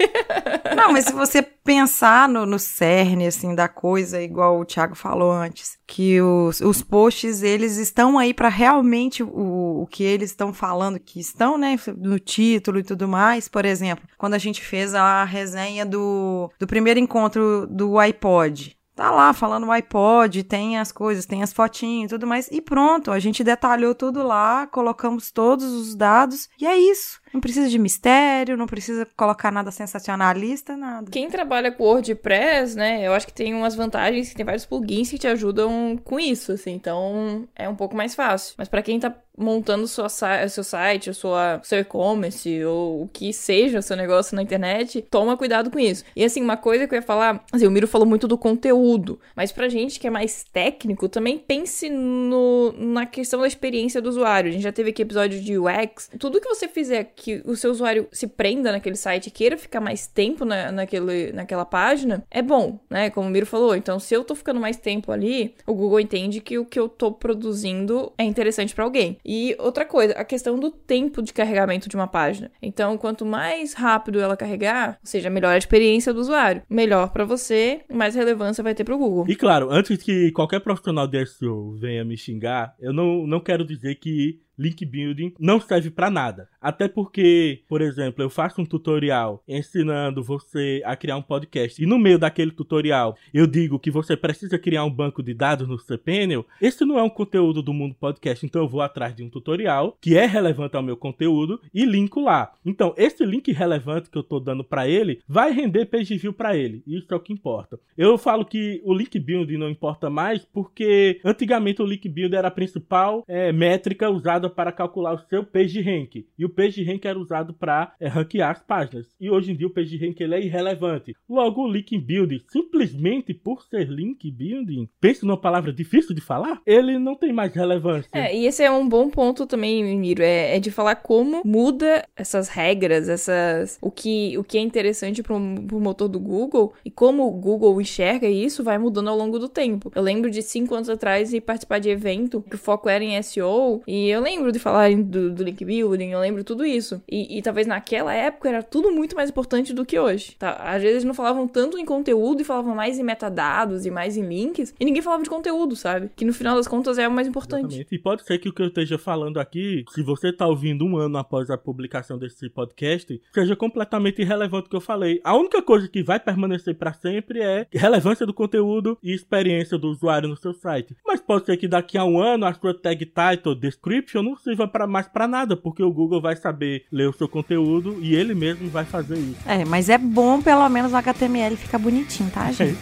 Não, 0.76 0.92
mas 0.92 1.06
se 1.06 1.14
você 1.14 1.42
pensar 1.42 2.28
no, 2.30 2.46
no 2.46 2.60
cerne, 2.60 3.28
assim, 3.28 3.56
da 3.56 3.68
coisa, 3.68 4.22
igual 4.22 4.60
o 4.60 4.66
Thiago 4.66 4.96
falou 4.96 5.32
antes, 5.32 5.78
que 5.88 6.22
os, 6.22 6.62
os 6.62 6.82
posts, 6.82 7.44
eles 7.44 7.78
estão 7.78 8.18
aí 8.18 8.34
para 8.34 8.50
realmente 8.50 9.24
o, 9.24 9.82
o 9.82 9.88
que 9.88 10.04
eles 10.04 10.32
estão 10.32 10.54
falando, 10.54 11.00
que 11.00 11.20
estão, 11.20 11.58
né, 11.58 11.78
no 11.98 12.20
título 12.20 12.80
e 12.80 12.84
tudo 12.84 13.08
mais. 13.08 13.48
Por 13.48 13.66
exemplo, 13.66 14.08
quando 14.18 14.34
a 14.34 14.40
gente 14.40 14.62
fez 14.62 14.94
a 14.94 15.24
resenha 15.24 15.86
do, 15.86 16.52
do 16.60 16.68
primeiro 16.68 17.00
encontro 17.00 17.68
do 17.68 17.98
iPod, 17.98 18.78
Tá 18.98 19.12
lá 19.12 19.32
falando 19.32 19.68
o 19.68 19.72
iPod, 19.72 20.44
tem 20.44 20.80
as 20.80 20.92
coisas, 20.92 21.24
tem 21.24 21.44
as 21.44 21.54
fotinhas 21.54 22.10
e 22.10 22.16
tudo 22.16 22.26
mais. 22.26 22.50
E 22.52 22.60
pronto, 22.60 23.12
a 23.12 23.20
gente 23.20 23.44
detalhou 23.44 23.94
tudo 23.94 24.24
lá, 24.24 24.66
colocamos 24.66 25.30
todos 25.30 25.72
os 25.72 25.94
dados 25.94 26.50
e 26.60 26.66
é 26.66 26.76
isso. 26.76 27.22
Não 27.34 27.42
precisa 27.42 27.70
de 27.70 27.78
mistério, 27.78 28.58
não 28.58 28.66
precisa 28.66 29.08
colocar 29.16 29.52
nada 29.52 29.72
sensacionalista, 29.72 30.76
nada. 30.76 31.10
Quem 31.12 31.30
trabalha 31.30 31.72
com 31.72 31.84
WordPress, 31.84 32.76
né, 32.76 33.06
eu 33.06 33.14
acho 33.14 33.28
que 33.28 33.34
tem 33.34 33.54
umas 33.54 33.76
vantagens, 33.76 34.30
que 34.30 34.36
tem 34.36 34.46
vários 34.46 34.66
plugins 34.66 35.10
que 35.10 35.18
te 35.18 35.28
ajudam 35.28 35.98
com 36.04 36.20
isso, 36.20 36.52
assim, 36.52 36.74
então 36.74 37.48
é 37.56 37.68
um 37.68 37.76
pouco 37.76 37.96
mais 37.96 38.16
fácil. 38.16 38.56
Mas 38.58 38.68
para 38.68 38.82
quem 38.82 39.00
tá 39.00 39.14
montando 39.38 39.88
sua, 39.88 40.10
seu 40.10 40.64
site, 40.64 41.14
sua, 41.14 41.62
seu 41.64 41.80
e-commerce, 41.80 42.64
ou 42.66 43.04
o 43.04 43.08
que 43.08 43.32
seja 43.32 43.78
o 43.78 43.82
seu 43.84 43.96
negócio 43.96 44.36
na 44.36 44.42
internet, 44.42 45.04
toma 45.04 45.38
cuidado 45.38 45.70
com 45.70 45.78
isso. 45.78 46.04
E 46.16 46.26
assim, 46.26 46.42
uma 46.42 46.58
coisa 46.58 46.88
que 46.88 46.96
eu 46.96 46.98
ia 46.98 47.04
falar, 47.04 47.46
assim, 47.52 47.68
o 47.68 47.72
Miro 47.72 47.88
falou 47.88 48.08
muito 48.08 48.28
do 48.28 48.38
conteúdo, 48.38 49.20
mas 49.36 49.52
pra 49.52 49.70
gente 49.70 50.00
que 50.00 50.08
é 50.08 50.10
mais 50.10 50.44
técnico, 50.44 51.08
também 51.08 51.38
pense 51.38 51.88
no, 51.88 52.74
na 52.74 53.06
questão 53.06 53.42
da 53.42 53.48
experiência 53.48 54.02
do 54.02 54.10
usuário. 54.10 54.50
A 54.50 54.52
gente 54.52 54.64
já 54.64 54.72
teve 54.72 54.90
aqui 54.90 55.04
episódio 55.04 55.40
de 55.40 55.58
UX. 55.58 56.10
Tudo 56.20 56.42
que 56.42 56.50
você 56.50 56.68
fizer 56.68 57.14
que 57.18 57.42
o 57.46 57.56
seu 57.56 57.72
usuário 57.72 58.08
se 58.12 58.28
prenda 58.28 58.72
naquele 58.72 58.96
site 58.96 59.28
e 59.28 59.32
queira 59.32 59.58
ficar 59.58 59.82
mais 59.82 60.06
tempo 60.06 60.46
na, 60.46 60.72
naquele, 60.72 61.34
naquela 61.34 61.66
página, 61.66 62.24
é 62.30 62.44
bom, 62.44 62.80
né? 62.90 63.10
Como 63.10 63.28
o 63.28 63.32
Miro 63.32 63.46
falou. 63.46 63.76
Então, 63.76 64.00
se 64.00 64.14
eu 64.14 64.24
tô 64.24 64.36
ficando 64.36 64.60
mais 64.60 64.78
tempo 64.78 65.12
ali, 65.12 65.56
o 65.66 65.74
Google 65.74 66.00
entende 66.00 66.40
que 66.40 66.60
o 66.60 66.66
que 66.66 66.80
eu 66.80 66.88
tô 66.88 67.12
produzindo 67.12 68.14
é 68.18 68.24
interessante 68.24 68.74
para 68.76 68.84
alguém. 68.84 69.18
E 69.26 69.56
outra 69.60 69.84
coisa, 69.84 70.14
a 70.14 70.24
questão 70.24 70.60
do 70.60 70.70
tempo 70.70 71.22
de 71.22 71.34
carregamento 71.34 71.90
de 71.90 71.96
uma 71.96 72.08
página. 72.08 72.52
Então, 72.62 72.98
quanto 72.98 73.26
mais 73.26 73.74
rápido 73.74 74.20
ela 74.20 74.38
carregar, 74.38 75.00
ou 75.02 75.08
seja, 75.08 75.30
melhor 75.30 75.56
a 75.56 75.58
experiência 75.58 76.14
do 76.14 76.22
usuário, 76.22 76.62
melhor 76.70 77.10
para 77.10 77.26
você, 77.26 77.82
mais 77.92 78.14
relevância 78.14 78.64
vai 78.64 78.76
ter 78.76 78.84
pro 78.84 78.98
Google. 78.98 79.26
E 79.28 79.36
claro, 79.36 79.72
antes 79.72 80.04
que 80.04 80.32
qualquer 80.32 80.60
profissional 80.60 81.08
de 81.08 81.26
SEO 81.26 81.76
venha 81.80 82.06
me 82.06 82.16
xingar, 82.16 82.76
eu 82.80 82.94
não, 82.94 83.26
não 83.26 83.40
quero 83.40 83.66
dizer 83.66 83.96
que 83.96 84.40
link 84.58 84.86
building 84.86 85.34
não 85.40 85.60
serve 85.60 85.90
para 85.90 86.10
nada. 86.10 86.50
Até 86.62 86.88
porque, 86.88 87.62
por 87.68 87.82
exemplo, 87.82 88.24
eu 88.24 88.30
faço 88.30 88.62
um 88.62 88.66
tutorial 88.66 89.44
ensinando 89.48 90.24
você 90.24 90.82
a 90.86 90.96
criar 90.96 91.18
um 91.18 91.22
podcast 91.22 91.82
e 91.82 91.86
no 91.86 91.98
meio 91.98 92.18
daquele 92.18 92.52
tutorial 92.52 93.18
eu 93.34 93.46
digo 93.46 93.80
que 93.80 93.92
você 93.92 94.18
precisa 94.18 94.58
criar 94.58 94.84
um 94.84 94.92
banco 94.92 95.22
de 95.22 95.34
dados 95.34 95.68
no 95.68 95.78
cPanel. 95.78 96.46
Esse 96.62 96.86
não 96.86 96.98
é 96.98 97.04
um 97.04 97.10
conteúdo 97.10 97.62
do 97.62 97.74
mundo 97.74 97.96
podcast, 97.96 98.46
então 98.46 98.62
eu 98.62 98.68
vou 98.68 98.82
atrás 98.82 99.16
de 99.16 99.24
um 99.24 99.30
tutorial 99.30 99.98
que 100.02 100.18
é 100.18 100.26
relevante 100.26 100.76
ao 100.76 100.84
meu 100.84 100.98
conteúdo 100.98 101.62
e 101.74 101.86
linko 101.86 102.22
lá. 102.22 102.54
Então, 102.66 102.94
esse 102.98 103.26
link 103.26 103.52
relevante 103.52 104.10
que 104.10 104.18
eu 104.18 104.24
tô 104.24 104.40
dando 104.40 104.64
para 104.64 104.88
ele 104.88 105.22
vai 105.28 105.52
render 105.52 105.86
page 105.86 106.18
view 106.18 106.34
para 106.34 106.56
ele. 106.56 106.84
Isso 106.86 107.14
é 107.14 107.16
o 107.16 107.20
que 107.20 107.34
importa. 107.34 107.80
Eu 107.98 108.18
falo 108.18 108.46
que 108.46 108.82
o 108.84 108.94
link 108.94 109.18
building 109.20 109.58
não 109.58 109.70
importa 109.70 110.10
mais 110.10 110.44
porque 110.46 111.20
antigamente 111.24 111.82
o 111.82 111.86
link 111.86 112.08
building 112.08 112.36
era 112.36 112.48
a 112.48 112.52
principal 112.52 113.24
é, 113.28 113.52
métrica 113.52 114.10
usada 114.10 114.47
usada 114.48 114.50
para 114.50 114.72
calcular 114.72 115.14
o 115.14 115.20
seu 115.20 115.44
PageRank. 115.44 116.26
E 116.38 116.46
o 116.46 116.50
PageRank 116.50 117.06
era 117.06 117.20
usado 117.20 117.54
para 117.54 117.94
é, 118.00 118.08
ranquear 118.08 118.52
as 118.52 118.64
páginas. 118.64 119.08
E 119.20 119.30
hoje 119.30 119.52
em 119.52 119.56
dia 119.56 119.68
o 119.68 119.74
PageRank 119.74 120.22
ele 120.22 120.36
é 120.36 120.42
irrelevante. 120.42 121.16
Logo, 121.30 121.64
o 121.64 121.72
Link 121.72 121.98
Building, 121.98 122.42
simplesmente 122.48 123.34
por 123.34 123.64
ser 123.64 123.88
Link 123.88 124.32
Building, 124.32 124.90
pense 125.00 125.26
numa 125.26 125.40
palavra 125.40 125.72
difícil 125.72 126.16
de 126.16 126.22
falar, 126.22 126.62
ele 126.66 126.98
não 126.98 127.16
tem 127.16 127.34
mais 127.34 127.54
relevância. 127.54 128.10
É, 128.14 128.36
e 128.36 128.46
esse 128.46 128.64
é 128.64 128.72
um 128.72 128.88
bom 128.88 129.10
ponto 129.10 129.46
também, 129.46 129.84
Miro, 129.98 130.24
é, 130.24 130.56
é 130.56 130.60
de 130.60 130.72
falar 130.72 130.96
como 130.96 131.42
muda 131.46 132.08
essas 132.16 132.48
regras, 132.48 133.10
essas 133.10 133.78
o 133.82 133.92
que, 133.92 134.38
o 134.38 134.44
que 134.44 134.58
é 134.58 134.62
interessante 134.62 135.22
para 135.22 135.36
o 135.36 135.80
motor 135.80 136.08
do 136.08 136.20
Google 136.20 136.74
e 136.84 136.92
como 136.92 137.28
o 137.28 137.32
Google 137.32 137.80
enxerga 137.82 138.28
isso 138.28 138.64
vai 138.64 138.78
mudando 138.78 139.10
ao 139.10 139.18
longo 139.18 139.38
do 139.40 139.50
tempo. 139.50 139.92
Eu 139.94 140.02
lembro 140.02 140.30
de 140.30 140.42
cinco 140.42 140.76
anos 140.76 140.90
atrás 140.90 141.34
e 141.34 141.42
participar 141.42 141.80
de 141.80 141.90
evento 141.90 142.44
que 142.50 142.56
o 142.56 142.60
foco 142.60 142.90
era 142.90 143.04
em 143.04 143.22
SEO 143.22 143.82
e 143.88 144.10
eu 144.10 144.22
lembro 144.22 144.37
lembro 144.38 144.52
de 144.52 144.60
falarem 144.60 145.02
do, 145.02 145.32
do 145.32 145.44
link 145.44 145.64
building, 145.64 146.10
eu 146.10 146.20
lembro 146.20 146.44
tudo 146.44 146.66
isso. 146.66 147.02
E, 147.10 147.38
e, 147.38 147.42
talvez 147.42 147.68
naquela 147.68 148.14
época 148.14 148.50
era 148.50 148.64
tudo 148.64 148.92
muito 148.92 149.16
mais 149.16 149.30
importante 149.30 149.74
do 149.74 149.86
que 149.86 150.00
hoje. 150.00 150.36
Tá? 150.38 150.54
Às 150.54 150.82
vezes 150.82 151.04
não 151.04 151.14
falavam 151.14 151.48
tanto 151.48 151.78
em 151.78 151.86
conteúdo 151.86 152.42
e 152.42 152.46
falavam 152.46 152.76
mais 152.76 153.00
em 153.00 153.04
metadados 153.04 153.86
e 153.86 153.92
mais 153.92 154.16
em 154.18 154.28
links. 154.28 154.74
E 154.80 154.86
ninguém 154.86 155.02
falava 155.02 155.24
de 155.24 155.30
conteúdo, 155.30 155.76
sabe? 155.76 156.10
Que 156.16 156.26
no 156.26 156.34
final 156.34 156.56
das 156.56 156.68
contas 156.68 156.98
é 156.98 157.08
o 157.08 157.12
mais 157.12 157.28
importante. 157.28 157.66
Exatamente. 157.66 157.96
E 157.96 158.00
pode 158.00 158.24
ser 158.24 158.38
que 158.38 158.50
o 158.50 158.54
que 158.54 158.62
eu 158.62 158.68
esteja 158.68 158.98
falando 158.98 159.40
aqui, 159.40 159.84
se 159.94 160.02
você 160.02 160.32
tá 160.32 160.48
ouvindo 160.48 160.86
um 160.86 160.98
ano 160.98 161.18
após 161.18 161.50
a 161.50 161.58
publicação 161.58 162.18
desse 162.18 162.50
podcast, 162.50 163.22
seja 163.34 163.56
completamente 163.56 164.22
irrelevante 164.22 164.68
o 164.68 164.70
que 164.70 164.76
eu 164.76 164.82
falei. 164.82 165.20
A 165.24 165.36
única 165.36 165.62
coisa 165.62 165.88
que 165.88 166.04
vai 166.04 166.20
permanecer 166.20 166.76
para 166.76 166.94
sempre 166.94 167.42
é 167.42 167.68
relevância 167.72 168.26
do 168.26 168.34
conteúdo 168.34 168.98
e 169.02 169.14
experiência 169.14 169.78
do 169.78 169.90
usuário 169.90 170.30
no 170.30 170.38
seu 170.38 170.54
site. 170.54 170.96
Mas 171.06 171.22
pode 171.22 171.46
ser 171.46 171.58
que 171.58 171.68
daqui 171.68 171.98
a 171.98 172.06
um 172.06 172.20
ano 172.20 172.46
a 172.46 172.54
sua 172.54 172.74
tag 172.74 173.06
title 173.06 173.56
description 173.56 174.27
não 174.30 174.38
sirva 174.38 174.68
pra, 174.68 174.86
mais 174.88 175.08
para 175.08 175.28
nada, 175.28 175.56
porque 175.56 175.82
o 175.84 175.92
Google 175.92 176.22
vai 176.22 176.36
saber 176.36 176.86
ler 176.92 177.10
o 177.10 177.14
seu 177.14 177.28
conteúdo 177.28 177.98
e 178.02 178.16
ele 178.16 178.34
mesmo 178.34 178.70
vai 178.70 178.86
fazer 178.86 179.18
isso. 179.18 179.38
É, 179.46 179.66
mas 179.66 179.90
é 179.90 179.98
bom 179.98 180.42
pelo 180.42 180.68
menos 180.70 180.94
o 180.94 180.96
HTML 180.96 181.56
ficar 181.56 181.78
bonitinho, 181.78 182.30
tá, 182.30 182.52
gente? 182.52 182.78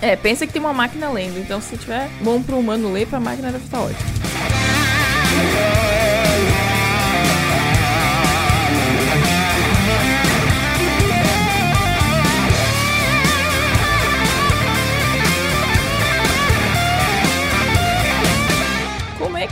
é, 0.00 0.16
pensa 0.16 0.46
que 0.46 0.52
tem 0.52 0.60
uma 0.60 0.72
máquina 0.72 1.10
lendo, 1.10 1.38
então 1.38 1.60
se 1.60 1.76
tiver 1.76 2.08
bom 2.22 2.42
pro 2.42 2.58
humano 2.58 2.92
ler, 2.92 3.06
pra 3.06 3.20
máquina 3.20 3.50
deve 3.52 3.64
estar 3.64 3.80
ótimo. 3.80 4.16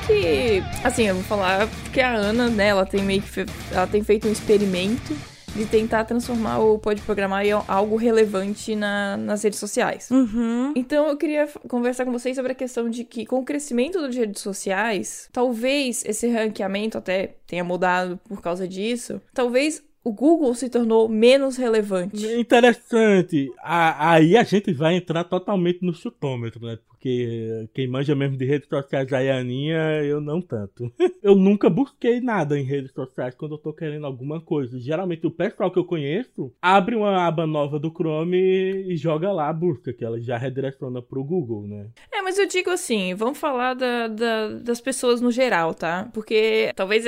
Que. 0.06 0.62
Assim, 0.84 1.08
eu 1.08 1.14
vou 1.14 1.24
falar 1.24 1.68
que 1.92 2.00
a 2.00 2.14
Ana, 2.14 2.48
né, 2.48 2.68
ela 2.68 2.86
tem 2.86 3.02
meio 3.02 3.22
que. 3.22 3.28
Fe... 3.28 3.46
Ela 3.72 3.86
tem 3.86 4.02
feito 4.02 4.28
um 4.28 4.32
experimento 4.32 5.14
de 5.54 5.66
tentar 5.66 6.04
transformar 6.04 6.58
o 6.58 6.78
Pode 6.78 7.00
Programar 7.02 7.46
em 7.46 7.52
algo 7.52 7.96
relevante 7.96 8.74
na, 8.74 9.16
nas 9.16 9.42
redes 9.42 9.58
sociais. 9.58 10.10
Uhum. 10.10 10.72
Então 10.74 11.06
eu 11.06 11.16
queria 11.16 11.46
conversar 11.68 12.04
com 12.04 12.12
vocês 12.12 12.36
sobre 12.36 12.52
a 12.52 12.54
questão 12.56 12.90
de 12.90 13.04
que, 13.04 13.24
com 13.24 13.38
o 13.38 13.44
crescimento 13.44 14.00
das 14.00 14.14
redes 14.16 14.42
sociais, 14.42 15.28
talvez 15.32 16.04
esse 16.04 16.28
ranqueamento 16.28 16.98
até 16.98 17.36
tenha 17.46 17.62
mudado 17.62 18.18
por 18.28 18.42
causa 18.42 18.66
disso. 18.66 19.20
Talvez 19.32 19.82
o 20.02 20.12
Google 20.12 20.54
se 20.54 20.68
tornou 20.68 21.08
menos 21.08 21.56
relevante. 21.56 22.26
Interessante. 22.26 23.50
Aí 23.62 24.36
a 24.36 24.42
gente 24.42 24.72
vai 24.72 24.96
entrar 24.96 25.24
totalmente 25.24 25.78
no 25.82 25.94
chutômetro, 25.94 26.66
né? 26.66 26.78
Porque 27.04 27.68
quem 27.74 27.86
manja 27.86 28.14
mesmo 28.14 28.38
de 28.38 28.46
redes 28.46 28.66
sociais 28.66 29.12
aí, 29.12 29.28
a 29.28 29.36
Aninha, 29.36 30.02
eu 30.02 30.22
não 30.22 30.40
tanto. 30.40 30.90
eu 31.22 31.36
nunca 31.36 31.68
busquei 31.68 32.18
nada 32.18 32.58
em 32.58 32.64
redes 32.64 32.92
sociais 32.92 33.34
quando 33.34 33.56
eu 33.56 33.58
tô 33.58 33.74
querendo 33.74 34.06
alguma 34.06 34.40
coisa. 34.40 34.80
Geralmente 34.80 35.26
o 35.26 35.30
pessoal 35.30 35.70
que 35.70 35.78
eu 35.78 35.84
conheço 35.84 36.50
abre 36.62 36.96
uma 36.96 37.26
aba 37.26 37.46
nova 37.46 37.78
do 37.78 37.90
Chrome 37.90 38.38
e 38.38 38.96
joga 38.96 39.30
lá 39.30 39.50
a 39.50 39.52
busca, 39.52 39.92
que 39.92 40.02
ela 40.02 40.18
já 40.18 40.38
redireciona 40.38 41.02
pro 41.02 41.22
Google, 41.22 41.66
né? 41.66 41.88
É, 42.10 42.22
mas 42.22 42.38
eu 42.38 42.48
digo 42.48 42.70
assim, 42.70 43.14
vamos 43.14 43.36
falar 43.36 43.74
da, 43.74 44.08
da, 44.08 44.48
das 44.60 44.80
pessoas 44.80 45.20
no 45.20 45.30
geral, 45.30 45.74
tá? 45.74 46.08
Porque 46.14 46.72
talvez 46.74 47.04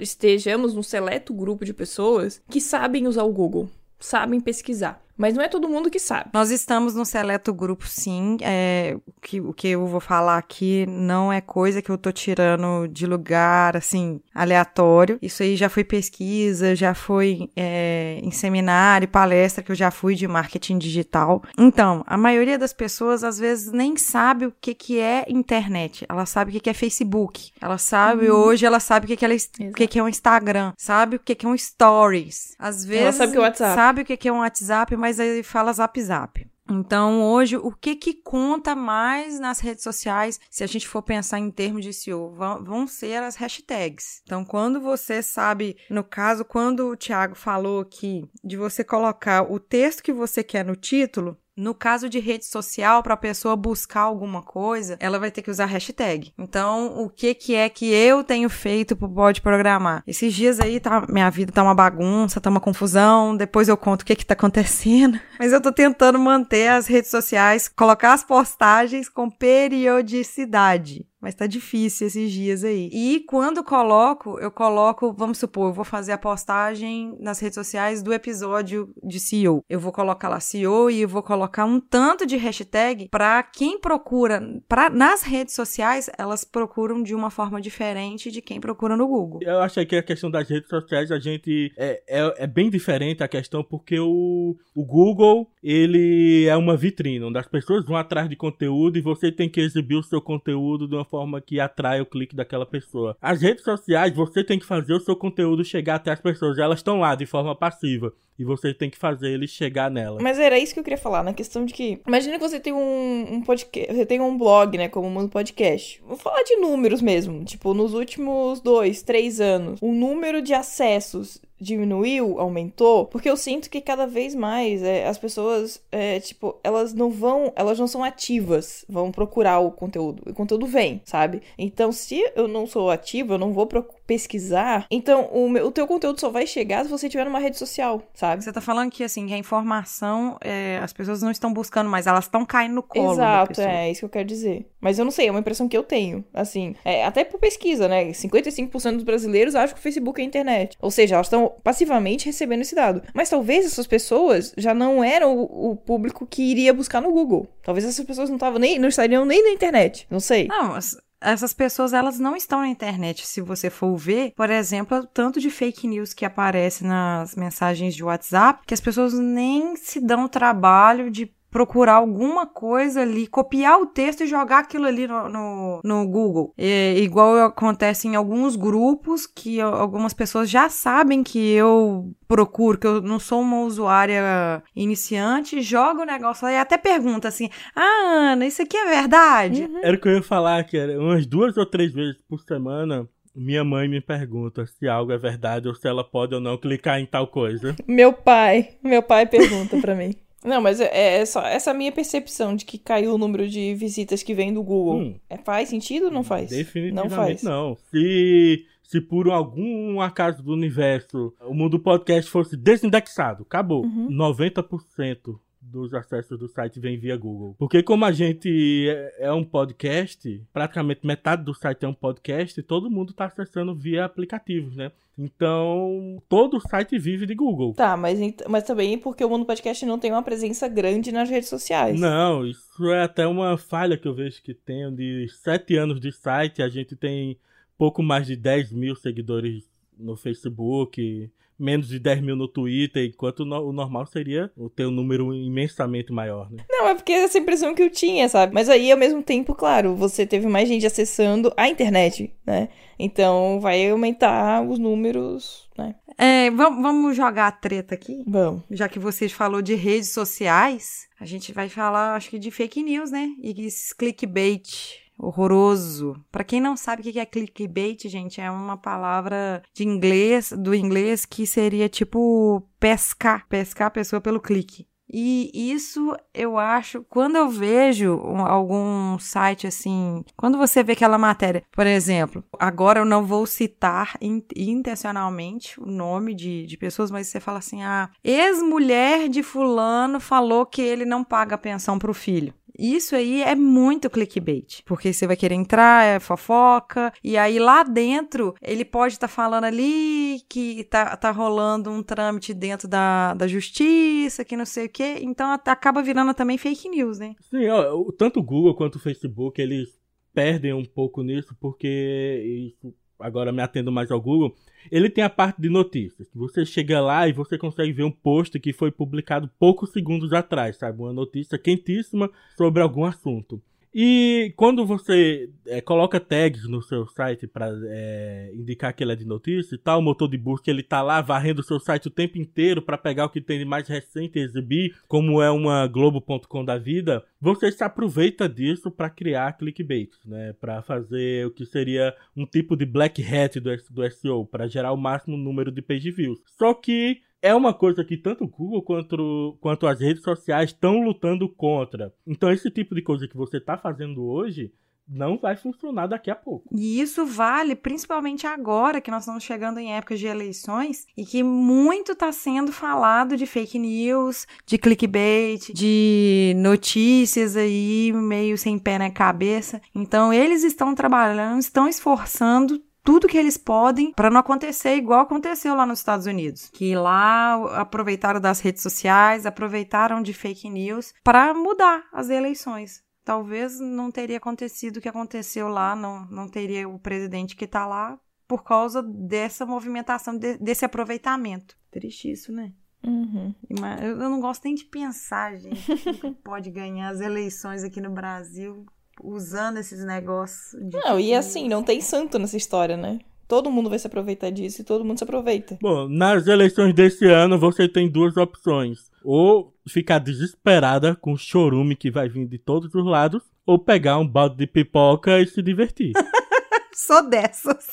estejamos 0.00 0.74
num 0.74 0.82
seleto 0.82 1.32
grupo 1.32 1.64
de 1.64 1.72
pessoas 1.72 2.42
que 2.50 2.60
sabem 2.60 3.06
usar 3.06 3.22
o 3.22 3.32
Google, 3.32 3.68
sabem 4.00 4.40
pesquisar. 4.40 5.00
Mas 5.18 5.34
não 5.34 5.42
é 5.42 5.48
todo 5.48 5.68
mundo 5.68 5.90
que 5.90 5.98
sabe. 5.98 6.30
Nós 6.32 6.50
estamos 6.50 6.94
no 6.94 7.04
seleto 7.04 7.52
grupo, 7.52 7.86
sim. 7.86 8.36
É, 8.40 8.96
o, 9.04 9.20
que, 9.20 9.40
o 9.40 9.52
que 9.52 9.68
eu 9.68 9.84
vou 9.84 10.00
falar 10.00 10.38
aqui 10.38 10.86
não 10.86 11.32
é 11.32 11.40
coisa 11.40 11.82
que 11.82 11.90
eu 11.90 11.98
tô 11.98 12.12
tirando 12.12 12.86
de 12.86 13.04
lugar, 13.04 13.76
assim, 13.76 14.20
aleatório. 14.32 15.18
Isso 15.20 15.42
aí 15.42 15.56
já 15.56 15.68
foi 15.68 15.82
pesquisa, 15.82 16.76
já 16.76 16.94
foi 16.94 17.50
é, 17.56 18.20
em 18.22 18.30
seminário, 18.30 19.08
palestra 19.08 19.62
que 19.62 19.72
eu 19.72 19.76
já 19.76 19.90
fui 19.90 20.14
de 20.14 20.28
marketing 20.28 20.78
digital. 20.78 21.42
Então, 21.58 22.04
a 22.06 22.16
maioria 22.16 22.56
das 22.56 22.72
pessoas, 22.72 23.24
às 23.24 23.38
vezes, 23.38 23.72
nem 23.72 23.96
sabe 23.96 24.46
o 24.46 24.54
que, 24.60 24.72
que 24.72 25.00
é 25.00 25.24
internet. 25.28 26.06
Ela 26.08 26.26
sabe 26.26 26.50
o 26.50 26.52
que, 26.52 26.60
que 26.60 26.70
é 26.70 26.74
Facebook. 26.74 27.50
Ela 27.60 27.76
sabe, 27.76 28.30
uhum. 28.30 28.36
hoje, 28.36 28.64
ela 28.64 28.78
sabe 28.78 29.06
o 29.06 29.08
que, 29.08 29.16
que, 29.16 29.24
ela, 29.24 29.34
o 29.34 29.72
que, 29.72 29.86
que 29.88 29.98
é 29.98 30.02
um 30.02 30.08
Instagram. 30.08 30.72
Sabe 30.76 31.16
o 31.16 31.18
que, 31.18 31.34
que 31.34 31.44
é 31.44 31.48
um 31.48 31.56
Stories. 31.58 32.54
Às 32.56 32.84
vezes, 32.84 33.02
ela 33.02 33.12
sabe 33.12 33.30
o 33.30 33.32
que 33.32 33.38
é 33.38 33.40
WhatsApp. 33.40 33.74
Sabe 33.74 34.02
o 34.02 34.04
que, 34.04 34.16
que 34.16 34.28
é 34.28 34.32
um 34.32 34.38
WhatsApp, 34.38 34.96
mas 34.96 35.07
mas 35.08 35.18
aí 35.18 35.42
fala 35.42 35.72
zap 35.72 36.02
zap. 36.02 36.46
Então, 36.70 37.22
hoje, 37.22 37.56
o 37.56 37.72
que 37.72 37.96
que 37.96 38.12
conta 38.12 38.74
mais 38.74 39.40
nas 39.40 39.58
redes 39.58 39.82
sociais, 39.82 40.38
se 40.50 40.62
a 40.62 40.66
gente 40.66 40.86
for 40.86 41.02
pensar 41.02 41.38
em 41.38 41.50
termos 41.50 41.82
de 41.82 41.94
SEO, 41.94 42.34
vão, 42.34 42.86
ser 42.86 43.22
as 43.22 43.36
hashtags. 43.36 44.20
Então, 44.24 44.44
quando 44.44 44.78
você 44.78 45.22
sabe, 45.22 45.78
no 45.88 46.04
caso, 46.04 46.44
quando 46.44 46.88
o 46.88 46.96
Thiago 46.96 47.34
falou 47.34 47.80
aqui 47.80 48.28
de 48.44 48.58
você 48.58 48.84
colocar 48.84 49.50
o 49.50 49.58
texto 49.58 50.02
que 50.02 50.12
você 50.12 50.44
quer 50.44 50.62
no 50.62 50.76
título, 50.76 51.38
no 51.58 51.74
caso 51.74 52.08
de 52.08 52.20
rede 52.20 52.46
social, 52.46 53.02
para 53.02 53.14
a 53.14 53.16
pessoa 53.16 53.56
buscar 53.56 54.02
alguma 54.02 54.42
coisa, 54.42 54.96
ela 55.00 55.18
vai 55.18 55.30
ter 55.30 55.42
que 55.42 55.50
usar 55.50 55.66
hashtag. 55.66 56.32
Então, 56.38 57.02
o 57.02 57.10
que 57.10 57.34
que 57.34 57.54
é 57.56 57.68
que 57.68 57.92
eu 57.92 58.22
tenho 58.22 58.48
feito 58.48 58.94
pro 58.94 59.08
Pode 59.08 59.42
Programar? 59.42 60.04
Esses 60.06 60.32
dias 60.32 60.60
aí, 60.60 60.78
tá, 60.78 61.04
minha 61.08 61.28
vida 61.30 61.50
tá 61.50 61.62
uma 61.62 61.74
bagunça, 61.74 62.40
tá 62.40 62.48
uma 62.48 62.60
confusão, 62.60 63.36
depois 63.36 63.68
eu 63.68 63.76
conto 63.76 64.02
o 64.02 64.04
que 64.04 64.14
que 64.14 64.24
tá 64.24 64.34
acontecendo. 64.34 65.18
Mas 65.36 65.52
eu 65.52 65.60
tô 65.60 65.72
tentando 65.72 66.18
manter 66.18 66.68
as 66.68 66.86
redes 66.86 67.10
sociais, 67.10 67.66
colocar 67.66 68.12
as 68.12 68.22
postagens 68.22 69.08
com 69.08 69.28
periodicidade. 69.28 71.07
Mas 71.20 71.34
tá 71.34 71.46
difícil 71.46 72.06
esses 72.06 72.30
dias 72.30 72.64
aí. 72.64 72.88
E 72.92 73.20
quando 73.26 73.64
coloco, 73.64 74.38
eu 74.38 74.50
coloco, 74.50 75.12
vamos 75.12 75.38
supor, 75.38 75.68
eu 75.68 75.72
vou 75.72 75.84
fazer 75.84 76.12
a 76.12 76.18
postagem 76.18 77.16
nas 77.20 77.40
redes 77.40 77.54
sociais 77.54 78.02
do 78.02 78.12
episódio 78.12 78.90
de 79.02 79.18
CEO. 79.18 79.64
Eu 79.68 79.80
vou 79.80 79.92
colocar 79.92 80.28
lá 80.28 80.40
CEO 80.40 80.90
e 80.90 81.02
eu 81.02 81.08
vou 81.08 81.22
colocar 81.22 81.64
um 81.64 81.80
tanto 81.80 82.24
de 82.24 82.36
hashtag 82.36 83.08
para 83.08 83.42
quem 83.42 83.80
procura 83.80 84.40
pra, 84.68 84.88
nas 84.90 85.22
redes 85.22 85.54
sociais, 85.54 86.08
elas 86.16 86.44
procuram 86.44 87.02
de 87.02 87.14
uma 87.14 87.30
forma 87.30 87.60
diferente 87.60 88.30
de 88.30 88.40
quem 88.40 88.60
procura 88.60 88.96
no 88.96 89.06
Google. 89.06 89.40
Eu 89.42 89.60
acho 89.60 89.84
que 89.86 89.96
a 89.96 90.02
questão 90.02 90.30
das 90.30 90.48
redes 90.48 90.68
sociais, 90.68 91.10
a 91.10 91.18
gente 91.18 91.72
é, 91.76 92.02
é, 92.08 92.44
é 92.44 92.46
bem 92.46 92.70
diferente 92.70 93.22
a 93.22 93.28
questão, 93.28 93.64
porque 93.64 93.98
o, 93.98 94.56
o 94.74 94.84
Google, 94.84 95.50
ele 95.62 96.46
é 96.46 96.56
uma 96.56 96.76
vitrine, 96.76 97.24
onde 97.24 97.38
as 97.38 97.46
pessoas 97.46 97.84
vão 97.84 97.96
atrás 97.96 98.28
de 98.28 98.36
conteúdo 98.36 98.98
e 98.98 99.02
você 99.02 99.32
tem 99.32 99.48
que 99.48 99.60
exibir 99.60 99.96
o 99.96 100.02
seu 100.02 100.20
conteúdo 100.20 100.86
de 100.86 100.94
uma 100.94 101.04
forma 101.08 101.40
que 101.40 101.58
atrai 101.60 102.00
o 102.00 102.06
clique 102.06 102.36
daquela 102.36 102.66
pessoa. 102.66 103.16
As 103.20 103.40
redes 103.40 103.64
sociais, 103.64 104.14
você 104.14 104.44
tem 104.44 104.58
que 104.58 104.66
fazer 104.66 104.94
o 104.94 105.00
seu 105.00 105.16
conteúdo 105.16 105.64
chegar 105.64 105.96
até 105.96 106.10
as 106.10 106.20
pessoas. 106.20 106.58
Elas 106.58 106.78
estão 106.78 107.00
lá 107.00 107.14
de 107.14 107.26
forma 107.26 107.54
passiva. 107.54 108.12
E 108.38 108.44
você 108.44 108.72
tem 108.72 108.88
que 108.88 108.96
fazer 108.96 109.30
eles 109.30 109.50
chegar 109.50 109.90
nela. 109.90 110.20
Mas 110.22 110.38
era 110.38 110.56
isso 110.56 110.72
que 110.72 110.78
eu 110.78 110.84
queria 110.84 110.98
falar, 110.98 111.24
na 111.24 111.34
questão 111.34 111.64
de 111.64 111.74
que. 111.74 112.00
Imagina 112.06 112.38
que 112.38 112.48
você 112.48 112.60
tem 112.60 112.72
um, 112.72 113.26
um 113.32 113.42
podcast. 113.42 113.92
Você 113.92 114.06
tem 114.06 114.20
um 114.20 114.38
blog, 114.38 114.78
né? 114.78 114.88
Como 114.88 115.08
o 115.08 115.10
Mundo 115.10 115.28
Podcast. 115.28 116.00
Vou 116.06 116.16
falar 116.16 116.44
de 116.44 116.54
números 116.54 117.02
mesmo. 117.02 117.44
Tipo, 117.44 117.74
nos 117.74 117.94
últimos 117.94 118.60
dois, 118.60 119.02
três 119.02 119.40
anos, 119.40 119.80
o 119.82 119.92
número 119.92 120.40
de 120.40 120.54
acessos 120.54 121.40
diminuiu, 121.60 122.38
aumentou, 122.38 123.06
porque 123.06 123.28
eu 123.28 123.36
sinto 123.36 123.68
que 123.68 123.80
cada 123.80 124.06
vez 124.06 124.34
mais 124.34 124.82
é, 124.82 125.06
as 125.06 125.18
pessoas, 125.18 125.82
é, 125.90 126.20
tipo, 126.20 126.56
elas 126.62 126.94
não 126.94 127.10
vão, 127.10 127.52
elas 127.56 127.78
não 127.78 127.86
são 127.86 128.04
ativas, 128.04 128.84
vão 128.88 129.10
procurar 129.10 129.58
o 129.58 129.70
conteúdo. 129.70 130.22
O 130.26 130.34
conteúdo 130.34 130.66
vem, 130.66 131.00
sabe? 131.04 131.42
Então, 131.56 131.90
se 131.92 132.30
eu 132.36 132.46
não 132.46 132.66
sou 132.66 132.90
ativa, 132.90 133.34
eu 133.34 133.38
não 133.38 133.52
vou 133.52 133.66
pesquisar, 134.08 134.86
então 134.90 135.26
o, 135.26 135.50
meu, 135.50 135.66
o 135.66 135.70
teu 135.70 135.86
conteúdo 135.86 136.18
só 136.18 136.30
vai 136.30 136.46
chegar 136.46 136.82
se 136.82 136.90
você 136.90 137.10
tiver 137.10 137.26
numa 137.26 137.38
rede 137.38 137.58
social, 137.58 138.02
sabe? 138.14 138.42
Você 138.42 138.50
tá 138.50 138.60
falando 138.60 138.90
que, 138.90 139.04
assim, 139.04 139.26
que 139.26 139.34
a 139.34 139.38
informação, 139.38 140.38
é, 140.40 140.80
as 140.82 140.94
pessoas 140.94 141.20
não 141.20 141.30
estão 141.30 141.52
buscando 141.52 141.90
mais, 141.90 142.06
elas 142.06 142.24
estão 142.24 142.42
caindo 142.46 142.74
no 142.74 142.82
colo 142.82 143.12
Exato, 143.12 143.60
é 143.60 143.90
isso 143.90 144.00
que 144.00 144.04
eu 144.06 144.08
quero 144.08 144.26
dizer. 144.26 144.66
Mas 144.80 144.98
eu 144.98 145.04
não 145.04 145.12
sei, 145.12 145.28
é 145.28 145.30
uma 145.30 145.40
impressão 145.40 145.68
que 145.68 145.76
eu 145.76 145.82
tenho, 145.82 146.24
assim, 146.32 146.74
é, 146.84 147.04
até 147.04 147.22
por 147.22 147.38
pesquisa, 147.38 147.86
né? 147.86 148.06
55% 148.06 148.94
dos 148.94 149.02
brasileiros 149.04 149.54
acham 149.54 149.74
que 149.74 149.80
o 149.80 149.82
Facebook 149.82 150.18
é 150.20 150.24
a 150.24 150.26
internet. 150.26 150.78
Ou 150.80 150.90
seja, 150.90 151.16
elas 151.16 151.26
estão 151.26 151.52
passivamente 151.62 152.24
recebendo 152.24 152.62
esse 152.62 152.74
dado. 152.74 153.02
Mas 153.12 153.28
talvez 153.28 153.66
essas 153.66 153.86
pessoas 153.86 154.54
já 154.56 154.72
não 154.72 155.04
eram 155.04 155.36
o, 155.36 155.72
o 155.72 155.76
público 155.76 156.26
que 156.26 156.42
iria 156.42 156.72
buscar 156.72 157.02
no 157.02 157.12
Google. 157.12 157.46
Talvez 157.62 157.84
essas 157.84 158.06
pessoas 158.06 158.30
não 158.30 158.36
estavam 158.36 158.58
nem 158.58 158.78
não 158.78 158.88
estariam 158.88 159.26
nem 159.26 159.42
na 159.42 159.50
internet. 159.50 160.06
Não 160.10 160.20
sei. 160.20 160.46
Não, 160.46 160.74
essas 161.20 161.52
pessoas 161.52 161.92
elas 161.92 162.18
não 162.18 162.36
estão 162.36 162.60
na 162.60 162.68
internet. 162.68 163.26
Se 163.26 163.40
você 163.40 163.70
for 163.70 163.96
ver, 163.96 164.32
por 164.36 164.50
exemplo, 164.50 164.98
o 164.98 165.06
tanto 165.06 165.40
de 165.40 165.50
fake 165.50 165.86
news 165.86 166.14
que 166.14 166.24
aparece 166.24 166.84
nas 166.84 167.34
mensagens 167.34 167.94
de 167.94 168.04
WhatsApp, 168.04 168.62
que 168.66 168.74
as 168.74 168.80
pessoas 168.80 169.12
nem 169.14 169.76
se 169.76 170.00
dão 170.00 170.24
o 170.24 170.28
trabalho 170.28 171.10
de 171.10 171.32
procurar 171.50 171.94
alguma 171.94 172.46
coisa 172.46 173.02
ali, 173.02 173.26
copiar 173.26 173.80
o 173.80 173.86
texto 173.86 174.22
e 174.22 174.26
jogar 174.26 174.60
aquilo 174.60 174.86
ali 174.86 175.06
no, 175.06 175.28
no, 175.28 175.80
no 175.82 176.06
Google. 176.06 176.52
É, 176.56 176.98
igual 176.98 177.36
acontece 177.38 178.06
em 178.06 178.14
alguns 178.14 178.56
grupos 178.56 179.26
que 179.26 179.60
algumas 179.60 180.12
pessoas 180.12 180.48
já 180.50 180.68
sabem 180.68 181.22
que 181.22 181.38
eu 181.52 182.12
procuro, 182.26 182.78
que 182.78 182.86
eu 182.86 183.00
não 183.00 183.18
sou 183.18 183.40
uma 183.40 183.60
usuária 183.62 184.62
iniciante, 184.74 185.62
joga 185.62 186.02
o 186.02 186.06
negócio 186.06 186.44
lá 186.46 186.52
e 186.52 186.58
até 186.58 186.76
pergunta 186.76 187.28
assim: 187.28 187.48
Ah, 187.74 188.32
Ana, 188.32 188.46
isso 188.46 188.62
aqui 188.62 188.76
é 188.76 188.86
verdade? 188.86 189.62
Uhum. 189.62 189.80
Era 189.82 189.96
o 189.96 190.00
que 190.00 190.08
eu 190.08 190.16
ia 190.16 190.22
falar, 190.22 190.64
que 190.64 190.76
era 190.76 190.98
umas 191.00 191.26
duas 191.26 191.56
ou 191.56 191.66
três 191.66 191.92
vezes 191.92 192.20
por 192.28 192.40
semana 192.40 193.08
minha 193.38 193.62
mãe 193.62 193.86
me 193.86 194.00
pergunta 194.00 194.66
se 194.66 194.88
algo 194.88 195.12
é 195.12 195.16
verdade 195.16 195.68
ou 195.68 195.74
se 195.74 195.86
ela 195.86 196.02
pode 196.02 196.34
ou 196.34 196.40
não 196.40 196.58
clicar 196.58 196.98
em 196.98 197.06
tal 197.06 197.28
coisa. 197.28 197.76
Meu 197.86 198.12
pai, 198.12 198.70
meu 198.82 199.00
pai 199.00 199.26
pergunta 199.26 199.80
para 199.80 199.94
mim. 199.94 200.12
Não, 200.44 200.60
mas 200.60 200.80
é, 200.80 201.20
é 201.20 201.26
só 201.26 201.42
essa 201.42 201.74
minha 201.74 201.90
percepção 201.90 202.54
de 202.54 202.64
que 202.64 202.78
caiu 202.78 203.14
o 203.14 203.18
número 203.18 203.48
de 203.48 203.74
visitas 203.74 204.22
que 204.22 204.34
vem 204.34 204.52
do 204.54 204.62
Google. 204.62 205.00
Hum. 205.00 205.14
É, 205.28 205.36
faz 205.36 205.68
sentido 205.68 206.06
ou 206.06 206.10
não 206.12 206.22
faz? 206.22 206.50
Definitivamente 206.50 207.10
não. 207.10 207.16
Faz. 207.16 207.42
não. 207.42 207.76
Se, 207.90 208.64
se 208.82 209.00
por 209.00 209.28
algum 209.28 210.00
acaso 210.00 210.42
do 210.42 210.52
universo 210.52 211.34
o 211.40 211.52
mundo 211.54 211.78
podcast 211.78 212.30
fosse 212.30 212.56
desindexado, 212.56 213.42
acabou. 213.42 213.84
Uhum. 213.84 214.08
90% 214.10 215.38
dos 215.70 215.94
acessos 215.94 216.38
do 216.38 216.48
site 216.48 216.80
vem 216.80 216.98
via 216.98 217.16
Google. 217.16 217.54
Porque 217.58 217.82
como 217.82 218.04
a 218.04 218.12
gente 218.12 218.88
é, 218.88 219.26
é 219.26 219.32
um 219.32 219.44
podcast, 219.44 220.42
praticamente 220.52 221.06
metade 221.06 221.44
do 221.44 221.54
site 221.54 221.84
é 221.84 221.88
um 221.88 221.94
podcast, 221.94 222.62
todo 222.62 222.90
mundo 222.90 223.10
está 223.10 223.26
acessando 223.26 223.74
via 223.74 224.04
aplicativos, 224.04 224.76
né? 224.76 224.90
Então, 225.18 226.22
todo 226.28 226.58
o 226.58 226.60
site 226.60 226.96
vive 226.96 227.26
de 227.26 227.34
Google. 227.34 227.74
Tá, 227.74 227.96
mas, 227.96 228.18
mas 228.48 228.62
também 228.62 228.96
porque 228.96 229.24
o 229.24 229.28
Mundo 229.28 229.44
Podcast 229.44 229.84
não 229.84 229.98
tem 229.98 230.12
uma 230.12 230.22
presença 230.22 230.68
grande 230.68 231.10
nas 231.10 231.28
redes 231.28 231.48
sociais. 231.48 231.98
Não, 231.98 232.46
isso 232.46 232.88
é 232.92 233.02
até 233.02 233.26
uma 233.26 233.58
falha 233.58 233.98
que 233.98 234.06
eu 234.06 234.14
vejo 234.14 234.40
que 234.40 234.54
tem. 234.54 234.94
De 234.94 235.26
sete 235.42 235.76
anos 235.76 236.00
de 236.00 236.12
site, 236.12 236.62
a 236.62 236.68
gente 236.68 236.94
tem 236.94 237.36
pouco 237.76 238.00
mais 238.00 238.26
de 238.26 238.36
10 238.36 238.72
mil 238.72 238.94
seguidores 238.94 239.68
no 239.98 240.16
Facebook, 240.16 241.30
menos 241.58 241.88
de 241.88 241.98
10 241.98 242.22
mil 242.22 242.36
no 242.36 242.46
Twitter, 242.46 243.04
enquanto 243.06 243.40
o 243.40 243.72
normal 243.72 244.06
seria 244.06 244.50
ter 244.76 244.86
um 244.86 244.90
número 244.90 245.34
imensamente 245.34 246.12
maior, 246.12 246.50
né? 246.50 246.64
Não, 246.70 246.88
é 246.88 246.94
porque 246.94 247.12
essa 247.12 247.38
impressão 247.38 247.74
que 247.74 247.82
eu 247.82 247.90
tinha, 247.90 248.28
sabe? 248.28 248.54
Mas 248.54 248.68
aí, 248.68 248.92
ao 248.92 248.98
mesmo 248.98 249.22
tempo, 249.22 249.54
claro, 249.54 249.94
você 249.96 250.24
teve 250.24 250.46
mais 250.46 250.68
gente 250.68 250.86
acessando 250.86 251.52
a 251.56 251.68
internet, 251.68 252.32
né? 252.46 252.68
Então 252.98 253.60
vai 253.60 253.90
aumentar 253.90 254.62
os 254.62 254.78
números, 254.78 255.68
né? 255.76 255.94
É, 256.16 256.50
vamos 256.50 257.16
jogar 257.16 257.48
a 257.48 257.52
treta 257.52 257.94
aqui? 257.94 258.24
Vamos. 258.26 258.62
Já 258.70 258.88
que 258.88 258.98
você 258.98 259.28
falou 259.28 259.62
de 259.62 259.74
redes 259.74 260.10
sociais, 260.10 261.08
a 261.20 261.24
gente 261.24 261.52
vai 261.52 261.68
falar, 261.68 262.14
acho 262.14 262.30
que, 262.30 262.38
de 262.38 262.50
fake 262.50 262.82
news, 262.82 263.10
né? 263.10 263.30
E 263.40 263.66
esses 263.66 263.92
clickbait 263.92 265.07
horroroso. 265.18 266.16
Para 266.30 266.44
quem 266.44 266.60
não 266.60 266.76
sabe 266.76 267.00
o 267.00 267.12
que 267.12 267.18
é 267.18 267.26
clickbait, 267.26 268.08
gente, 268.08 268.40
é 268.40 268.50
uma 268.50 268.76
palavra 268.76 269.62
de 269.74 269.84
inglês, 269.84 270.52
do 270.56 270.74
inglês 270.74 271.26
que 271.26 271.46
seria 271.46 271.88
tipo 271.88 272.62
pescar, 272.78 273.46
pescar 273.48 273.88
a 273.88 273.90
pessoa 273.90 274.20
pelo 274.20 274.40
clique. 274.40 274.86
E 275.10 275.50
isso 275.72 276.14
eu 276.34 276.58
acho, 276.58 277.02
quando 277.08 277.36
eu 277.36 277.48
vejo 277.48 278.12
algum 278.46 279.18
site 279.18 279.66
assim, 279.66 280.22
quando 280.36 280.58
você 280.58 280.82
vê 280.82 280.92
aquela 280.92 281.16
matéria, 281.16 281.64
por 281.72 281.86
exemplo, 281.86 282.44
agora 282.58 283.00
eu 283.00 283.06
não 283.06 283.24
vou 283.24 283.46
citar 283.46 284.18
intencionalmente 284.20 285.80
o 285.80 285.86
nome 285.86 286.34
de, 286.34 286.66
de 286.66 286.76
pessoas, 286.76 287.10
mas 287.10 287.26
você 287.26 287.40
fala 287.40 287.58
assim: 287.58 287.82
ah, 287.82 288.10
ex-mulher 288.22 289.28
de 289.30 289.42
Fulano 289.42 290.20
falou 290.20 290.66
que 290.66 290.82
ele 290.82 291.06
não 291.06 291.24
paga 291.24 291.56
pensão 291.56 291.98
pro 291.98 292.12
filho. 292.12 292.52
Isso 292.78 293.16
aí 293.16 293.42
é 293.42 293.54
muito 293.54 294.08
clickbait, 294.08 294.82
porque 294.84 295.12
você 295.12 295.26
vai 295.26 295.36
querer 295.36 295.56
entrar, 295.56 296.04
é 296.04 296.20
fofoca, 296.20 297.12
e 297.24 297.36
aí 297.36 297.58
lá 297.58 297.82
dentro 297.82 298.54
ele 298.62 298.84
pode 298.84 299.14
estar 299.14 299.26
tá 299.26 299.32
falando 299.32 299.64
ali 299.64 300.40
que 300.48 300.84
tá, 300.84 301.16
tá 301.16 301.30
rolando 301.30 301.90
um 301.90 302.02
trâmite 302.02 302.54
dentro 302.54 302.86
da, 302.86 303.34
da 303.34 303.48
justiça, 303.48 304.44
que 304.44 304.56
não 304.56 304.64
sei 304.64 304.86
o 304.86 304.90
quê, 304.90 305.18
então 305.20 305.50
acaba 305.50 306.02
virando 306.02 306.32
também 306.34 306.56
fake 306.56 306.88
news, 306.88 307.18
né? 307.18 307.34
Sim, 307.40 307.68
ó, 307.68 308.12
tanto 308.12 308.40
o 308.40 308.42
Google 308.42 308.74
quanto 308.74 308.96
o 308.96 309.00
Facebook, 309.00 309.60
eles 309.60 309.98
perdem 310.32 310.72
um 310.72 310.84
pouco 310.84 311.22
nisso, 311.22 311.56
porque 311.58 312.70
isso, 312.72 312.94
agora 313.18 313.52
me 313.52 313.62
atendo 313.62 313.90
mais 313.90 314.10
ao 314.10 314.20
Google, 314.20 314.54
ele 314.90 315.10
tem 315.10 315.24
a 315.24 315.30
parte 315.30 315.60
de 315.60 315.68
notícias. 315.68 316.28
Você 316.34 316.64
chega 316.64 317.00
lá 317.00 317.28
e 317.28 317.32
você 317.32 317.58
consegue 317.58 317.92
ver 317.92 318.04
um 318.04 318.10
post 318.10 318.58
que 318.60 318.72
foi 318.72 318.90
publicado 318.90 319.50
poucos 319.58 319.92
segundos 319.92 320.32
atrás, 320.32 320.76
sabe? 320.76 321.00
Uma 321.00 321.12
notícia 321.12 321.58
quentíssima 321.58 322.30
sobre 322.56 322.82
algum 322.82 323.04
assunto. 323.04 323.60
E 323.94 324.52
quando 324.56 324.84
você 324.84 325.50
é, 325.66 325.80
coloca 325.80 326.20
tags 326.20 326.68
no 326.68 326.82
seu 326.82 327.06
site 327.06 327.46
para 327.46 327.70
é, 327.86 328.52
indicar 328.54 328.92
que 328.92 329.02
ele 329.02 329.12
é 329.12 329.16
de 329.16 329.24
notícia 329.24 329.74
e 329.74 329.78
tal, 329.78 329.98
o 329.98 330.02
motor 330.02 330.28
de 330.28 330.36
busca 330.36 330.70
ele 330.70 330.82
tá 330.82 331.02
lá 331.02 331.20
varrendo 331.20 331.60
o 331.60 331.64
seu 331.64 331.80
site 331.80 332.08
o 332.08 332.10
tempo 332.10 332.38
inteiro 332.38 332.82
para 332.82 332.98
pegar 332.98 333.24
o 333.24 333.30
que 333.30 333.40
tem 333.40 333.58
de 333.58 333.64
mais 333.64 333.88
recente 333.88 334.38
e 334.38 334.42
exibir, 334.42 334.94
como 335.06 335.42
é 335.42 335.50
uma 335.50 335.86
Globo.com 335.86 336.64
da 336.64 336.76
vida, 336.76 337.24
você 337.40 337.72
se 337.72 337.82
aproveita 337.82 338.48
disso 338.48 338.90
para 338.90 339.10
criar 339.10 339.56
clickbait, 339.56 340.10
né? 340.24 340.52
Para 340.60 340.82
fazer 340.82 341.46
o 341.46 341.50
que 341.50 341.64
seria 341.64 342.14
um 342.36 342.44
tipo 342.44 342.76
de 342.76 342.84
black 342.84 343.22
hat 343.22 343.58
do, 343.58 343.70
do 343.90 344.10
SEO, 344.10 344.46
para 344.46 344.68
gerar 344.68 344.92
o 344.92 344.96
máximo 344.96 345.36
número 345.36 345.70
de 345.72 345.80
page 345.80 346.10
views. 346.10 346.38
Só 346.58 346.74
que 346.74 347.20
é 347.40 347.54
uma 347.54 347.72
coisa 347.72 348.04
que 348.04 348.16
tanto 348.16 348.44
o 348.44 348.48
Google 348.48 348.82
quanto, 348.82 349.56
quanto 349.60 349.86
as 349.86 350.00
redes 350.00 350.22
sociais 350.22 350.70
estão 350.70 351.02
lutando 351.02 351.48
contra. 351.48 352.12
Então, 352.26 352.50
esse 352.52 352.70
tipo 352.70 352.94
de 352.94 353.02
coisa 353.02 353.28
que 353.28 353.36
você 353.36 353.58
está 353.58 353.76
fazendo 353.76 354.24
hoje 354.24 354.72
não 355.08 355.38
vai 355.38 355.56
funcionar 355.56 356.06
daqui 356.06 356.30
a 356.30 356.34
pouco. 356.34 356.68
E 356.70 357.00
isso 357.00 357.24
vale 357.24 357.74
principalmente 357.74 358.46
agora 358.46 359.00
que 359.00 359.10
nós 359.10 359.22
estamos 359.22 359.42
chegando 359.42 359.78
em 359.78 359.94
épocas 359.94 360.20
de 360.20 360.26
eleições 360.26 361.06
e 361.16 361.24
que 361.24 361.42
muito 361.42 362.12
está 362.12 362.30
sendo 362.30 362.70
falado 362.70 363.36
de 363.36 363.46
fake 363.46 363.78
news, 363.78 364.46
de 364.66 364.76
clickbait, 364.76 365.72
de 365.72 366.52
notícias 366.58 367.56
aí 367.56 368.12
meio 368.12 368.58
sem 368.58 368.78
pé 368.78 368.98
na 368.98 369.10
cabeça. 369.10 369.80
Então 369.94 370.32
eles 370.32 370.62
estão 370.62 370.94
trabalhando, 370.94 371.60
estão 371.60 371.88
esforçando 371.88 372.82
tudo 373.08 373.26
que 373.26 373.38
eles 373.38 373.56
podem 373.56 374.12
para 374.12 374.28
não 374.28 374.38
acontecer 374.38 374.94
igual 374.94 375.20
aconteceu 375.20 375.74
lá 375.74 375.86
nos 375.86 376.00
Estados 376.00 376.26
Unidos, 376.26 376.68
que 376.68 376.94
lá 376.94 377.80
aproveitaram 377.80 378.38
das 378.38 378.60
redes 378.60 378.82
sociais, 378.82 379.46
aproveitaram 379.46 380.20
de 380.20 380.34
fake 380.34 380.68
news 380.68 381.14
para 381.24 381.54
mudar 381.54 382.06
as 382.12 382.28
eleições. 382.28 383.02
Talvez 383.24 383.80
não 383.80 384.10
teria 384.10 384.36
acontecido 384.36 384.98
o 384.98 385.00
que 385.00 385.08
aconteceu 385.08 385.68
lá, 385.68 385.96
não, 385.96 386.26
não 386.26 386.50
teria 386.50 386.86
o 386.86 386.98
presidente 386.98 387.56
que 387.56 387.64
está 387.64 387.86
lá 387.86 388.20
por 388.46 388.62
causa 388.62 389.02
dessa 389.02 389.64
movimentação, 389.64 390.36
de, 390.36 390.58
desse 390.58 390.84
aproveitamento. 390.84 391.78
Triste 391.90 392.30
isso, 392.30 392.52
né? 392.52 392.74
Uhum. 393.02 393.54
Eu 394.02 394.18
não 394.18 394.38
gosto 394.38 394.64
nem 394.64 394.74
de 394.74 394.84
pensar, 394.84 395.56
gente, 395.56 395.96
que 395.96 396.30
pode 396.44 396.70
ganhar 396.70 397.08
as 397.08 397.22
eleições 397.22 397.82
aqui 397.82 398.02
no 398.02 398.10
Brasil 398.10 398.84
usando 399.22 399.78
esses 399.78 400.04
negócios. 400.04 400.80
não, 401.04 401.18
e 401.18 401.34
assim, 401.34 401.68
não 401.68 401.82
tem 401.82 402.00
santo 402.00 402.38
nessa 402.38 402.56
história, 402.56 402.96
né? 402.96 403.18
Todo 403.46 403.70
mundo 403.70 403.88
vai 403.88 403.98
se 403.98 404.06
aproveitar 404.06 404.50
disso 404.50 404.82
e 404.82 404.84
todo 404.84 405.04
mundo 405.04 405.16
se 405.16 405.24
aproveita. 405.24 405.78
Bom, 405.80 406.06
nas 406.06 406.46
eleições 406.46 406.94
desse 406.94 407.24
ano 407.26 407.58
você 407.58 407.88
tem 407.88 408.06
duas 408.10 408.36
opções. 408.36 409.10
Ou 409.24 409.74
ficar 409.88 410.18
desesperada 410.18 411.16
com 411.16 411.32
o 411.32 411.38
chorume 411.38 411.96
que 411.96 412.10
vai 412.10 412.28
vir 412.28 412.46
de 412.46 412.58
todos 412.58 412.94
os 412.94 413.06
lados, 413.06 413.42
ou 413.64 413.78
pegar 413.78 414.18
um 414.18 414.28
balde 414.28 414.56
de 414.56 414.66
pipoca 414.66 415.40
e 415.40 415.46
se 415.46 415.62
divertir. 415.62 416.12
Sou 416.94 417.28
dessas. 417.28 417.86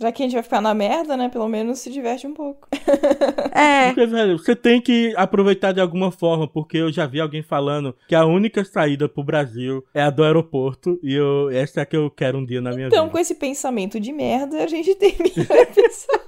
Já 0.00 0.12
que 0.12 0.22
a 0.22 0.26
gente 0.26 0.34
vai 0.34 0.42
ficar 0.42 0.60
na 0.60 0.74
merda, 0.74 1.16
né? 1.16 1.28
Pelo 1.28 1.48
menos 1.48 1.78
se 1.78 1.90
diverte 1.90 2.26
um 2.26 2.34
pouco. 2.34 2.68
É. 3.54 3.88
Porque, 3.88 4.06
velho, 4.06 4.38
você 4.38 4.56
tem 4.56 4.80
que 4.80 5.12
aproveitar 5.16 5.72
de 5.72 5.80
alguma 5.80 6.10
forma, 6.10 6.48
porque 6.48 6.78
eu 6.78 6.90
já 6.90 7.06
vi 7.06 7.20
alguém 7.20 7.42
falando 7.42 7.94
que 8.08 8.14
a 8.14 8.24
única 8.24 8.64
saída 8.64 9.08
pro 9.08 9.22
Brasil 9.22 9.84
é 9.92 10.02
a 10.02 10.10
do 10.10 10.24
aeroporto, 10.24 10.98
e 11.02 11.14
eu, 11.14 11.50
essa 11.50 11.80
é 11.80 11.82
a 11.82 11.86
que 11.86 11.96
eu 11.96 12.10
quero 12.10 12.38
um 12.38 12.46
dia 12.46 12.60
na 12.60 12.70
minha 12.70 12.86
então, 12.86 13.04
vida. 13.04 13.12
com 13.12 13.18
esse 13.18 13.34
pensamento 13.34 14.00
de 14.00 14.12
merda, 14.12 14.64
a 14.64 14.66
gente 14.66 14.94
termina 14.96 15.46
o 15.48 15.54
episódio. 15.54 16.22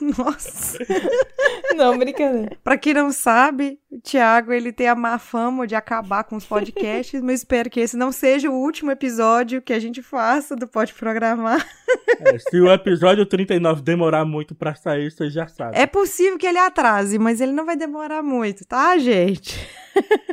Nossa. 0.16 0.78
Não, 1.74 1.98
brincadeira. 1.98 2.56
Pra 2.62 2.78
quem 2.78 2.94
não 2.94 3.10
sabe, 3.10 3.78
o 3.94 4.00
Thiago, 4.00 4.52
ele 4.52 4.72
tem 4.72 4.88
a 4.88 4.94
má 4.94 5.18
fama 5.20 5.68
de 5.68 5.76
acabar 5.76 6.24
com 6.24 6.34
os 6.34 6.44
podcasts, 6.44 7.20
mas 7.22 7.40
espero 7.40 7.70
que 7.70 7.78
esse 7.78 7.96
não 7.96 8.10
seja 8.10 8.50
o 8.50 8.54
último 8.54 8.90
episódio 8.90 9.62
que 9.62 9.72
a 9.72 9.78
gente 9.78 10.02
faça 10.02 10.56
do 10.56 10.66
Pode 10.66 10.92
Programar. 10.92 11.64
É, 12.18 12.38
se 12.38 12.60
o 12.60 12.72
episódio 12.72 13.24
39 13.24 13.82
demorar 13.82 14.24
muito 14.24 14.52
pra 14.52 14.74
sair, 14.74 15.12
você 15.12 15.30
já 15.30 15.46
sabe. 15.46 15.78
É 15.78 15.86
possível 15.86 16.36
que 16.36 16.46
ele 16.46 16.58
atrase, 16.58 17.18
mas 17.20 17.40
ele 17.40 17.52
não 17.52 17.64
vai 17.64 17.76
demorar 17.76 18.22
muito, 18.22 18.64
tá, 18.64 18.98
gente? 18.98 19.64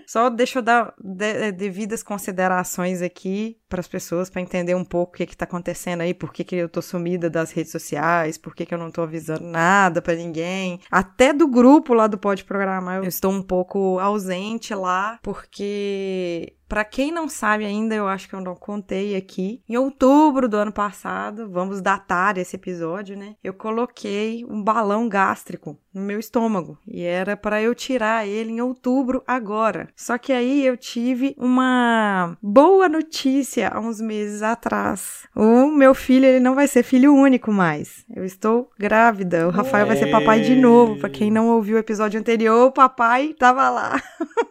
Só 0.05 0.29
deixa 0.29 0.59
eu 0.59 0.63
dar 0.63 0.93
de, 1.01 1.51
devidas 1.51 2.03
considerações 2.03 3.01
aqui 3.01 3.57
para 3.69 3.79
as 3.79 3.87
pessoas 3.87 4.29
para 4.29 4.41
entender 4.41 4.75
um 4.75 4.83
pouco 4.83 5.13
o 5.13 5.15
que 5.15 5.23
está 5.23 5.45
acontecendo 5.45 6.01
aí, 6.01 6.13
por 6.13 6.33
que, 6.33 6.43
que 6.43 6.55
eu 6.57 6.67
tô 6.67 6.81
sumida 6.81 7.29
das 7.29 7.51
redes 7.51 7.71
sociais, 7.71 8.37
por 8.37 8.53
que, 8.53 8.65
que 8.65 8.73
eu 8.73 8.77
não 8.77 8.91
tô 8.91 9.01
avisando 9.01 9.45
nada 9.45 10.01
para 10.01 10.15
ninguém. 10.15 10.81
Até 10.91 11.31
do 11.31 11.47
grupo 11.47 11.93
lá 11.93 12.07
do 12.07 12.17
Pode 12.17 12.43
Programar, 12.43 12.97
eu 12.97 13.07
estou 13.07 13.31
um 13.31 13.41
pouco 13.41 13.97
ausente 13.99 14.75
lá, 14.75 15.17
porque 15.23 16.53
para 16.71 16.85
quem 16.85 17.11
não 17.11 17.27
sabe 17.27 17.65
ainda, 17.65 17.93
eu 17.93 18.07
acho 18.07 18.29
que 18.29 18.33
eu 18.33 18.39
não 18.39 18.55
contei 18.55 19.17
aqui. 19.17 19.61
Em 19.67 19.75
outubro 19.75 20.47
do 20.47 20.55
ano 20.55 20.71
passado, 20.71 21.49
vamos 21.49 21.81
datar 21.81 22.37
esse 22.37 22.55
episódio, 22.55 23.17
né? 23.17 23.35
Eu 23.43 23.53
coloquei 23.53 24.45
um 24.45 24.63
balão 24.63 25.09
gástrico 25.09 25.77
no 25.93 25.99
meu 25.99 26.17
estômago 26.17 26.77
e 26.87 27.03
era 27.03 27.35
para 27.35 27.61
eu 27.61 27.75
tirar 27.75 28.25
ele 28.25 28.53
em 28.53 28.61
outubro 28.61 29.21
agora. 29.27 29.89
Só 29.97 30.17
que 30.17 30.31
aí 30.31 30.65
eu 30.65 30.77
tive 30.77 31.35
uma 31.37 32.37
boa 32.41 32.87
notícia 32.87 33.67
há 33.67 33.77
uns 33.77 33.99
meses 33.99 34.41
atrás. 34.41 35.27
O 35.35 35.67
meu 35.67 35.93
filho, 35.93 36.25
ele 36.25 36.39
não 36.39 36.55
vai 36.55 36.69
ser 36.69 36.83
filho 36.83 37.13
único 37.13 37.51
mais. 37.51 38.05
Eu 38.15 38.23
estou 38.23 38.71
grávida. 38.79 39.45
O 39.45 39.51
Rafael 39.51 39.87
vai 39.87 39.97
ser 39.97 40.09
papai 40.09 40.39
de 40.39 40.55
novo. 40.55 40.97
Para 40.99 41.09
quem 41.09 41.29
não 41.29 41.49
ouviu 41.49 41.75
o 41.75 41.79
episódio 41.79 42.17
anterior, 42.17 42.67
o 42.67 42.71
papai 42.71 43.35
tava 43.37 43.69
lá. 43.69 44.01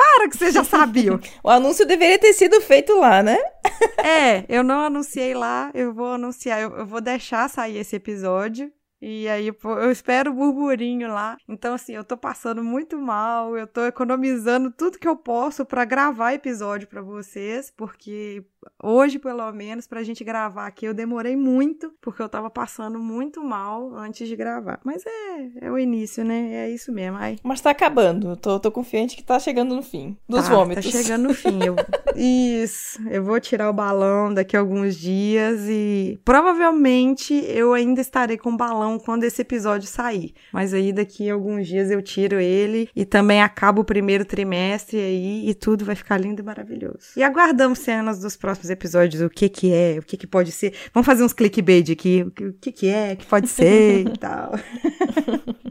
Para 0.00 0.28
que 0.28 0.36
vocês 0.36 0.54
já 0.54 0.64
sabiam. 0.64 1.20
o 1.44 1.50
anúncio 1.50 1.86
deveria 1.86 2.18
ter 2.18 2.32
sido 2.32 2.60
feito 2.60 2.98
lá, 2.98 3.22
né? 3.22 3.38
é, 4.02 4.44
eu 4.48 4.62
não 4.62 4.80
anunciei 4.80 5.34
lá, 5.34 5.70
eu 5.74 5.92
vou 5.92 6.12
anunciar, 6.12 6.60
eu, 6.60 6.70
eu 6.76 6.86
vou 6.86 7.00
deixar 7.00 7.48
sair 7.50 7.76
esse 7.76 7.96
episódio. 7.96 8.72
E 9.02 9.26
aí 9.28 9.48
eu 9.48 9.90
espero 9.90 10.30
o 10.30 10.34
burburinho 10.34 11.08
lá. 11.08 11.38
Então, 11.48 11.72
assim, 11.72 11.94
eu 11.94 12.04
tô 12.04 12.18
passando 12.18 12.62
muito 12.62 12.98
mal, 12.98 13.56
eu 13.56 13.66
tô 13.66 13.86
economizando 13.86 14.70
tudo 14.70 14.98
que 14.98 15.08
eu 15.08 15.16
posso 15.16 15.64
para 15.64 15.86
gravar 15.86 16.34
episódio 16.34 16.86
para 16.86 17.00
vocês, 17.00 17.70
porque 17.74 18.44
hoje, 18.82 19.18
pelo 19.18 19.50
menos, 19.52 19.86
pra 19.86 20.02
gente 20.02 20.24
gravar 20.24 20.66
aqui, 20.66 20.86
eu 20.86 20.94
demorei 20.94 21.36
muito, 21.36 21.92
porque 22.00 22.22
eu 22.22 22.28
tava 22.28 22.50
passando 22.50 22.98
muito 22.98 23.42
mal 23.42 23.94
antes 23.94 24.28
de 24.28 24.36
gravar. 24.36 24.80
Mas 24.84 25.04
é, 25.06 25.66
é 25.66 25.70
o 25.70 25.78
início, 25.78 26.24
né? 26.24 26.52
É 26.54 26.70
isso 26.70 26.92
mesmo. 26.92 27.16
Ai. 27.16 27.36
Mas 27.42 27.60
tá 27.60 27.70
acabando. 27.70 28.36
Tô, 28.36 28.58
tô 28.58 28.70
confiante 28.70 29.16
que 29.16 29.22
tá 29.22 29.38
chegando 29.38 29.74
no 29.74 29.82
fim 29.82 30.16
dos 30.28 30.46
tá, 30.46 30.54
vômitos. 30.54 30.84
Tá 30.84 30.98
chegando 30.98 31.28
no 31.28 31.34
fim. 31.34 31.60
Eu, 31.64 31.76
isso. 32.16 33.00
Eu 33.08 33.24
vou 33.24 33.40
tirar 33.40 33.70
o 33.70 33.72
balão 33.72 34.32
daqui 34.32 34.56
a 34.56 34.60
alguns 34.60 34.96
dias 34.96 35.60
e 35.68 36.20
provavelmente 36.24 37.34
eu 37.48 37.72
ainda 37.72 38.00
estarei 38.00 38.36
com 38.36 38.50
o 38.50 38.56
balão 38.56 38.98
quando 38.98 39.24
esse 39.24 39.42
episódio 39.42 39.88
sair. 39.88 40.34
Mas 40.52 40.72
aí 40.74 40.92
daqui 40.92 41.30
a 41.30 41.34
alguns 41.34 41.66
dias 41.66 41.90
eu 41.90 42.02
tiro 42.02 42.40
ele 42.40 42.88
e 42.94 43.04
também 43.04 43.42
acaba 43.42 43.80
o 43.80 43.84
primeiro 43.84 44.24
trimestre 44.24 44.98
aí 44.98 45.48
e 45.48 45.54
tudo 45.54 45.84
vai 45.84 45.94
ficar 45.94 46.18
lindo 46.18 46.40
e 46.40 46.44
maravilhoso. 46.44 47.12
E 47.16 47.22
aguardamos 47.22 47.78
cenas 47.78 48.20
dos 48.20 48.36
próximos 48.36 48.49
próximos 48.50 48.70
episódios 48.70 49.22
o 49.22 49.30
que 49.30 49.48
que 49.48 49.72
é, 49.72 49.98
o 49.98 50.02
que 50.02 50.16
que 50.16 50.26
pode 50.26 50.50
ser. 50.50 50.74
Vamos 50.92 51.06
fazer 51.06 51.22
uns 51.22 51.32
clickbait 51.32 51.90
aqui, 51.90 52.22
o 52.22 52.52
que, 52.60 52.72
que 52.72 52.88
é, 52.88 53.12
o 53.12 53.16
que 53.16 53.26
pode 53.26 53.48
ser 53.48 54.06
e 54.06 54.10
tal. 54.18 54.52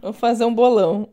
Vamos 0.02 0.18
fazer 0.18 0.46
um 0.46 0.54
bolão. 0.54 1.10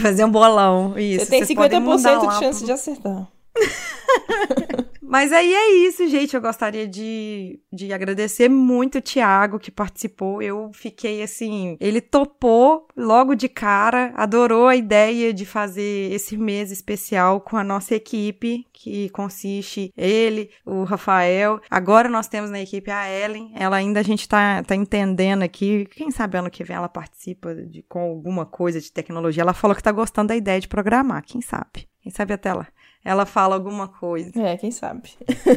Fazer 0.00 0.24
um 0.24 0.30
bolão, 0.30 0.98
isso. 0.98 1.24
Você 1.24 1.30
tem 1.30 1.42
50% 1.42 2.28
de 2.28 2.38
chance 2.38 2.58
pro... 2.58 2.66
de 2.66 2.72
acertar. 2.72 3.28
Mas 5.08 5.32
aí 5.32 5.54
é 5.54 5.72
isso, 5.86 6.08
gente. 6.08 6.34
Eu 6.34 6.42
gostaria 6.42 6.86
de, 6.86 7.60
de 7.72 7.92
agradecer 7.92 8.48
muito 8.48 8.98
o 8.98 9.00
Thiago 9.00 9.58
que 9.58 9.70
participou. 9.70 10.42
Eu 10.42 10.70
fiquei 10.74 11.22
assim. 11.22 11.76
Ele 11.80 12.00
topou 12.00 12.88
logo 12.96 13.36
de 13.36 13.48
cara, 13.48 14.12
adorou 14.16 14.66
a 14.66 14.74
ideia 14.74 15.32
de 15.32 15.46
fazer 15.46 16.12
esse 16.12 16.36
mês 16.36 16.72
especial 16.72 17.40
com 17.40 17.56
a 17.56 17.62
nossa 17.62 17.94
equipe, 17.94 18.66
que 18.72 19.08
consiste 19.10 19.92
ele, 19.96 20.50
o 20.64 20.82
Rafael. 20.82 21.60
Agora 21.70 22.08
nós 22.08 22.26
temos 22.26 22.50
na 22.50 22.60
equipe 22.60 22.90
a 22.90 23.08
Ellen. 23.08 23.52
Ela 23.54 23.76
ainda 23.76 24.00
a 24.00 24.04
gente 24.04 24.28
tá, 24.28 24.62
tá 24.64 24.74
entendendo 24.74 25.42
aqui. 25.42 25.86
Quem 25.92 26.10
sabe 26.10 26.36
ano 26.36 26.50
que 26.50 26.64
vem 26.64 26.76
ela 26.76 26.88
participa 26.88 27.54
de, 27.54 27.82
com 27.84 28.00
alguma 28.00 28.44
coisa 28.44 28.80
de 28.80 28.90
tecnologia. 28.90 29.42
Ela 29.42 29.54
falou 29.54 29.76
que 29.76 29.82
tá 29.82 29.92
gostando 29.92 30.28
da 30.28 30.36
ideia 30.36 30.60
de 30.60 30.66
programar. 30.66 31.22
Quem 31.24 31.40
sabe? 31.40 31.88
Quem 32.02 32.12
sabe 32.12 32.34
até 32.34 32.52
lá 32.52 32.66
ela 33.06 33.24
fala 33.24 33.54
alguma 33.54 33.86
coisa. 33.86 34.32
É, 34.42 34.56
quem 34.56 34.72
sabe. 34.72 35.10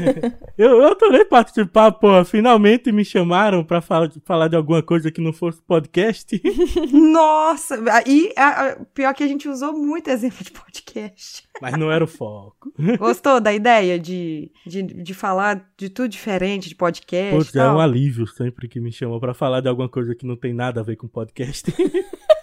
eu, 0.56 0.82
eu 0.82 0.88
adorei 0.88 1.26
participar, 1.26 1.91
pô. 1.93 2.24
Finalmente 2.24 2.91
me 2.91 3.04
chamaram 3.04 3.64
pra 3.64 3.82
falar, 3.82 4.12
falar 4.24 4.47
de 4.47 4.56
alguma 4.56 4.84
coisa 4.84 5.12
que 5.12 5.20
não 5.20 5.34
fosse 5.34 5.60
podcast. 5.64 6.39
Nossa! 6.93 7.76
E 8.06 8.32
a, 8.38 8.68
a, 8.68 8.76
pior 8.93 9.16
que 9.16 9.24
a 9.24 9.28
gente 9.28 9.50
usou 9.50 9.74
muito 9.74 10.12
exemplo 10.12 10.43
de 10.43 10.52
podcast. 10.52 11.43
Mas 11.60 11.76
não 11.76 11.91
era 11.91 12.04
o 12.04 12.08
foco. 12.08 12.72
Gostou 13.00 13.41
da 13.41 13.52
ideia 13.52 13.97
de, 13.97 14.52
de, 14.68 14.84
de 14.84 15.14
falar 15.16 15.68
de 15.76 15.89
tudo 15.89 16.08
diferente, 16.08 16.70
de 16.70 16.76
podcast? 16.76 17.36
Putz, 17.36 17.56
é 17.56 17.68
um 17.68 17.80
alívio 17.80 18.28
sempre 18.28 18.68
que 18.68 18.80
me 18.80 18.91
chamam 18.91 19.20
pra 19.20 19.34
falar 19.34 19.60
de 19.62 19.68
alguma 19.68 19.89
coisa 19.89 20.14
que 20.14 20.26
não 20.26 20.36
tem 20.36 20.54
nada 20.54 20.82
a 20.82 20.84
ver 20.84 20.97
com 20.97 21.08
podcast. 21.08 21.74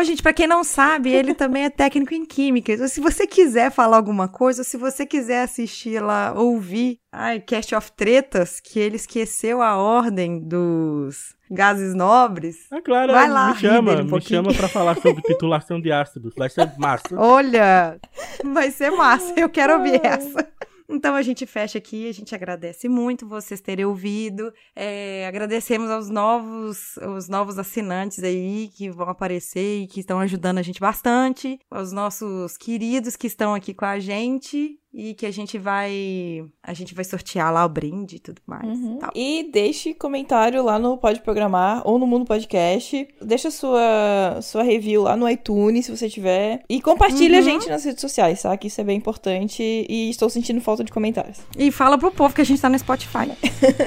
Ô, 0.00 0.02
gente, 0.02 0.22
pra 0.22 0.32
quem 0.32 0.46
não 0.46 0.64
sabe, 0.64 1.12
ele 1.12 1.34
também 1.34 1.64
é 1.64 1.68
técnico 1.68 2.14
em 2.14 2.24
química. 2.24 2.72
Então, 2.72 2.88
se 2.88 3.02
você 3.02 3.26
quiser 3.26 3.70
falar 3.70 3.98
alguma 3.98 4.28
coisa, 4.28 4.62
ou 4.62 4.64
se 4.64 4.78
você 4.78 5.04
quiser 5.04 5.42
assistir 5.42 6.00
lá, 6.00 6.32
ouvir, 6.34 6.98
ai, 7.12 7.38
Cast 7.38 7.74
of 7.74 7.92
Tretas, 7.92 8.60
que 8.60 8.80
ele 8.80 8.96
esqueceu 8.96 9.60
a 9.60 9.76
ordem 9.76 10.40
dos 10.40 11.34
gases 11.50 11.94
nobres. 11.94 12.56
É 12.72 12.80
claro, 12.80 13.12
Vai 13.12 13.28
lá, 13.28 13.50
me 13.50 13.60
chama, 13.60 13.92
um 14.00 14.04
me 14.04 14.20
chama 14.22 14.54
pra 14.54 14.68
falar 14.68 14.96
sobre 15.02 15.20
titulação 15.20 15.78
de 15.78 15.92
ácidos. 15.92 16.32
Vai 16.34 16.48
ser 16.48 16.72
massa. 16.78 17.14
Olha, 17.14 18.00
vai 18.42 18.70
ser 18.70 18.90
massa. 18.92 19.34
Eu 19.36 19.50
quero 19.50 19.74
ouvir 19.74 20.00
essa. 20.02 20.48
Então 20.90 21.14
a 21.14 21.22
gente 21.22 21.46
fecha 21.46 21.78
aqui, 21.78 22.08
a 22.08 22.12
gente 22.12 22.34
agradece 22.34 22.88
muito 22.88 23.24
vocês 23.26 23.60
terem 23.60 23.84
ouvido. 23.84 24.52
É, 24.74 25.24
agradecemos 25.28 25.88
aos 25.88 26.10
novos, 26.10 26.96
os 27.16 27.28
novos 27.28 27.60
assinantes 27.60 28.24
aí 28.24 28.68
que 28.74 28.90
vão 28.90 29.08
aparecer 29.08 29.82
e 29.82 29.86
que 29.86 30.00
estão 30.00 30.18
ajudando 30.18 30.58
a 30.58 30.62
gente 30.62 30.80
bastante. 30.80 31.60
Aos 31.70 31.92
nossos 31.92 32.56
queridos 32.56 33.14
que 33.14 33.28
estão 33.28 33.54
aqui 33.54 33.72
com 33.72 33.84
a 33.84 34.00
gente 34.00 34.79
e 34.92 35.14
que 35.14 35.24
a 35.26 35.30
gente 35.30 35.56
vai. 35.58 36.44
A 36.62 36.72
gente 36.74 36.94
vai 36.94 37.04
sortear 37.04 37.52
lá 37.52 37.64
o 37.64 37.68
brinde 37.68 38.16
e 38.16 38.18
tudo 38.18 38.40
mais. 38.46 38.66
Uhum. 38.66 38.98
tal. 38.98 39.10
E 39.14 39.48
deixe 39.52 39.94
comentário 39.94 40.62
lá 40.64 40.78
no 40.78 40.96
Pode 40.98 41.20
Programar 41.20 41.82
ou 41.84 41.98
no 41.98 42.06
Mundo 42.06 42.24
Podcast. 42.26 43.06
Deixa 43.22 43.50
sua, 43.50 44.38
sua 44.42 44.62
review 44.62 45.02
lá 45.02 45.16
no 45.16 45.28
iTunes, 45.28 45.86
se 45.86 45.96
você 45.96 46.08
tiver. 46.08 46.62
E 46.68 46.80
compartilha 46.80 47.38
a 47.38 47.40
Uhum. 47.40 47.44
gente 47.44 47.68
nas 47.68 47.84
redes 47.84 48.00
sociais, 48.00 48.42
tá? 48.42 48.56
Que 48.56 48.66
isso 48.66 48.80
é 48.80 48.84
bem 48.84 48.96
importante. 48.96 49.62
E 49.88 50.10
estou 50.10 50.28
sentindo 50.28 50.60
falta 50.60 50.82
de 50.84 50.90
comentários. 50.92 51.38
E 51.56 51.70
fala 51.70 51.96
pro 51.96 52.10
povo 52.10 52.34
que 52.34 52.40
a 52.40 52.44
gente 52.44 52.60
tá 52.60 52.68
no 52.68 52.78
Spotify. 52.78 53.30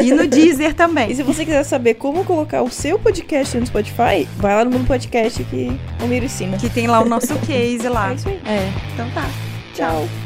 e 0.03 0.11
no 0.13 0.27
Deezer 0.27 0.71
E 0.71 0.73
também. 0.73 1.13
se 1.13 1.21
você 1.23 1.43
quiser 1.43 1.63
saber 1.63 1.95
como 1.95 2.23
colocar 2.23 2.61
o 2.61 2.69
seu 2.69 2.97
podcast 2.97 3.57
no 3.57 3.65
Spotify, 3.65 4.25
vai 4.37 4.55
lá 4.55 4.63
no 4.65 4.71
Mundo 4.71 4.87
Podcast 4.87 5.43
que 5.43 5.67
o 6.03 6.07
Miro 6.07 6.25
ensina. 6.25 6.57
Que 6.57 6.69
tem 6.69 6.87
lá 6.87 7.01
o 7.01 7.05
nosso 7.05 7.37
case 7.45 7.87
lá. 7.89 8.11
É 8.11 8.15
isso 8.15 8.29
aí. 8.29 8.35
É, 8.45 8.71
então 8.93 9.09
tá. 9.11 9.29
Tchau. 9.75 10.22